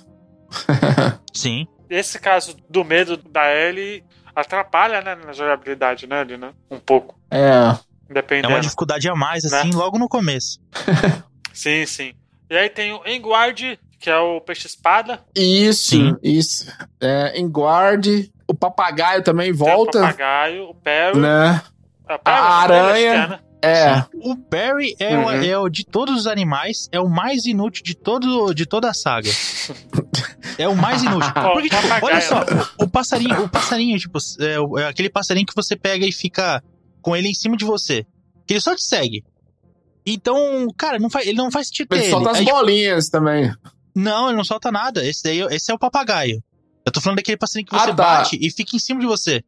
Sim. 1.33 1.67
Esse 1.91 2.19
caso 2.19 2.57
do 2.69 2.85
medo 2.85 3.17
da 3.17 3.53
Ellie 3.55 4.05
atrapalha, 4.35 5.01
né, 5.01 5.15
na 5.15 5.33
jogabilidade, 5.33 6.07
né, 6.07 6.21
ali, 6.21 6.37
né? 6.37 6.53
Um 6.71 6.79
pouco. 6.81 7.19
É. 7.31 7.39
É 8.09 8.15
Dependendo. 8.15 8.49
uma 8.55 8.61
dificuldade 8.61 9.09
a 9.09 9.15
mais, 9.15 9.45
assim, 9.45 9.71
Né? 9.71 9.77
logo 9.77 9.99
no 9.99 10.09
começo. 10.09 10.59
Sim, 11.53 11.87
sim. 11.87 12.13
E 12.51 12.57
aí 12.57 12.69
tem 12.69 12.93
o 12.93 13.01
Enguard, 13.07 13.61
que 13.99 14.11
é 14.11 14.19
o 14.19 14.41
peixe-espada. 14.41 15.21
Isso, 15.35 15.91
Sim. 15.91 16.17
isso. 16.23 16.71
É, 17.01 17.39
em 17.39 17.49
guard, 17.49 18.07
o 18.47 18.55
papagaio 18.55 19.23
também 19.23 19.47
Tem 19.47 19.55
volta, 19.55 19.99
o 19.99 20.03
papagaio, 20.03 20.65
o 20.71 20.75
Perry. 20.75 21.19
né? 21.21 21.63
É 22.09 22.15
o 22.15 22.19
Perry, 22.19 22.37
A 22.39 22.65
o 22.65 22.69
Perry, 22.69 22.81
aranha. 22.83 23.15
é, 23.15 23.29
né? 23.29 23.39
É, 23.67 24.05
O 24.23 24.37
Perry 24.37 24.95
é, 25.01 25.17
o, 25.17 25.23
Uhum. 25.23 25.31
é 25.31 25.59
o 25.59 25.69
de 25.71 25.87
todos 25.87 26.15
os 26.21 26.27
animais, 26.27 26.87
é 26.93 27.01
o 27.01 27.09
mais 27.09 27.47
inútil 27.47 27.83
de, 27.83 27.95
todo, 27.97 28.53
de 28.53 28.67
toda 28.67 28.91
a 28.91 28.95
saga. 28.95 29.31
é 30.59 30.69
o 30.69 30.77
mais 30.77 31.03
inútil. 31.03 31.33
Porque, 31.33 31.71
tipo, 31.71 31.83
olha 32.07 32.21
só, 32.21 32.41
o, 32.79 32.85
o 32.85 32.89
passarinho, 32.91 33.43
o 33.45 33.49
passarinho, 33.49 33.99
tipo, 33.99 34.19
é, 34.41 34.61
o- 34.61 34.79
é 34.79 34.87
aquele 34.87 35.09
passarinho 35.09 35.47
que 35.47 35.55
você 35.55 35.75
pega 35.77 36.05
e 36.07 36.13
fica 36.13 36.63
com 37.01 37.17
ele 37.17 37.29
em 37.29 37.35
cima 37.35 37.57
de 37.57 37.65
você. 37.65 38.07
Que 38.47 38.53
ele 38.53 38.61
só 38.61 38.75
te 38.75 38.83
segue. 38.83 39.25
Então, 40.07 40.67
cara, 40.77 40.99
não 40.99 41.09
faz, 41.11 41.27
ele 41.27 41.37
não 41.39 41.51
faz 41.51 41.69
sentido 41.69 41.89
ele 41.95 42.03
ele. 42.03 42.11
solta 42.11 42.31
as 42.33 42.39
Aí, 42.39 42.45
bolinhas 42.45 43.09
também. 43.09 43.53
não, 43.95 44.29
ele 44.29 44.37
não 44.37 44.45
solta 44.45 44.71
nada. 44.71 45.05
Esse 45.07 45.23
daí, 45.23 45.41
esse 45.51 45.71
é 45.71 45.75
o 45.75 45.79
papagaio. 45.79 46.43
Eu 46.85 46.93
tô 46.93 47.01
falando 47.01 47.17
daquele 47.17 47.39
passarinho 47.39 47.67
que 47.67 47.75
Ah, 47.75 47.79
você 47.81 47.87
tá. 47.87 47.93
bate 47.95 48.39
e 48.41 48.51
fica 48.51 48.77
em 48.77 48.79
cima 48.79 49.01
de 49.01 49.07
você. 49.07 49.43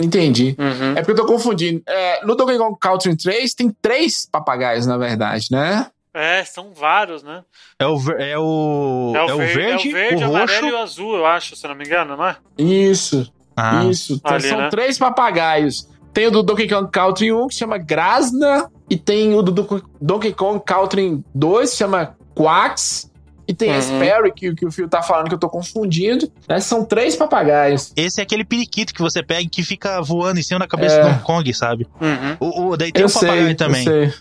Entendi. 0.00 0.56
Uhum. 0.58 0.92
É 0.92 1.02
porque 1.02 1.10
eu 1.12 1.16
tô 1.16 1.26
confundindo. 1.26 1.82
É, 1.86 2.24
no 2.24 2.34
Donkey 2.34 2.56
Kong 2.56 2.76
Country 2.80 3.16
3 3.16 3.54
tem 3.54 3.70
três 3.82 4.26
papagaios, 4.30 4.86
na 4.86 4.96
verdade, 4.96 5.48
né? 5.50 5.90
É, 6.14 6.42
são 6.44 6.72
vários, 6.72 7.22
né? 7.22 7.42
É 7.78 7.86
o, 7.86 7.96
é 8.18 8.38
o, 8.38 9.12
É 9.14 9.22
o, 9.24 9.28
é 9.28 9.34
o 9.34 9.38
ver- 9.38 9.54
verde, 9.54 9.88
é 9.88 9.90
o 9.90 9.92
verde, 9.94 10.24
o 10.24 10.26
roxo. 10.28 10.36
amarelo 10.42 10.68
e 10.68 10.72
o 10.72 10.78
azul, 10.78 11.16
eu 11.16 11.26
acho, 11.26 11.54
se 11.54 11.66
eu 11.66 11.68
não 11.70 11.76
me 11.76 11.84
engano, 11.84 12.16
não 12.16 12.26
é? 12.26 12.36
Isso, 12.58 13.30
Ah, 13.56 13.84
isso. 13.84 14.14
Então, 14.14 14.32
Ali, 14.34 14.48
são 14.48 14.58
né? 14.58 14.68
três 14.70 14.96
papagaios. 14.98 15.86
Tem 16.14 16.26
o 16.26 16.30
do 16.30 16.42
Donkey 16.42 16.66
Kong 16.68 16.90
Country 16.90 17.32
1, 17.32 17.46
que 17.48 17.54
chama 17.54 17.78
Grasna. 17.78 18.70
E 18.90 18.96
tem 18.96 19.34
o 19.34 19.40
do 19.42 19.52
Donkey- 19.52 19.82
Donkey 20.00 20.32
Kong 20.34 20.60
Country 20.64 21.22
2, 21.34 21.70
que 21.70 21.76
chama 21.76 22.16
Quax. 22.34 23.08
E 23.48 23.54
tem 23.54 23.70
Uhum. 23.70 23.78
esse 23.78 23.92
Perry, 23.98 24.32
que, 24.32 24.54
que 24.54 24.64
o 24.66 24.70
Phil 24.70 24.88
tá 24.88 25.02
falando 25.02 25.28
que 25.28 25.34
eu 25.34 25.38
tô 25.38 25.48
confundindo. 25.48 26.30
Né? 26.48 26.60
São 26.60 26.84
três 26.84 27.16
papagaios. 27.16 27.92
Esse 27.96 28.20
é 28.20 28.22
aquele 28.22 28.44
periquito 28.44 28.94
que 28.94 29.00
você 29.02 29.22
pega 29.24 29.40
e 29.42 29.48
que 29.48 29.62
fica 29.64 30.00
voando 30.02 30.38
em 30.38 30.42
cima 30.42 30.60
da 30.60 30.68
cabeça 30.68 30.96
É. 30.96 31.02
do 31.02 31.08
Donkey 31.08 31.22
Kong, 31.24 31.54
sabe? 31.54 31.86
Uhum. 32.00 32.36
O, 32.38 32.68
o- 32.68 32.76
daí 32.76 32.92
tem 32.92 33.02
eu 33.02 33.08
o 33.08 33.12
papagaio 33.12 33.46
sei, 33.46 33.54
também. 33.54 33.84
eu 33.86 34.10
sei. 34.10 34.14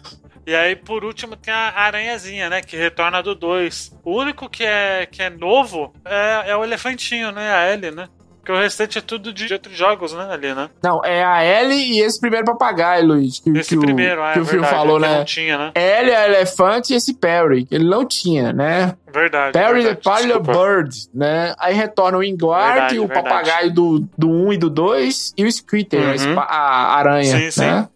E 0.47 0.55
aí, 0.55 0.75
por 0.75 1.03
último, 1.05 1.35
tem 1.35 1.53
a 1.53 1.73
aranhazinha, 1.79 2.49
né? 2.49 2.59
Que 2.61 2.75
retorna 2.75 3.21
do 3.21 3.35
2. 3.35 3.91
O 4.03 4.19
único 4.19 4.49
que 4.49 4.63
é, 4.63 5.05
que 5.05 5.21
é 5.21 5.29
novo 5.29 5.93
é, 6.03 6.45
é 6.51 6.55
o 6.57 6.63
elefantinho, 6.63 7.31
né? 7.31 7.51
A 7.53 7.71
Ellie, 7.71 7.91
né? 7.91 8.07
Porque 8.49 8.59
o 8.59 8.63
restante 8.63 8.97
é 8.97 9.01
tudo 9.01 9.31
de 9.31 9.53
outros 9.53 9.77
jogos, 9.77 10.11
né? 10.11 10.27
Ali, 10.31 10.55
né? 10.55 10.69
Não, 10.81 11.05
é 11.05 11.23
a 11.23 11.45
Ellie 11.45 11.99
e 11.99 12.01
esse 12.01 12.19
primeiro 12.19 12.43
papagaio, 12.47 13.05
Luiz. 13.05 13.39
Que, 13.39 13.51
Esse 13.51 13.69
que 13.69 13.77
o, 13.77 13.81
primeiro, 13.81 14.23
ah, 14.23 14.33
que 14.33 14.39
é 14.39 14.41
o 14.41 14.45
verdade, 14.45 14.73
falou, 14.73 14.97
é 14.97 15.01
né? 15.01 15.17
não 15.19 15.25
tinha, 15.25 15.55
né? 15.55 15.71
Ellie, 15.75 16.15
a 16.15 16.25
elefante 16.27 16.91
e 16.93 16.95
esse 16.95 17.13
Perry, 17.13 17.65
que 17.65 17.75
ele 17.75 17.87
não 17.87 18.03
tinha, 18.07 18.51
né? 18.51 18.95
Verdade. 19.13 19.53
Perry 19.53 19.81
the 19.83 19.93
verdade, 19.93 20.01
Parlor 20.03 20.39
desculpa. 20.41 20.51
Bird, 20.67 20.95
né? 21.13 21.53
Aí 21.59 21.75
retorna 21.75 22.17
o 22.17 22.23
Inguard, 22.23 22.73
Verdade, 22.73 22.99
o 22.99 23.07
verdade. 23.07 23.23
papagaio 23.29 23.71
do, 23.73 23.99
do 24.17 24.29
1 24.31 24.53
e 24.53 24.57
do 24.57 24.69
2 24.71 25.33
e 25.37 25.45
o 25.45 25.51
Squitter, 25.51 26.01
a 26.01 26.07
Uhum. 26.07 26.13
espa- 26.15 26.41
a, 26.49 26.95
aranha, 26.97 27.51
sim. 27.51 27.61
né? 27.61 27.81
Sim. 27.83 27.87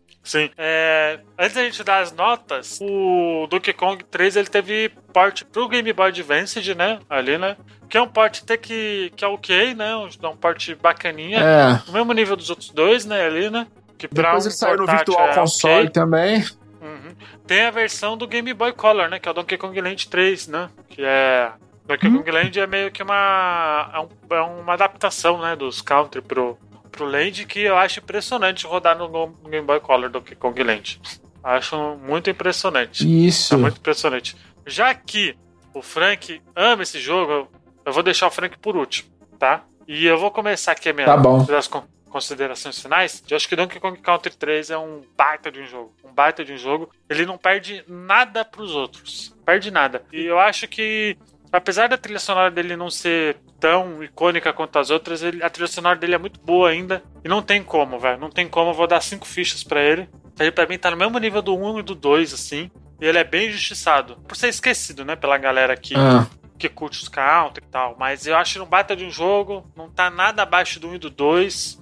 É, 0.57 1.19
antes 1.37 1.53
da 1.55 1.63
gente 1.63 1.83
dar 1.83 1.99
as 1.99 2.11
notas, 2.11 2.79
o 2.81 3.45
Donkey 3.49 3.73
Kong 3.73 4.03
3 4.05 4.37
ele 4.37 4.47
teve 4.47 4.89
porte 5.11 5.43
pro 5.43 5.67
Game 5.67 5.91
Boy 5.91 6.07
Advance, 6.09 6.73
né? 6.75 6.99
Ali, 7.09 7.37
né? 7.37 7.57
Que 7.89 7.97
é 7.97 8.01
um 8.01 8.07
porte 8.07 8.41
até 8.43 8.55
que, 8.57 9.11
que 9.15 9.23
é 9.23 9.27
ok, 9.27 9.73
né? 9.75 9.95
Um, 9.95 10.07
um 10.29 10.35
porte 10.37 10.73
bacaninha. 10.75 11.39
É. 11.39 11.81
No 11.87 11.93
mesmo 11.93 12.13
nível 12.13 12.35
dos 12.35 12.49
outros 12.49 12.69
dois, 12.69 13.05
né? 13.05 13.25
Ali, 13.25 13.49
né? 13.49 13.67
Que 13.97 14.07
pra 14.07 14.23
Depois 14.29 14.45
um 14.45 14.47
ele 14.49 14.55
saiu 14.55 14.77
no 14.77 14.85
Virtual 14.87 15.27
é 15.29 15.35
Console 15.35 15.75
ok. 15.81 15.89
também. 15.89 16.37
Uhum. 16.81 17.15
Tem 17.45 17.61
a 17.65 17.71
versão 17.71 18.17
do 18.17 18.27
Game 18.27 18.53
Boy 18.53 18.71
Color, 18.73 19.09
né? 19.09 19.19
Que 19.19 19.27
é 19.27 19.31
o 19.31 19.33
Donkey 19.33 19.57
Kong 19.57 19.79
Land 19.79 20.07
3, 20.09 20.47
né? 20.47 20.69
Que 20.89 21.01
é. 21.03 21.51
Donkey 21.85 22.07
Hum. 22.07 22.17
Kong 22.19 22.31
Land 22.31 22.59
é 22.59 22.65
meio 22.67 22.91
que 22.91 23.03
uma. 23.03 23.91
É, 23.93 23.99
um- 23.99 24.35
é 24.37 24.41
uma 24.41 24.73
adaptação, 24.73 25.37
né? 25.41 25.55
Dos 25.55 25.81
Country 25.81 26.21
pro, 26.21 26.57
pro 26.93 27.05
Land 27.05 27.45
que 27.45 27.59
eu 27.59 27.75
acho 27.77 27.99
impressionante 27.99 28.65
rodar 28.65 28.97
no, 28.97 29.09
Game 29.49 29.65
Boy 29.67 29.79
Color 29.81 30.09
Donkey 30.09 30.35
Kong 30.35 30.63
Land. 30.63 31.01
Acho 31.43 31.97
muito 31.97 32.29
impressionante. 32.29 33.03
Isso. 33.27 33.53
É 33.55 33.57
muito 33.57 33.77
impressionante. 33.79 34.37
Já 34.65 34.93
que 34.95 35.35
o 35.73 35.81
Frank 35.81 36.41
ama 36.55 36.83
esse 36.83 36.99
jogo, 36.99 37.49
eu- 37.85 37.91
vou 37.91 38.03
deixar 38.03 38.27
o 38.27 38.31
Frank 38.31 38.57
por 38.59 38.77
último, 38.77 39.09
tá? 39.37 39.63
E 39.87 40.05
eu 40.05 40.17
vou 40.17 40.31
começar 40.31 40.71
aqui 40.71 40.87
a 40.87 40.93
minha 40.93 41.05
Tá 41.05 41.17
bom. 41.17 41.43
das 41.43 41.67
con- 41.67 41.83
considerações 42.09 42.79
finais. 42.81 43.21
Eu 43.29 43.35
acho 43.35 43.49
que 43.49 43.55
Donkey 43.55 43.79
Kong 43.79 43.99
Country 43.99 44.31
3 44.35 44.69
é 44.69 44.77
um 44.77 45.01
baita 45.17 45.51
de 45.51 45.59
um 45.59 45.65
jogo. 45.65 45.93
Um 46.05 46.13
baita 46.13 46.45
de 46.45 46.53
um 46.53 46.57
jogo. 46.57 46.89
Ele 47.09 47.25
não 47.25 47.37
perde 47.37 47.83
nada 47.87 48.45
pros 48.45 48.73
outros. 48.75 49.35
Perde 49.45 49.69
nada. 49.71 50.05
E 50.13 50.23
eu 50.23 50.39
acho 50.39 50.67
que, 50.67 51.17
apesar 51.57 51.87
da 51.87 51.97
trilha 51.97 52.19
sonora 52.19 52.51
dele 52.51 52.75
não 52.75 52.89
ser 52.89 53.37
tão 53.59 54.03
icônica 54.03 54.51
quanto 54.51 54.77
as 54.79 54.89
outras, 54.89 55.21
ele- 55.23 55.41
a 55.43 55.49
trilha 55.49 55.67
sonora 55.67 55.97
dele 55.97 56.15
é 56.15 56.17
muito 56.17 56.39
boa 56.39 56.69
ainda. 56.69 57.01
E 57.23 57.27
não 57.29 57.41
tem 57.41 57.63
como, 57.63 57.97
velho. 57.99 58.19
Não 58.19 58.29
tem 58.29 58.47
como. 58.47 58.71
Eu 58.71 58.73
vou 58.73 58.87
dar 58.87 59.01
cinco 59.01 59.25
fichas 59.27 59.63
pra 59.63 59.81
ele. 59.81 60.09
Ele 60.39 60.51
pra 60.51 60.65
mim 60.67 60.77
tá 60.77 60.89
no 60.91 60.97
mesmo 60.97 61.17
nível 61.19 61.41
do 61.41 61.55
1 61.55 61.79
e 61.79 61.83
do 61.83 61.95
2, 61.95 62.33
assim. 62.33 62.69
E 62.99 63.05
ele 63.05 63.17
é 63.17 63.23
bem 63.23 63.47
injustiçado. 63.49 64.17
Por 64.27 64.35
ser 64.35 64.49
esquecido, 64.49 65.05
né? 65.05 65.15
Pela 65.15 65.37
galera 65.37 65.75
que, 65.77 65.93
Ah, 65.95 66.27
que 66.57 66.67
curte 66.67 67.01
os 67.01 67.07
country 67.09 67.63
e 67.63 67.69
tal. 67.69 67.95
Mas 67.99 68.25
eu 68.27 68.35
acho 68.35 68.53
que 68.53 68.59
não 68.59 68.65
bata 68.65 68.95
de 68.95 69.05
um 69.05 69.11
jogo. 69.11 69.65
Não 69.75 69.89
tá 69.89 70.09
nada 70.09 70.41
abaixo 70.43 70.79
do 70.79 70.87
1 70.89 70.95
e 70.95 70.97
do 70.97 71.09
2. 71.09 71.81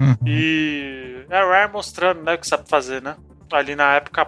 Uhum. 0.00 0.16
E 0.26 1.24
é 1.30 1.38
Rare 1.44 1.70
mostrando, 1.72 2.22
né, 2.22 2.34
o 2.34 2.38
que 2.38 2.46
sabe 2.46 2.68
fazer, 2.68 3.00
né? 3.02 3.16
Ali 3.52 3.76
na 3.76 3.94
época 3.94 4.26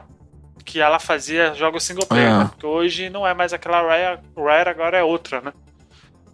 que 0.64 0.80
ela 0.80 0.98
fazia 0.98 1.54
jogos 1.54 1.82
single 1.84 2.06
player, 2.06 2.28
É. 2.30 2.38
né? 2.38 2.44
Porque 2.50 2.66
hoje 2.66 3.08
não 3.10 3.26
é 3.26 3.32
mais 3.34 3.52
aquela 3.52 3.80
Rare, 3.82 4.20
Rare 4.36 4.68
agora 4.70 4.98
é 4.98 5.02
outra, 5.02 5.40
né? 5.40 5.52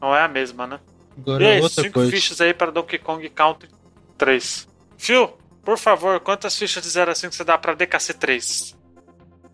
Não 0.01 0.15
é 0.17 0.23
a 0.23 0.29
mesma, 0.29 0.67
né? 0.67 0.81
Agora 1.19 1.43
e 1.43 1.47
é 1.47 1.53
aí, 1.53 1.61
outra 1.61 1.83
cinco 1.83 1.95
coisa. 1.95 2.11
fichas 2.11 2.41
aí 2.41 2.55
para 2.55 2.71
Donkey 2.71 2.99
Kong 2.99 3.29
Country 3.31 3.69
3. 4.17 4.69
Phil, 4.97 5.31
por 5.65 5.77
favor, 5.79 6.19
quantas 6.21 6.57
fichas 6.57 6.83
de 6.83 6.89
0 6.89 7.11
a 7.11 7.15
5 7.15 7.35
você 7.35 7.45
dá 7.45 7.59
pra 7.59 7.75
DKC 7.75 8.15
3? 8.15 8.77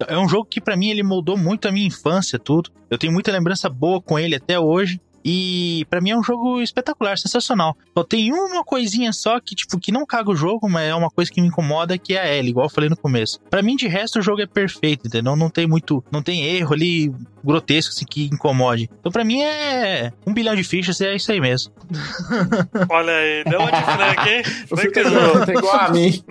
É 0.07 0.19
um 0.19 0.29
jogo 0.29 0.45
que 0.45 0.61
pra 0.61 0.77
mim 0.77 0.91
ele 0.91 1.03
moldou 1.03 1.37
muito 1.39 1.67
a 1.67 1.73
minha 1.73 1.87
infância, 1.87 2.39
tudo. 2.39 2.71
Eu 2.91 2.99
tenho 2.99 3.13
muita 3.13 3.33
lembrança 3.33 3.69
boa 3.69 4.01
com 4.01 4.19
ele 4.19 4.37
até 4.37 4.59
hoje. 4.61 5.01
E 5.29 5.85
pra 5.91 6.01
mim 6.01 6.11
é 6.11 6.17
um 6.17 6.23
jogo 6.23 6.61
espetacular, 6.63 7.19
sensacional. 7.19 7.77
Só 7.99 8.05
tem 8.05 8.33
uma 8.33 8.63
coisinha 8.63 9.13
só 9.13 9.41
que, 9.41 9.57
tipo, 9.57 9.77
que 9.81 9.91
não 9.91 10.07
caga 10.07 10.31
o 10.31 10.37
jogo, 10.37 10.69
mas 10.71 10.89
é 10.89 10.95
uma 10.95 11.11
coisa 11.11 11.29
que 11.33 11.41
me 11.41 11.49
incomoda, 11.49 11.99
que 11.99 12.15
é 12.15 12.21
a 12.21 12.33
Ellie, 12.33 12.51
igual 12.51 12.67
eu 12.67 12.71
falei 12.71 12.89
no 12.89 12.97
começo. 12.97 13.41
Pra 13.51 13.61
mim, 13.61 13.75
de 13.75 13.89
resto, 13.89 14.21
o 14.21 14.23
jogo 14.23 14.41
é 14.41 14.47
perfeito, 14.47 15.09
entendeu? 15.09 15.35
Não 15.35 15.51
tem 15.51 15.67
muito. 15.67 16.05
Não 16.13 16.23
tem 16.23 16.45
erro 16.45 16.75
ali 16.75 17.13
grotesco 17.43 17.93
assim, 17.93 18.05
que 18.09 18.27
incomode. 18.33 18.89
Então, 19.01 19.11
pra 19.11 19.25
mim, 19.25 19.43
é 19.43 20.13
um 20.25 20.33
bilhão 20.33 20.55
de 20.55 20.63
fichas, 20.63 21.01
é 21.01 21.17
isso 21.17 21.33
aí 21.33 21.41
mesmo. 21.41 21.73
Olha 22.89 23.13
aí, 23.13 23.43
deu 23.45 23.59
uma 23.59 23.73
de 23.73 23.83
Frank, 23.83 24.29
hein? 24.31 24.45
Frank, 24.69 24.93
tá, 24.93 25.47
tá 25.47 25.53
igual 25.53 25.75
a 25.81 25.89
mim. 25.91 26.23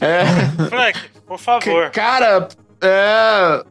É. 0.00 0.24
Frank, 0.68 1.00
por 1.26 1.38
favor. 1.40 1.90
Cara, 1.90 2.46
é. 2.80 3.64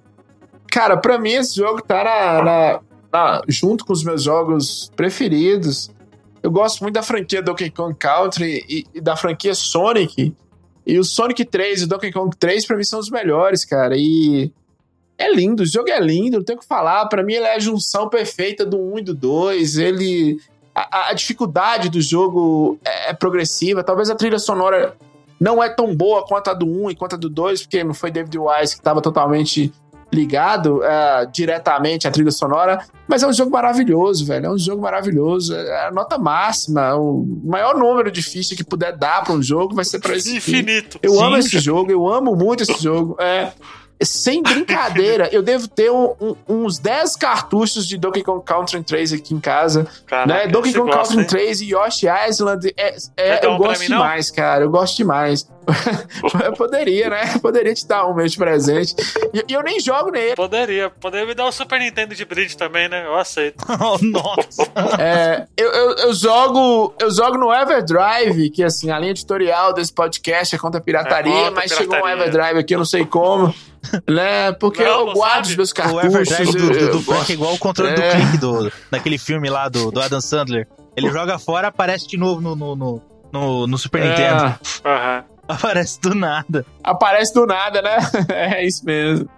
Cara, 0.69 0.97
pra 0.97 1.17
mim 1.17 1.31
esse 1.31 1.55
jogo 1.55 1.81
tá 1.81 2.03
na, 2.03 2.43
na- 2.43 2.79
na- 3.15 3.41
junto 3.47 3.85
com 3.85 3.93
os 3.93 4.03
meus 4.03 4.23
jogos 4.23 4.91
preferidos. 4.95 5.89
Eu 6.43 6.51
gosto 6.51 6.81
muito 6.81 6.93
da 6.95 7.01
franquia 7.01 7.41
Donkey 7.41 7.71
Kong 7.71 7.95
Country 7.97 8.63
e, 8.69 8.85
e 8.93 9.01
da 9.01 9.15
franquia 9.15 9.55
Sonic. 9.55 10.33
E 10.85 10.99
o 10.99 11.03
Sonic 11.03 11.43
3 11.45 11.81
e 11.81 11.83
o 11.85 11.87
Donkey 11.87 12.11
Kong 12.11 12.35
3 12.37 12.65
pra 12.67 12.77
mim 12.77 12.83
são 12.83 12.99
os 12.99 13.09
melhores, 13.09 13.65
cara. 13.65 13.95
E 13.97 14.51
é 15.17 15.33
lindo, 15.33 15.63
o 15.63 15.65
jogo 15.65 15.89
é 15.89 15.99
lindo, 15.99 16.37
não 16.37 16.43
tem 16.43 16.55
o 16.55 16.59
que 16.59 16.67
falar. 16.67 17.07
Pra 17.07 17.23
mim 17.23 17.33
ele 17.33 17.45
é 17.45 17.55
a 17.55 17.59
junção 17.59 18.07
perfeita 18.09 18.65
do 18.65 18.77
1 18.77 18.99
e 18.99 19.01
do 19.01 19.15
2. 19.15 19.77
Ele 19.77 20.39
a, 20.75 21.09
a 21.09 21.13
dificuldade 21.13 21.89
do 21.89 22.01
jogo 22.01 22.77
é, 22.85 23.09
é 23.09 23.13
progressiva. 23.13 23.83
Talvez 23.83 24.09
a 24.11 24.15
trilha 24.15 24.37
sonora 24.37 24.95
não 25.39 25.63
é 25.63 25.69
tão 25.69 25.95
boa 25.95 26.23
quanto 26.27 26.49
a 26.49 26.53
do 26.53 26.65
1 26.67 26.91
e 26.91 26.95
quanto 26.95 27.15
a 27.15 27.17
do 27.17 27.29
2, 27.29 27.63
porque 27.63 27.83
não 27.83 27.93
foi 27.93 28.11
David 28.11 28.37
Wise 28.37 28.75
que 28.75 28.81
estava 28.81 29.01
totalmente 29.01 29.73
ligado 30.15 30.83
é, 30.83 31.25
diretamente 31.31 32.07
à 32.07 32.11
trilha 32.11 32.31
sonora, 32.31 32.79
mas 33.07 33.21
é 33.21 33.27
um 33.27 33.33
jogo 33.33 33.51
maravilhoso, 33.51 34.25
velho. 34.25 34.45
É 34.47 34.49
um 34.51 34.57
jogo 34.57 34.81
maravilhoso. 34.81 35.53
É 35.55 35.87
a 35.87 35.91
nota 35.91 36.17
máxima, 36.17 36.95
o 36.95 37.25
maior 37.43 37.75
número 37.77 38.09
de 38.09 38.21
ficha 38.23 38.55
que 38.55 38.63
puder 38.63 38.95
dar 38.97 39.23
para 39.23 39.33
um 39.33 39.43
jogo 39.43 39.75
vai 39.75 39.85
ser 39.85 39.99
para 39.99 40.15
esse. 40.15 40.35
Infinito. 40.37 40.97
Eu 41.03 41.11
Sim, 41.11 41.23
amo 41.23 41.37
esse 41.37 41.59
jogo, 41.59 41.91
eu 41.91 42.07
amo 42.07 42.35
muito 42.35 42.63
esse 42.63 42.81
jogo. 42.81 43.15
É, 43.19 43.51
sem 44.03 44.43
brincadeira, 44.43 45.29
eu 45.31 45.41
devo 45.41 45.67
ter 45.69 45.89
um- 45.89 46.13
um- 46.19 46.35
uns 46.49 46.77
10 46.77 47.15
cartuchos 47.15 47.87
de 47.87 47.97
Donkey 47.97 48.23
Kong 48.23 48.43
Country 48.43 48.83
3 48.83 49.13
aqui 49.13 49.33
em 49.33 49.39
casa. 49.39 49.87
Caraca, 50.05 50.27
né? 50.33 50.47
Donkey 50.47 50.73
Kong 50.73 50.91
gosta, 50.91 51.15
Country 51.15 51.21
hein? 51.21 51.27
3 51.45 51.61
e 51.61 51.69
Yoshi 51.71 52.07
Island, 52.29 52.73
é, 52.75 52.95
é, 53.15 53.39
dar 53.39 53.47
eu 53.47 53.57
gosto 53.57 53.81
demais, 53.85 54.29
cara. 54.31 54.63
Eu 54.65 54.69
gosto 54.69 54.97
demais. 54.97 55.47
Poderia, 56.57 57.09
né? 57.09 57.37
Poderia 57.41 57.73
te 57.73 57.87
dar 57.87 58.05
um 58.07 58.13
mês 58.13 58.31
de 58.31 58.37
presente. 58.37 58.95
E, 59.33 59.53
eu 59.53 59.61
nem 59.63 59.79
jogo 59.79 60.11
nele. 60.11 60.35
Poderia. 60.35 60.89
Poderia 60.89 61.25
me 61.25 61.33
dar 61.33 61.45
o 61.47 61.51
Super 61.51 61.79
Nintendo 61.79 62.13
de 62.15 62.25
brinde 62.25 62.55
também, 62.57 62.87
né? 62.89 63.05
Eu 63.05 63.15
aceito. 63.17 63.63
Oh, 63.85 63.97
Nossa! 64.01 64.63
É, 64.99 65.45
eu, 65.57 65.69
eu, 65.71 65.95
eu 65.97 66.13
jogo 66.13 66.93
eu 66.99 67.11
jogo 67.11 67.37
no 67.37 67.53
Everdrive, 67.53 68.49
que 68.49 68.63
assim, 68.63 68.89
a 68.89 68.97
linha 68.97 69.11
editorial 69.11 69.73
desse 69.73 69.93
podcast 69.93 70.55
é 70.55 70.57
contra 70.57 70.79
a 70.79 70.83
pirataria, 70.83 71.31
É 71.33 71.35
contra 71.45 71.51
a 71.51 71.55
mas 71.55 71.71
chegou 71.71 71.97
um 71.97 72.01
pirataria. 72.01 72.23
Everdrive 72.23 72.59
aqui, 72.59 72.73
eu 72.73 72.77
não 72.79 72.85
sei 72.85 73.05
como. 73.05 73.53
né? 74.09 74.51
Porque 74.53 74.83
Não, 74.83 75.01
eu 75.01 75.05
não 75.07 75.13
guardo 75.13 75.45
sabe? 75.45 75.49
os 75.49 75.55
meus 75.57 75.71
O 75.71 75.75
cartuchos. 75.75 76.05
Everdrive 76.31 76.51
do, 76.57 76.69
do, 76.79 76.91
do 76.93 77.01
Frank 77.01 77.31
é 77.31 77.35
igual 77.35 77.53
o 77.53 77.59
controle 77.59 77.93
do 77.93 78.01
É. 78.01 78.11
clique 78.15 78.37
do, 78.37 78.71
daquele 78.89 79.17
filme 79.17 79.49
lá 79.49 79.69
do, 79.69 79.91
do 79.91 79.99
Adam 80.01 80.21
Sandler. 80.21 80.67
Ele 80.95 81.09
joga 81.13 81.37
fora, 81.37 81.67
aparece 81.67 82.07
de 82.07 82.17
novo 82.17 82.41
no, 82.41 82.55
no, 82.55 82.75
no, 82.75 83.01
no- 83.31 83.67
no 83.67 83.77
Super 83.77 84.01
Nintendo. 84.03 84.43
É, 84.83 84.89
Aham. 84.89 85.23
Aparece 85.47 85.99
do 86.01 86.15
nada. 86.15 86.65
aparece 86.83 87.33
do 87.33 87.45
nada, 87.45 87.81
né? 87.81 87.97
É 88.29 88.65
isso 88.65 88.85
mesmo. 88.85 89.29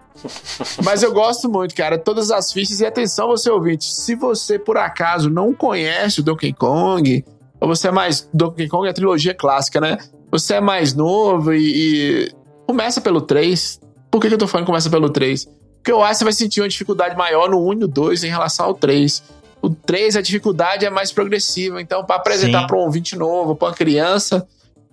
Mas 0.84 1.04
eu 1.04 1.14
gosto 1.14 1.50
muito, 1.50 1.76
cara. 1.76 1.98
Todas 1.98 2.32
as 2.32 2.52
fichas. 2.52 2.80
E 2.80 2.86
atenção, 2.86 3.28
você 3.28 3.50
ouvinte. 3.50 3.86
Se 3.86 4.16
você, 4.16 4.58
por 4.58 4.78
acaso, 4.78 5.30
não 5.30 5.54
conhece 5.54 6.22
o 6.22 6.24
Donkey 6.24 6.54
Kong, 6.54 7.24
ou 7.60 7.68
você 7.68 7.90
é 7.90 7.92
mais. 7.92 8.28
Donkey 8.34 8.68
Kong 8.68 8.88
é 8.88 8.92
a 8.92 8.94
trilogia 8.94 9.34
clássica, 9.34 9.80
né? 9.80 9.98
Você 10.32 10.56
é 10.56 10.62
mais 10.62 10.94
novo 10.94 11.54
e. 11.54 12.28
e 12.28 12.32
começa 12.66 13.00
pelo 13.00 13.22
3. 13.22 13.80
Por 14.10 14.22
que, 14.22 14.28
que 14.28 14.34
eu 14.34 14.38
tô 14.38 14.48
falando 14.48 14.66
que 14.66 14.72
começa 14.72 14.90
pelo 14.90 15.10
3? 15.10 15.46
Porque 15.78 15.92
eu 15.92 16.02
acho 16.02 16.14
que 16.14 16.18
você 16.18 16.24
vai 16.24 16.34
sentir 16.34 16.62
uma 16.62 16.68
dificuldade 16.68 17.16
maior 17.16 17.50
no 17.50 17.66
1 17.68 17.74
e 17.74 17.76
no 17.78 17.88
2 17.88 18.24
em 18.24 18.30
relação 18.30 18.66
ao 18.66 18.74
3. 18.74 19.24
O 19.62 19.70
3, 19.70 20.16
a 20.18 20.22
dificuldade 20.22 20.86
é 20.86 20.90
mais 20.90 21.12
progressiva. 21.12 21.82
Então, 21.82 22.04
para 22.04 22.18
apresentar 22.18 22.68
para 22.68 22.78
um 22.78 22.82
ouvinte 22.82 23.16
novo, 23.16 23.56
para 23.56 23.70
uma 23.70 23.74
criança, 23.74 24.48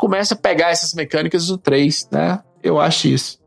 começa 0.05 0.35
a 0.35 0.37
pegar 0.37 0.69
essas 0.69 0.93
mecânicas 0.93 1.47
do 1.47 1.57
3, 1.57 2.11
né? 2.13 2.43
Eu 2.63 2.79
acho 2.79 3.09
isso. 3.09 3.41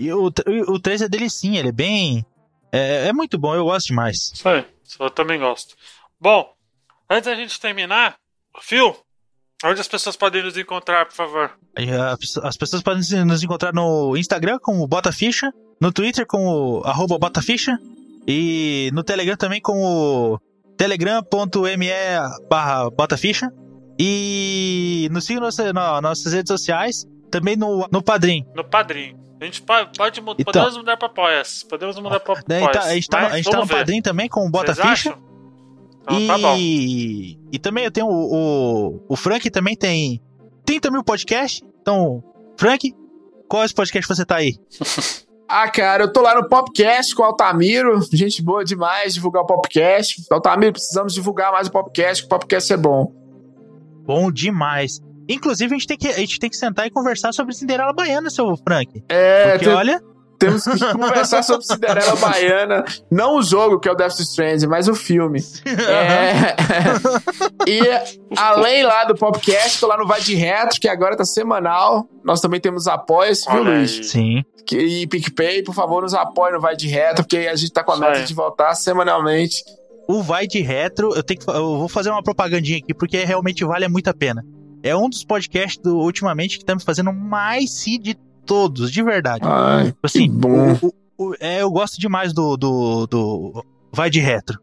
E 0.00 0.12
o, 0.12 0.32
o 0.66 0.80
3 0.80 1.02
é 1.02 1.08
dele 1.08 1.30
sim, 1.30 1.56
ele 1.56 1.68
é 1.68 1.72
bem. 1.72 2.26
É, 2.72 3.06
é 3.06 3.12
muito 3.12 3.38
bom, 3.38 3.54
eu 3.54 3.66
gosto 3.66 3.86
demais. 3.86 4.32
Isso 4.34 4.48
aí. 4.48 4.66
Isso 4.84 5.00
Eu 5.00 5.10
também 5.10 5.38
gosto. 5.38 5.76
Bom, 6.20 6.52
antes 7.08 7.26
da 7.26 7.36
gente 7.36 7.60
terminar, 7.60 8.16
Phil, 8.60 8.96
onde 9.64 9.80
as 9.80 9.86
pessoas 9.86 10.16
podem 10.16 10.42
nos 10.42 10.58
encontrar, 10.58 11.06
por 11.06 11.14
favor? 11.14 11.52
As 12.42 12.56
pessoas 12.56 12.82
podem 12.82 13.24
nos 13.24 13.44
encontrar 13.44 13.72
no 13.72 14.16
Instagram 14.16 14.58
com 14.60 14.80
o 14.80 14.88
Botaficha, 14.88 15.52
no 15.80 15.92
Twitter 15.92 16.26
com 16.26 16.48
o 16.48 16.82
arroba 16.84 17.16
Botaficha 17.16 17.78
e 18.26 18.90
no 18.92 19.04
Telegram 19.04 19.36
também 19.36 19.60
com 19.60 19.84
o 19.84 20.40
telegram.me 20.76 21.90
barra 22.50 22.90
Botaficha 22.90 23.52
e 23.98 25.08
nos 25.10 25.24
siga 25.24 25.40
nas 25.40 25.56
nas 25.56 26.02
nossas 26.02 26.32
redes 26.32 26.50
sociais, 26.50 27.06
também 27.30 27.56
no, 27.56 27.86
no 27.90 28.02
Padrim. 28.02 28.44
No 28.54 28.64
Padrim. 28.64 29.16
A 29.40 29.44
gente 29.44 29.62
pode. 29.62 29.90
Então. 30.20 30.44
podemos 30.44 30.76
mudar 30.78 30.96
pra 30.96 31.06
Apoias. 31.08 31.62
Podemos 31.62 31.98
mudar 31.98 32.20
pra 32.20 32.34
Daí 32.46 32.62
Apoias. 32.62 32.84
tá- 32.84 32.90
a 32.90 32.94
gente 32.94 33.08
tá, 33.08 33.20
mas 33.22 33.32
a 33.32 33.36
gente 33.36 33.50
tá 33.50 33.58
no 33.58 33.66
ver. 33.66 33.74
Padrim 33.74 34.00
também 34.02 34.28
com 34.28 34.40
o 34.46 34.50
Vocês 34.50 34.76
Botaficha. 34.76 35.10
acham? 35.10 35.26
Então 36.02 36.26
tá 36.26 36.38
bom. 36.38 36.56
E, 36.56 37.38
e 37.52 37.58
também 37.58 37.84
eu 37.84 37.90
tenho 37.90 38.06
o, 38.06 38.34
o, 38.94 39.04
o 39.10 39.16
Frank 39.16 39.50
também 39.50 39.76
tem 39.76 40.22
30 40.64 40.90
mil 40.90 41.04
podcasts. 41.04 41.62
Então, 41.82 42.22
Frank, 42.56 42.94
qual 43.48 43.62
é 43.62 43.66
esse 43.66 43.74
podcast 43.74 44.08
que 44.08 44.14
você 44.14 44.24
tá 44.24 44.36
aí? 44.36 44.56
Ah, 45.48 45.70
cara, 45.70 46.02
eu 46.02 46.12
tô 46.12 46.22
lá 46.22 46.34
no 46.34 46.48
Popcast 46.48 47.14
com 47.14 47.22
o 47.22 47.24
Altamiro. 47.24 48.00
Gente 48.12 48.42
boa 48.42 48.64
demais 48.64 49.14
divulgar 49.14 49.44
o 49.44 49.46
Popcast. 49.46 50.24
Altamiro, 50.28 50.72
precisamos 50.72 51.14
divulgar 51.14 51.52
mais 51.52 51.68
o 51.68 51.70
Popcast, 51.70 52.24
que 52.24 52.26
o 52.26 52.28
Popcast 52.28 52.72
é 52.72 52.76
bom. 52.76 53.12
Bom 54.06 54.30
demais. 54.30 55.00
Inclusive, 55.28 55.74
a 55.74 55.78
gente 55.78 55.86
tem 55.88 55.96
que, 55.98 56.08
a 56.08 56.18
gente 56.18 56.38
tem 56.38 56.48
que 56.48 56.56
sentar 56.56 56.86
e 56.86 56.90
conversar 56.90 57.32
sobre 57.32 57.52
Cinderela 57.54 57.92
Baiana, 57.92 58.30
seu 58.30 58.56
Frank. 58.56 59.02
É, 59.08 59.50
Porque, 59.52 59.64
tem- 59.64 59.74
olha, 59.74 60.00
temos 60.38 60.62
que 60.64 60.78
conversar 60.92 61.42
sobre 61.42 61.66
Cinderela 61.66 62.14
Baiana. 62.20 62.84
Não 63.10 63.36
o 63.38 63.42
jogo, 63.42 63.80
que 63.80 63.88
é 63.88 63.92
o 63.92 63.94
Death 63.96 64.20
Stranding, 64.20 64.66
mas 64.68 64.86
o 64.86 64.94
filme. 64.94 65.40
É... 65.66 66.54
e 67.66 67.80
além 68.36 68.84
lá 68.84 69.04
do 69.04 69.14
Popcast, 69.14 69.80
tô 69.80 69.86
lá 69.86 69.96
no 69.96 70.06
Vai 70.06 70.20
de 70.20 70.34
Retro, 70.34 70.78
que 70.80 70.88
agora 70.88 71.16
tá 71.16 71.24
semanal. 71.24 72.08
Nós 72.24 72.40
também 72.40 72.60
temos 72.60 72.86
apoia-se, 72.86 73.50
viu, 73.50 73.62
Luiz? 73.64 74.10
sim. 74.10 74.42
Que- 74.66 74.76
E 74.78 75.06
PicPay, 75.06 75.62
por 75.62 75.74
favor, 75.74 76.02
nos 76.02 76.14
apoie 76.14 76.52
no 76.52 76.60
Vai 76.60 76.76
de 76.76 76.88
Retro, 76.88 77.24
porque 77.24 77.38
a 77.48 77.54
gente 77.56 77.72
tá 77.72 77.82
com 77.84 77.92
a 77.92 77.96
meta 77.96 78.22
de 78.22 78.34
voltar 78.34 78.74
semanalmente. 78.74 79.56
O 80.08 80.22
Vai 80.22 80.46
de 80.46 80.60
Retro, 80.60 81.14
eu 81.14 81.22
tenho 81.22 81.40
que, 81.40 81.48
eu 81.50 81.78
vou 81.78 81.88
fazer 81.88 82.10
uma 82.10 82.22
propagandinha 82.22 82.78
aqui, 82.78 82.94
porque 82.94 83.24
realmente 83.24 83.64
vale 83.64 83.88
muito 83.88 84.08
a 84.08 84.14
pena. 84.14 84.44
É 84.82 84.94
um 84.94 85.08
dos 85.08 85.24
podcasts 85.24 85.82
do, 85.82 85.96
ultimamente 85.98 86.58
que 86.58 86.64
tá 86.64 86.74
me 86.74 86.82
fazendo 86.82 87.12
mais 87.12 87.84
rir 87.86 87.98
de 87.98 88.14
todos, 88.44 88.92
de 88.92 89.02
verdade. 89.02 89.40
Ai, 89.42 89.92
assim, 90.02 90.24
que 90.30 90.36
bom. 90.36 90.74
o- 90.80 90.86
o- 91.18 91.30
o- 91.30 91.34
é, 91.40 91.60
eu 91.62 91.70
gosto 91.70 91.98
demais 92.00 92.32
do, 92.32 92.56
do, 92.56 93.06
do 93.08 93.64
Vai 93.92 94.08
de 94.10 94.20
Retro. 94.20 94.60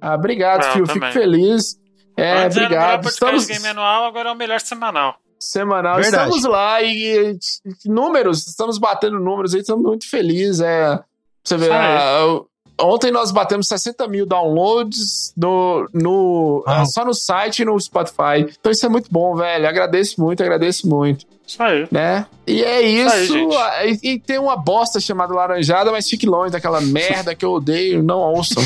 Ah, 0.00 0.14
obrigado, 0.14 0.62
Ah, 0.64 0.78
eu 0.78 0.86
Fio. 0.86 0.86
Fico 0.88 1.10
feliz. 1.12 1.78
É, 2.14 2.44
Antes 2.44 2.56
era 2.58 2.66
o 2.66 2.70
melhor 2.70 2.84
obrigado. 2.98 3.08
Estamos 3.08 3.46
game 3.46 3.66
anual, 3.68 4.04
agora 4.04 4.28
é 4.28 4.32
o 4.32 4.36
melhor 4.36 4.60
semanal. 4.60 5.14
semanal. 5.38 5.94
Verdade. 5.96 6.24
Estamos 6.28 6.44
lá 6.44 6.82
e, 6.82 7.38
e 7.84 7.88
números, 7.88 8.46
estamos 8.46 8.76
batendo 8.78 9.18
números 9.18 9.54
aí, 9.54 9.60
estamos 9.62 9.82
muito 9.82 10.06
felizes. 10.10 10.60
É, 10.60 11.00
você 11.42 11.56
vê, 11.56 11.70
ah, 11.72 12.26
o- 12.26 12.46
ontem 12.80 13.10
nós 13.10 13.30
batemos 13.30 13.68
60 13.68 14.06
mil 14.08 14.26
downloads 14.26 15.32
no, 15.36 15.88
no, 15.92 16.64
ah, 16.66 16.84
só 16.86 17.04
no 17.04 17.14
site 17.14 17.60
e 17.60 17.64
no 17.64 17.78
Spotify. 17.80 18.46
Então 18.58 18.72
isso 18.72 18.84
é 18.84 18.88
muito 18.88 19.08
bom, 19.10 19.34
velho. 19.36 19.68
Agradeço 19.68 20.20
muito, 20.20 20.42
agradeço 20.42 20.88
muito, 20.88 21.26
Isso 21.46 21.62
aí. 21.62 21.86
né? 21.90 22.26
E 22.46 22.62
é 22.62 22.80
Isso 22.82 23.34
aí. 23.34 23.48
Ah, 23.56 23.86
e, 23.86 23.98
e 24.02 24.18
tem 24.18 24.38
uma 24.38 24.56
bosta 24.56 24.98
chamada 25.00 25.34
Laranjada, 25.34 25.90
mas 25.92 26.08
fique 26.08 26.26
longe 26.26 26.50
daquela 26.52 26.80
merda 26.82 27.34
que 27.34 27.44
eu 27.44 27.52
odeio. 27.52 28.02
Não 28.02 28.18
ouçam, 28.18 28.62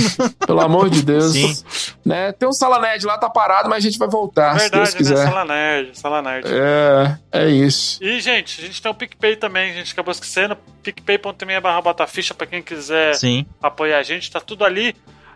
pelo 0.46 0.60
amor 0.60 0.88
de 0.88 1.02
Deus. 1.02 1.32
Sim. 1.32 1.54
Né? 2.04 2.32
Tem 2.32 2.48
um 2.48 2.52
Salaned 2.52 3.04
lá, 3.04 3.18
tá 3.18 3.28
parado, 3.28 3.68
mas 3.68 3.78
a 3.84 3.88
gente 3.88 3.98
vai 3.98 4.08
voltar, 4.08 4.58
se 4.60 4.70
Deus 4.70 4.90
Verdade, 4.90 4.92
né? 4.92 4.98
quiser. 4.98 5.28
Sala 5.30 5.44
Nerd, 5.44 5.98
Sala 5.98 6.22
Nerd. 6.22 6.46
É, 6.48 7.18
é 7.32 7.48
isso. 7.48 8.02
E, 8.02 8.20
gente, 8.20 8.60
a 8.60 8.66
gente 8.66 8.80
tem 8.80 8.90
o 8.90 8.94
PicPay 8.94 9.36
também, 9.36 9.72
a 9.72 9.74
gente 9.74 9.92
acabou 9.92 10.12
esquecendo. 10.12 10.56
picpay.me 10.82 11.60
barra 11.60 11.80
botaficha 11.80 12.34
pra 12.34 12.46
quem 12.46 12.62
quiser 12.62 13.14
Sim. 13.14 13.44
apoiar 13.62 13.98
a 13.98 14.02
gente, 14.02 14.30
tá 14.30 14.40
tudo 14.40 14.64
ali. 14.64 14.94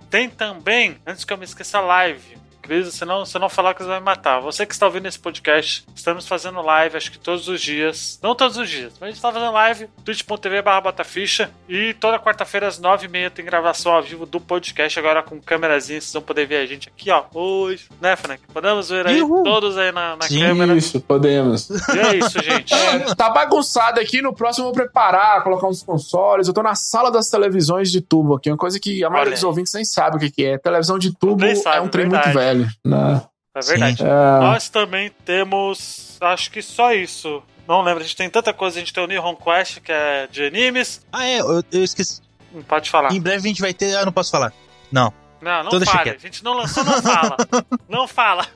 Tem 0.08 0.28
também, 0.28 0.96
antes 1.06 1.24
que 1.24 1.32
eu 1.32 1.38
me 1.38 1.44
esqueça, 1.44 1.78
a 1.78 1.80
live. 1.80 2.39
Cris, 2.70 2.94
se 2.94 3.04
não, 3.04 3.26
se 3.26 3.36
não 3.36 3.48
falar 3.48 3.74
que 3.74 3.82
você 3.82 3.88
vai 3.88 3.98
me 3.98 4.04
matar. 4.04 4.38
Você 4.38 4.64
que 4.64 4.72
está 4.72 4.86
ouvindo 4.86 5.08
esse 5.08 5.18
podcast, 5.18 5.84
estamos 5.92 6.28
fazendo 6.28 6.62
live, 6.62 6.96
acho 6.96 7.10
que 7.10 7.18
todos 7.18 7.48
os 7.48 7.60
dias. 7.60 8.16
Não 8.22 8.32
todos 8.32 8.56
os 8.56 8.70
dias, 8.70 8.92
mas 8.92 9.02
a 9.02 9.06
gente 9.06 9.16
está 9.16 9.32
fazendo 9.32 9.50
live, 9.50 9.88
twitch.tv 10.04 10.62
barra 10.62 10.80
botaficha. 10.80 11.50
E 11.68 11.94
toda 11.94 12.20
quarta-feira 12.20 12.68
às 12.68 12.78
nove 12.78 13.06
e 13.06 13.08
meia 13.08 13.28
tem 13.28 13.44
gravação 13.44 13.90
ao 13.90 14.00
vivo 14.00 14.24
do 14.24 14.40
podcast, 14.40 14.96
agora 15.00 15.20
com 15.20 15.40
câmerazinha, 15.40 16.00
vocês 16.00 16.12
vão 16.12 16.22
poder 16.22 16.46
ver 16.46 16.58
a 16.58 16.66
gente 16.66 16.88
aqui, 16.88 17.10
ó, 17.10 17.24
hoje. 17.34 17.88
Né, 18.00 18.14
Frank? 18.14 18.40
Podemos 18.52 18.88
ver 18.88 19.04
aí, 19.04 19.20
Uhul. 19.20 19.42
todos 19.42 19.76
aí 19.76 19.90
na, 19.90 20.14
na 20.14 20.28
Sim. 20.28 20.38
câmera. 20.38 20.76
Isso, 20.76 21.00
podemos. 21.00 21.68
E 21.70 21.98
é 21.98 22.16
isso, 22.18 22.40
gente. 22.40 22.72
É, 22.90 23.14
tá 23.14 23.30
bagunçado 23.30 24.00
aqui, 24.00 24.22
no 24.22 24.32
próximo 24.32 24.66
eu 24.66 24.72
vou 24.72 24.74
preparar, 24.74 25.42
colocar 25.42 25.66
uns 25.66 25.82
consoles. 25.82 26.48
Eu 26.48 26.54
tô 26.54 26.62
na 26.62 26.74
sala 26.74 27.10
das 27.10 27.28
televisões 27.28 27.90
de 27.90 28.00
tubo 28.00 28.34
aqui, 28.34 28.50
uma 28.50 28.56
coisa 28.56 28.80
que 28.80 29.04
a 29.04 29.10
maioria 29.10 29.30
Olha 29.30 29.36
dos 29.36 29.44
ouvintes 29.44 29.72
nem 29.74 29.84
sabe 29.84 30.16
o 30.16 30.18
que, 30.20 30.30
que 30.30 30.44
é. 30.44 30.58
Televisão 30.58 30.98
de 30.98 31.12
tubo 31.14 31.44
sabe, 31.56 31.76
é 31.76 31.80
um 31.80 31.88
trem 31.88 32.08
verdade. 32.08 32.28
muito 32.28 32.38
velho. 32.38 32.59
Né? 32.84 33.22
É 33.54 33.60
verdade. 33.60 33.98
Sim. 33.98 34.04
É, 34.04 34.40
Nós 34.40 34.68
também 34.68 35.10
temos. 35.24 36.16
Acho 36.20 36.50
que 36.50 36.62
só 36.62 36.92
isso. 36.92 37.42
Não 37.66 37.82
lembro, 37.82 38.00
a 38.02 38.06
gente 38.06 38.16
tem 38.16 38.30
tanta 38.30 38.52
coisa. 38.52 38.76
A 38.76 38.80
gente 38.80 38.92
tem 38.92 39.02
o 39.02 39.06
Nihon 39.06 39.36
Quest, 39.36 39.80
que 39.80 39.92
é 39.92 40.26
de 40.26 40.44
animes. 40.44 41.04
Ah, 41.12 41.26
é, 41.26 41.40
eu, 41.40 41.62
eu 41.72 41.84
esqueci. 41.84 42.20
Não 42.52 42.62
pode 42.62 42.90
falar. 42.90 43.12
Em 43.12 43.20
breve 43.20 43.44
a 43.44 43.48
gente 43.48 43.60
vai 43.60 43.72
ter. 43.72 43.96
Ah, 43.96 44.04
não 44.04 44.12
posso 44.12 44.30
falar. 44.30 44.52
Não. 44.90 45.12
Não, 45.40 45.60
não 45.60 45.66
Então 45.68 45.78
deixa 45.78 45.92
fale. 45.92 46.10
A 46.10 46.18
gente 46.18 46.44
não 46.44 46.54
lançou, 46.54 46.84
não 46.84 47.02
fala. 47.02 47.36
não 47.88 48.08
fala. 48.08 48.46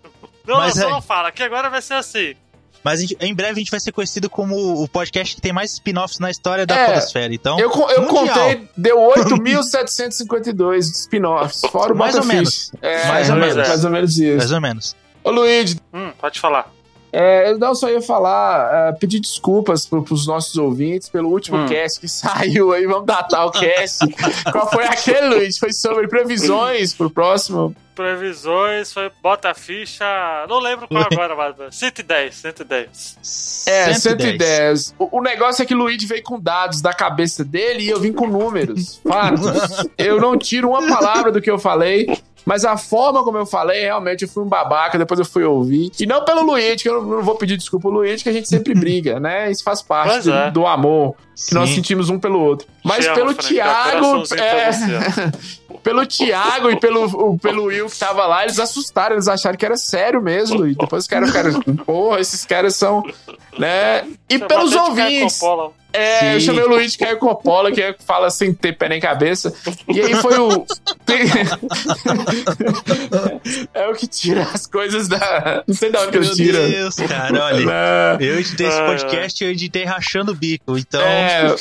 Não 0.46 0.57
Mas 0.57 0.74
lançou, 0.74 0.90
é. 0.90 0.92
não 0.92 1.02
fala. 1.02 1.32
Que 1.32 1.42
agora 1.42 1.70
vai 1.70 1.80
ser 1.80 1.94
assim. 1.94 2.34
Mas 2.85 3.01
gente- 3.01 3.16
em 3.18 3.35
breve 3.35 3.53
a 3.53 3.59
gente 3.61 3.70
vai 3.70 3.80
ser 3.80 3.91
conhecido 3.93 4.28
como 4.28 4.55
o 4.82 4.87
podcast 4.87 5.35
que 5.35 5.41
tem 5.41 5.53
mais 5.55 5.72
spin-offs 5.72 6.18
na 6.18 6.30
história 6.30 6.66
da 6.66 6.76
É, 6.76 6.87
Podosfera. 6.93 7.32
Então, 7.35 7.59
eu, 7.59 7.70
eu 7.70 8.03
mundial. 8.03 8.26
contei, 8.51 8.68
deu 8.76 8.99
8.752 9.16 10.78
spin-offs, 10.93 11.62
fora 11.70 11.93
o 11.93 11.97
Mais 11.97 12.14
ou 12.14 12.22
Botafish. 12.22 12.70
É, 12.82 13.07
Mais 13.09 13.30
ou 13.30 13.37
menos. 13.37 13.57
Mais 13.57 13.85
ou 13.85 13.91
menos 13.91 14.18
isso. 14.18 14.37
mais 14.37 14.53
ou 14.53 14.61
menos. 14.61 14.97
Ô, 15.22 15.30
Luigi, 15.30 15.76
Hum, 15.93 16.11
pode 16.20 16.39
falar. 16.41 16.70
É, 17.16 17.51
eu 17.53 17.59
não 17.59 17.76
só 17.76 17.89
ia 17.89 18.03
falar, 18.03 18.89
é, 18.89 18.93
pedir 18.93 19.20
desculpas 19.20 19.87
pro, 19.87 20.03
pros 20.03 20.26
nossos 20.26 20.57
ouvintes 20.57 21.09
pelo 21.09 21.28
último 21.30 21.59
Hum. 21.59 21.66
cast 21.66 22.01
que 22.01 22.09
saiu 22.09 22.72
aí, 22.72 22.87
vamos 22.87 23.07
datar 23.07 23.47
o 23.47 23.53
cast. 23.53 24.01
Qual 24.51 24.68
foi 24.68 24.85
aquele, 24.85 25.28
Luiz? 25.28 25.57
Foi 25.57 25.72
sobre 25.72 26.09
previsões 26.09 26.93
pro 26.93 27.09
próximo. 27.09 27.74
Previsões 27.95 28.92
foi 28.92 29.11
bota 29.22 29.51
a 29.51 29.55
ficha. 29.55 30.05
Não 30.49 30.59
lembro 30.59 30.88
qual 30.88 31.05
agora, 31.11 31.34
mas 31.36 31.76
110, 31.76 32.34
110. 32.34 33.64
É, 33.66 33.92
110. 33.95 34.95
O, 34.99 35.18
o 35.18 35.22
negócio 35.22 35.62
é 35.62 35.66
que 35.66 35.74
o 35.74 35.78
Luigi 35.78 36.07
veio 36.07 36.22
com 36.22 36.40
dados 36.40 36.80
da 36.80 36.92
cabeça 36.92 37.45
dele 37.45 37.84
e 37.84 37.88
eu 37.88 38.01
vim 38.01 38.12
com 38.12 38.26
números, 38.26 39.01
fatos. 39.07 39.88
eu 39.97 40.20
não 40.20 40.36
tiro 40.36 40.70
uma 40.70 40.86
palavra 40.86 41.30
do 41.30 41.40
que 41.40 41.51
eu 41.51 41.59
falei. 41.59 42.07
Mas 42.45 42.64
a 42.64 42.76
forma 42.76 43.24
como 43.24 43.38
eu 43.38 43.47
falei, 43.47 43.82
realmente, 43.82 44.22
eu 44.22 44.28
fui 44.28 44.42
um 44.42 44.49
babaca, 44.49 44.99
depois 44.99 45.18
eu 45.18 45.24
fui 45.24 45.45
ouvir. 45.45 45.90
E 45.99 46.07
não 46.07 46.24
pelo 46.24 46.42
Luigi, 46.42 46.82
que 46.82 46.88
eu 46.88 47.03
não, 47.03 47.22
vou 47.22 47.36
pedir 47.36 47.57
desculpa 47.57 47.88
ao 47.88 47.95
Luigi, 47.95 48.22
que 48.22 48.28
a 48.28 48.32
gente 48.32 48.49
sempre 48.49 48.74
briga, 48.78 49.18
né? 49.18 49.51
Isso 49.51 49.64
faz 49.64 49.80
parte 49.80 50.11
Pois 50.11 50.24
do, 50.26 50.34
é. 50.34 50.51
do 50.51 50.66
amor 50.66 51.16
que 51.34 51.55
nós 51.55 51.70
sentimos 51.70 52.11
um 52.11 52.18
pelo 52.18 52.40
outro. 52.40 52.68
Mas 52.84 53.07
amo, 53.07 53.14
pelo 53.14 53.32
Frank, 53.32 53.49
Thiago, 53.49 53.90
coraçãozinho 53.90 54.36
pra 54.36 55.24
é, 55.24 55.32
pelo 55.85 56.07
Thiago 56.07 56.70
e 56.70 56.76
pelo, 56.80 57.39
pelo 57.39 57.64
Will 57.64 57.87
que 57.87 57.99
tava 57.99 58.26
lá, 58.26 58.43
eles 58.43 58.59
assustaram, 58.59 59.14
eles 59.14 59.28
acharam 59.28 59.57
que 59.57 59.66
era 59.66 59.76
sério 59.76 60.20
mesmo. 60.20 60.66
E 60.66 60.74
depois 60.74 61.05
os 61.05 61.09
caras 61.09 61.28
ficaram, 61.28 61.61
porra, 61.85 62.20
esses 62.20 62.45
caras 62.47 62.74
são. 62.74 63.05
Né? 63.59 64.05
E 64.28 64.43
ó. 64.43 64.47
pelos 64.47 64.74
ouvintes. 64.74 65.39
Coppola. 65.39 65.72
É, 65.95 66.18
Sim. 66.18 66.26
eu 66.26 66.40
chamei 66.40 66.64
o 66.64 66.68
Luiz 66.68 66.92
de 66.92 66.99
Caio 66.99 67.18
Coppola, 67.18 67.70
que 67.70 67.80
é, 67.80 67.95
fala 68.05 68.28
sem 68.28 68.53
ter 68.53 68.76
pé 68.76 68.88
nem 68.88 69.01
cabeça. 69.01 69.55
E 69.86 70.01
aí 70.01 70.16
foi 70.16 70.36
o. 70.40 70.66
é 73.72 73.86
o 73.86 73.95
que 73.95 74.09
tira 74.09 74.42
as 74.42 74.66
coisas 74.66 75.07
da. 75.07 75.62
Não 75.64 75.74
sei 75.74 75.92
de 75.92 75.99
onde 75.99 76.16
ele 76.16 76.30
tira. 76.30 76.59
Meu 76.59 76.68
Deus, 76.68 76.97
cara, 76.97 77.45
olha. 77.45 78.18
Eu 78.20 78.40
editei 78.40 78.66
esse 78.66 78.80
podcast 78.80 79.42
e 79.42 79.47
eu 79.47 79.53
editei 79.53 79.84
rachando 79.84 80.32
o 80.32 80.34
bico, 80.34 80.76
então. 80.76 81.01
É, 81.01 81.55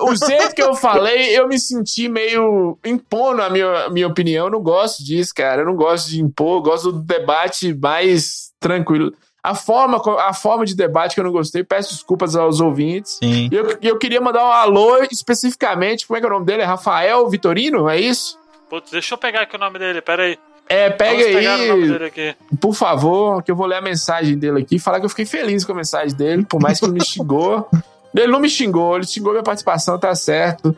o 0.00 0.14
jeito 0.14 0.54
que 0.54 0.62
eu 0.62 0.74
falei, 0.74 1.38
eu 1.38 1.48
me 1.48 1.58
senti 1.58 2.08
meio 2.08 2.76
impondo 2.84 3.40
a 3.40 3.48
minha, 3.48 3.88
minha 3.88 4.06
opinião. 4.06 4.46
Eu 4.46 4.50
não 4.50 4.60
gosto 4.60 5.02
disso, 5.02 5.32
cara. 5.34 5.62
Eu 5.62 5.66
não 5.66 5.76
gosto 5.76 6.10
de 6.10 6.20
impor, 6.20 6.58
eu 6.58 6.62
gosto 6.62 6.92
do 6.92 6.98
debate 6.98 7.72
mais 7.72 8.50
tranquilo. 8.60 9.14
A 9.42 9.54
forma, 9.54 10.02
a 10.20 10.34
forma 10.34 10.64
de 10.64 10.74
debate 10.74 11.14
que 11.14 11.20
eu 11.20 11.24
não 11.24 11.32
gostei, 11.32 11.62
peço 11.62 11.94
desculpas 11.94 12.34
aos 12.34 12.60
ouvintes. 12.60 13.18
Sim. 13.22 13.48
E 13.50 13.54
eu, 13.54 13.78
eu 13.80 13.98
queria 13.98 14.20
mandar 14.20 14.44
um 14.44 14.52
alô 14.52 14.96
especificamente, 15.10 16.06
como 16.06 16.16
é 16.16 16.20
que 16.20 16.26
é 16.26 16.28
o 16.28 16.32
nome 16.32 16.44
dele? 16.44 16.62
É 16.62 16.64
Rafael 16.64 17.28
Vitorino, 17.28 17.88
é 17.88 17.98
isso? 17.98 18.38
Putz, 18.68 18.90
deixa 18.90 19.14
eu 19.14 19.18
pegar 19.18 19.42
aqui 19.42 19.56
o 19.56 19.58
nome 19.58 19.78
dele, 19.78 20.02
peraí. 20.02 20.38
É, 20.68 20.90
pega 20.90 21.24
aí. 21.24 22.36
Por 22.60 22.74
favor, 22.74 23.42
que 23.42 23.50
eu 23.50 23.56
vou 23.56 23.66
ler 23.66 23.76
a 23.76 23.80
mensagem 23.80 24.36
dele 24.36 24.60
aqui 24.60 24.76
e 24.76 24.78
falar 24.78 25.00
que 25.00 25.06
eu 25.06 25.10
fiquei 25.10 25.24
feliz 25.24 25.64
com 25.64 25.72
a 25.72 25.76
mensagem 25.76 26.14
dele, 26.14 26.44
por 26.44 26.60
mais 26.60 26.78
que 26.78 26.84
ele 26.84 26.92
me 26.92 27.04
xingou. 27.04 27.68
ele 28.14 28.30
não 28.30 28.40
me 28.40 28.50
xingou, 28.50 28.96
ele 28.96 29.06
xingou 29.06 29.32
minha 29.32 29.42
participação, 29.42 29.98
tá 29.98 30.14
certo. 30.14 30.76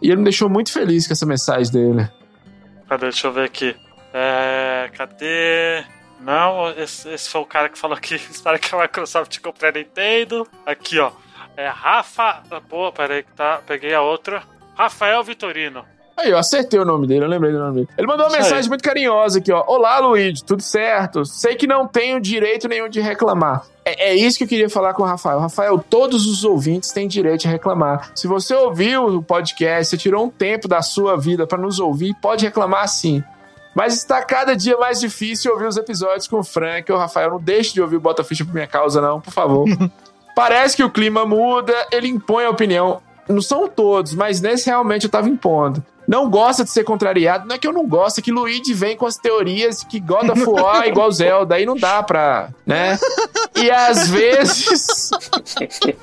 E 0.00 0.08
ele 0.08 0.18
me 0.18 0.24
deixou 0.24 0.48
muito 0.48 0.72
feliz 0.72 1.06
com 1.06 1.12
essa 1.12 1.26
mensagem 1.26 1.72
dele. 1.72 2.08
Cadê? 2.88 3.06
Deixa 3.06 3.26
eu 3.26 3.32
ver 3.32 3.44
aqui. 3.44 3.74
É. 4.14 4.90
Cadê? 4.96 5.84
Não, 6.22 6.70
esse, 6.70 7.08
esse 7.08 7.28
foi 7.28 7.40
o 7.40 7.46
cara 7.46 7.68
que 7.68 7.78
falou 7.78 7.96
que 7.96 8.14
espera 8.30 8.58
que 8.58 8.74
a 8.74 8.80
Microsoft 8.80 9.40
compre 9.40 9.68
a 9.68 9.72
Nintendo. 9.72 10.46
Aqui, 10.64 10.98
ó. 10.98 11.10
É 11.56 11.68
Rafa. 11.68 12.42
Pô, 12.68 12.90
peraí 12.92 13.22
que 13.22 13.32
tá. 13.32 13.60
Peguei 13.66 13.94
a 13.94 14.00
outra. 14.00 14.42
Rafael 14.74 15.22
Vitorino. 15.22 15.84
Aí, 16.16 16.30
eu 16.30 16.38
acertei 16.38 16.78
o 16.78 16.84
nome 16.84 17.06
dele, 17.06 17.24
eu 17.24 17.28
lembrei 17.28 17.52
do 17.52 17.58
nome 17.58 17.74
dele. 17.74 17.88
Ele 17.96 18.06
mandou 18.06 18.26
uma 18.26 18.32
Isso 18.32 18.42
mensagem 18.42 18.64
aí. 18.64 18.68
muito 18.68 18.84
carinhosa 18.84 19.38
aqui, 19.38 19.50
ó. 19.50 19.64
Olá, 19.66 19.98
Luigi, 19.98 20.44
tudo 20.44 20.62
certo? 20.62 21.24
Sei 21.24 21.56
que 21.56 21.66
não 21.66 21.86
tenho 21.86 22.20
direito 22.20 22.68
nenhum 22.68 22.88
de 22.88 23.00
reclamar. 23.00 23.64
É, 23.84 24.10
é, 24.10 24.14
isso 24.14 24.38
que 24.38 24.44
eu 24.44 24.48
queria 24.48 24.68
falar 24.70 24.92
com 24.94 25.02
o 25.02 25.06
Rafael. 25.06 25.40
Rafael, 25.40 25.78
todos 25.78 26.26
os 26.26 26.44
ouvintes 26.44 26.92
têm 26.92 27.08
direito 27.08 27.40
de 27.40 27.48
reclamar. 27.48 28.10
Se 28.14 28.26
você 28.26 28.54
ouviu 28.54 29.06
o 29.06 29.22
podcast, 29.22 29.86
você 29.86 29.96
tirou 29.96 30.24
um 30.26 30.30
tempo 30.30 30.68
da 30.68 30.82
sua 30.82 31.16
vida 31.16 31.46
para 31.46 31.58
nos 31.58 31.80
ouvir, 31.80 32.14
pode 32.20 32.44
reclamar 32.44 32.86
sim. 32.88 33.24
Mas 33.74 33.94
está 33.94 34.22
cada 34.22 34.54
dia 34.54 34.76
mais 34.76 35.00
difícil 35.00 35.52
ouvir 35.52 35.66
os 35.66 35.76
episódios 35.76 36.26
com 36.26 36.40
o 36.40 36.44
Frank 36.44 36.90
ou 36.90 36.98
o 36.98 37.00
Rafael. 37.00 37.30
Não 37.30 37.40
deixe 37.40 37.72
de 37.72 37.80
ouvir 37.80 37.96
o 37.96 38.00
Bota 38.00 38.22
Ficha 38.22 38.44
por 38.44 38.52
minha 38.52 38.66
causa, 38.66 39.00
não, 39.00 39.20
por 39.20 39.32
favor. 39.32 39.66
Parece 40.36 40.76
que 40.76 40.82
o 40.82 40.90
clima 40.90 41.26
muda, 41.26 41.74
ele 41.90 42.08
impõe 42.08 42.44
a 42.44 42.50
opinião. 42.50 43.00
Não 43.28 43.40
são 43.40 43.68
todos, 43.68 44.14
mas 44.14 44.40
nesse 44.40 44.66
realmente 44.66 45.04
eu 45.04 45.10
tava 45.10 45.28
impondo 45.28 45.84
não 46.06 46.28
gosta 46.28 46.64
de 46.64 46.70
ser 46.70 46.84
contrariado. 46.84 47.46
Não 47.46 47.54
é 47.54 47.58
que 47.58 47.66
eu 47.66 47.72
não 47.72 47.86
gosto, 47.86 48.18
é 48.18 48.22
que 48.22 48.32
Luigi 48.32 48.74
vem 48.74 48.96
com 48.96 49.06
as 49.06 49.16
teorias 49.16 49.84
que 49.84 50.00
God 50.00 50.28
of 50.30 50.44
War 50.44 50.84
é 50.84 50.88
igual 50.88 51.10
Zelda, 51.10 51.54
aí 51.54 51.66
não 51.66 51.76
dá 51.76 52.02
pra, 52.02 52.50
né? 52.66 52.98
E 53.54 53.70
às 53.70 54.08
vezes, 54.10 55.10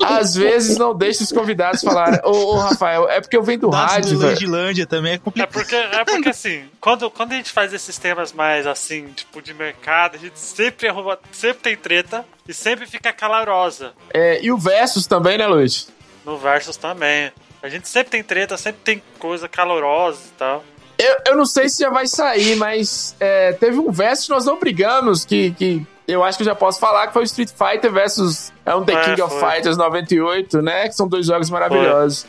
às 0.02 0.34
vezes 0.34 0.76
não 0.78 0.94
deixa 0.94 1.22
os 1.22 1.32
convidados 1.32 1.82
falarem. 1.82 2.20
Ô, 2.24 2.30
ô 2.30 2.56
Rafael, 2.58 3.08
é 3.08 3.20
porque 3.20 3.36
eu 3.36 3.42
venho 3.42 3.60
do 3.60 3.70
Das 3.70 3.92
rádio, 3.92 4.18
velho. 4.18 4.86
também 4.86 5.14
é 5.14 5.18
complicado. 5.18 5.48
É 5.48 5.52
porque, 5.52 5.76
é 5.76 6.04
porque 6.04 6.28
assim, 6.28 6.64
quando, 6.80 7.10
quando 7.10 7.32
a 7.32 7.36
gente 7.36 7.50
faz 7.50 7.72
esses 7.72 7.98
temas 7.98 8.32
mais 8.32 8.66
assim, 8.66 9.08
tipo 9.14 9.42
de 9.42 9.52
mercado, 9.54 10.16
a 10.16 10.18
gente 10.18 10.38
sempre, 10.38 10.88
sempre 11.32 11.62
tem 11.62 11.76
treta 11.76 12.24
e 12.48 12.54
sempre 12.54 12.86
fica 12.86 13.12
calorosa. 13.12 13.92
É, 14.12 14.42
e 14.42 14.50
o 14.50 14.58
Versus 14.58 15.06
também, 15.06 15.38
né, 15.38 15.46
Luigi? 15.46 15.86
No 16.24 16.38
Versus 16.38 16.76
também. 16.76 17.32
A 17.62 17.68
gente 17.68 17.88
sempre 17.88 18.10
tem 18.10 18.22
treta, 18.22 18.56
sempre 18.56 18.80
tem 18.82 19.02
coisa 19.18 19.48
calorosa 19.48 20.20
e 20.26 20.38
tal. 20.38 20.64
Eu, 20.98 21.16
eu 21.28 21.36
não 21.36 21.46
sei 21.46 21.68
se 21.68 21.80
já 21.80 21.90
vai 21.90 22.06
sair, 22.06 22.56
mas 22.56 23.14
é, 23.18 23.52
teve 23.52 23.78
um 23.78 23.90
verso 23.90 24.24
que 24.24 24.30
nós 24.30 24.44
não 24.44 24.58
brigamos, 24.58 25.24
que, 25.24 25.52
que 25.52 25.86
eu 26.06 26.22
acho 26.22 26.36
que 26.36 26.42
eu 26.42 26.46
já 26.46 26.54
posso 26.54 26.78
falar, 26.78 27.06
que 27.06 27.12
foi 27.12 27.22
o 27.22 27.24
Street 27.24 27.50
Fighter 27.50 27.90
versus 27.90 28.52
é 28.66 28.74
um 28.74 28.84
The 28.84 28.92
é, 28.92 29.04
King 29.04 29.22
foi. 29.22 29.24
of 29.24 29.40
Fighters 29.40 29.76
98, 29.76 30.60
né? 30.60 30.88
Que 30.88 30.94
são 30.94 31.08
dois 31.08 31.26
jogos 31.26 31.48
maravilhosos. 31.48 32.26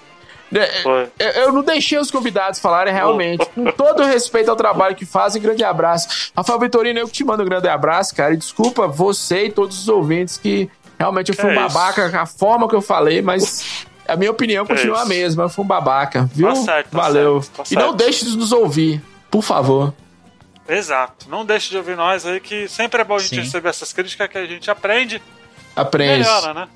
É, 0.53 0.67
foi. 0.83 1.09
Eu, 1.17 1.53
não 1.53 1.63
deixei 1.63 1.97
os 1.97 2.11
convidados 2.11 2.59
falarem 2.59 2.93
realmente. 2.93 3.45
Com 3.55 3.65
todo 3.71 4.03
respeito 4.03 4.49
ao 4.49 4.55
trabalho 4.55 4.95
que 4.95 5.05
fazem, 5.05 5.41
grande 5.41 5.63
abraço. 5.63 6.31
Rafael 6.35 6.59
Vitorino, 6.59 6.99
eu 6.99 7.07
que 7.07 7.13
te 7.13 7.23
mando 7.23 7.43
um 7.43 7.45
grande 7.45 7.67
abraço, 7.67 8.13
cara. 8.15 8.33
E 8.33 8.37
desculpa 8.37 8.87
você 8.87 9.45
e 9.45 9.51
todos 9.51 9.79
os 9.79 9.87
ouvintes 9.87 10.37
que 10.37 10.69
realmente 10.99 11.29
eu 11.29 11.35
fui 11.35 11.49
um 11.49 11.55
babaca, 11.55 12.11
a 12.21 12.25
forma 12.25 12.67
que 12.67 12.75
eu 12.75 12.81
falei, 12.81 13.21
mas 13.21 13.85
a 14.11 14.15
minha 14.17 14.31
opinião 14.31 14.65
continua 14.65 14.99
é 14.99 15.01
a 15.01 15.05
mesma. 15.05 15.47
Foi 15.47 15.63
um 15.63 15.67
babaca, 15.67 16.29
viu? 16.33 16.47
Tá 16.49 16.55
certo, 16.55 16.89
tá 16.89 16.97
Valeu. 16.97 17.41
Certo, 17.41 17.55
tá 17.57 17.65
certo. 17.65 17.79
E 17.79 17.83
não 17.83 17.95
deixe 17.95 18.25
de 18.25 18.37
nos 18.37 18.51
ouvir, 18.51 19.01
por 19.29 19.41
favor. 19.41 19.93
Exato. 20.67 21.29
Não 21.29 21.45
deixe 21.45 21.69
de 21.69 21.77
ouvir 21.77 21.95
nós 21.95 22.25
aí, 22.25 22.39
que 22.39 22.67
sempre 22.67 23.01
é 23.01 23.03
bom 23.03 23.15
a 23.15 23.19
gente 23.19 23.35
Sim. 23.35 23.41
receber 23.41 23.69
essas 23.69 23.91
críticas 23.93 24.27
que 24.27 24.37
a 24.37 24.45
gente 24.45 24.69
aprende. 24.69 25.21
Aprende. 25.75 26.19
Melhora, 26.19 26.53
né? 26.53 26.67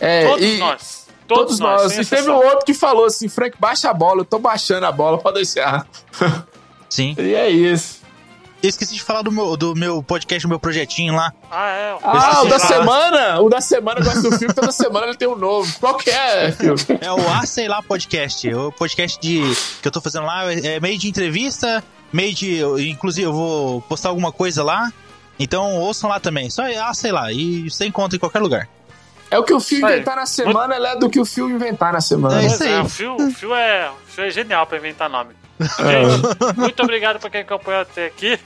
É, 0.00 0.26
todos 0.26 0.44
e... 0.44 0.56
nós. 0.58 1.08
Todos, 1.26 1.58
todos 1.58 1.60
nós. 1.60 1.96
nós. 1.96 1.98
E 1.98 2.04
teve 2.04 2.30
um 2.30 2.36
outro 2.36 2.64
que 2.64 2.72
falou 2.72 3.04
assim: 3.04 3.28
Frank, 3.28 3.56
baixa 3.58 3.90
a 3.90 3.94
bola, 3.94 4.22
eu 4.22 4.24
tô 4.24 4.38
baixando 4.38 4.86
a 4.86 4.92
bola, 4.92 5.18
pode 5.18 5.36
deixar. 5.36 5.86
Sim. 6.88 7.14
e 7.20 7.34
é 7.34 7.50
isso. 7.50 7.97
Eu 8.60 8.68
esqueci 8.68 8.94
de 8.94 9.02
falar 9.02 9.22
do 9.22 9.30
meu, 9.30 9.56
do 9.56 9.74
meu 9.76 10.02
podcast, 10.02 10.44
do 10.44 10.48
meu 10.48 10.58
projetinho 10.58 11.14
lá. 11.14 11.32
Ah, 11.48 11.68
é? 11.70 11.98
Ah, 12.02 12.42
o 12.42 12.48
da 12.48 12.58
semana? 12.58 13.40
O 13.40 13.48
da 13.48 13.60
semana, 13.60 14.00
eu 14.00 14.04
gosto 14.04 14.22
do 14.22 14.36
filme, 14.36 14.52
toda 14.52 14.72
semana 14.72 15.06
ele 15.06 15.16
tem 15.16 15.28
um 15.28 15.36
novo. 15.36 15.72
Qual 15.78 15.96
que 15.96 16.10
é, 16.10 16.50
filho? 16.50 16.74
É 17.00 17.12
o 17.12 17.20
Ah 17.30 17.46
Sei 17.46 17.68
Lá 17.68 17.80
Podcast. 17.80 18.52
O 18.52 18.72
podcast 18.72 19.20
de, 19.20 19.42
que 19.80 19.86
eu 19.86 19.92
tô 19.92 20.00
fazendo 20.00 20.26
lá 20.26 20.52
é 20.52 20.80
meio 20.80 20.98
de 20.98 21.08
entrevista, 21.08 21.84
meio 22.12 22.34
de. 22.34 22.60
Inclusive, 22.90 23.28
eu 23.28 23.32
vou 23.32 23.80
postar 23.82 24.08
alguma 24.08 24.32
coisa 24.32 24.64
lá. 24.64 24.92
Então 25.38 25.76
ouçam 25.76 26.10
lá 26.10 26.18
também. 26.18 26.50
Só 26.50 26.64
Ah 26.82 26.92
Sei 26.94 27.12
Lá. 27.12 27.32
E 27.32 27.70
você 27.70 27.86
encontra 27.86 28.16
em 28.16 28.18
qualquer 28.20 28.40
lugar. 28.40 28.68
É 29.30 29.38
o 29.38 29.44
que 29.44 29.52
o 29.52 29.60
Fio 29.60 29.78
inventar 29.78 30.16
na 30.16 30.26
semana, 30.26 30.74
ela 30.74 30.88
é 30.90 30.96
do 30.96 31.08
que 31.08 31.20
o 31.20 31.24
Fio 31.24 31.48
inventar 31.50 31.92
na 31.92 32.00
semana. 32.00 32.42
É 32.42 32.46
isso 32.46 32.62
aí. 32.62 32.72
É, 32.72 32.80
o, 32.80 32.88
Fio, 32.88 33.14
o, 33.14 33.30
Fio 33.30 33.54
é, 33.54 33.90
o 33.90 34.10
Fio 34.10 34.24
é 34.24 34.30
genial 34.30 34.66
pra 34.66 34.78
inventar 34.78 35.08
nome. 35.08 35.34
Gente, 35.60 36.56
muito 36.56 36.82
obrigado 36.82 37.18
pra 37.18 37.30
quem 37.30 37.40
acompanhou 37.40 37.82
até 37.82 38.06
aqui. 38.06 38.38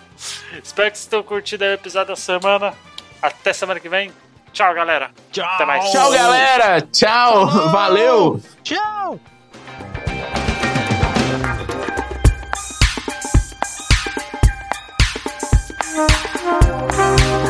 Espero 0.63 0.91
que 0.91 0.99
vocês 0.99 1.07
tenham 1.07 1.23
curtido 1.23 1.65
o 1.65 1.69
episódio 1.69 2.09
da 2.09 2.17
semana. 2.17 2.75
Até 3.21 3.53
semana 3.53 3.79
que 3.79 3.89
vem. 3.89 4.13
Tchau, 4.53 4.75
galera. 4.75 5.11
Tchau. 5.31 5.45
Até 5.45 5.65
mais. 5.65 5.91
Tchau, 5.91 6.11
galera. 6.11 6.81
Tchau. 6.81 7.47
Tchau. 7.49 7.71
Valeu. 7.71 8.41
Tchau. 8.63 9.21
Tchau. 16.43 17.42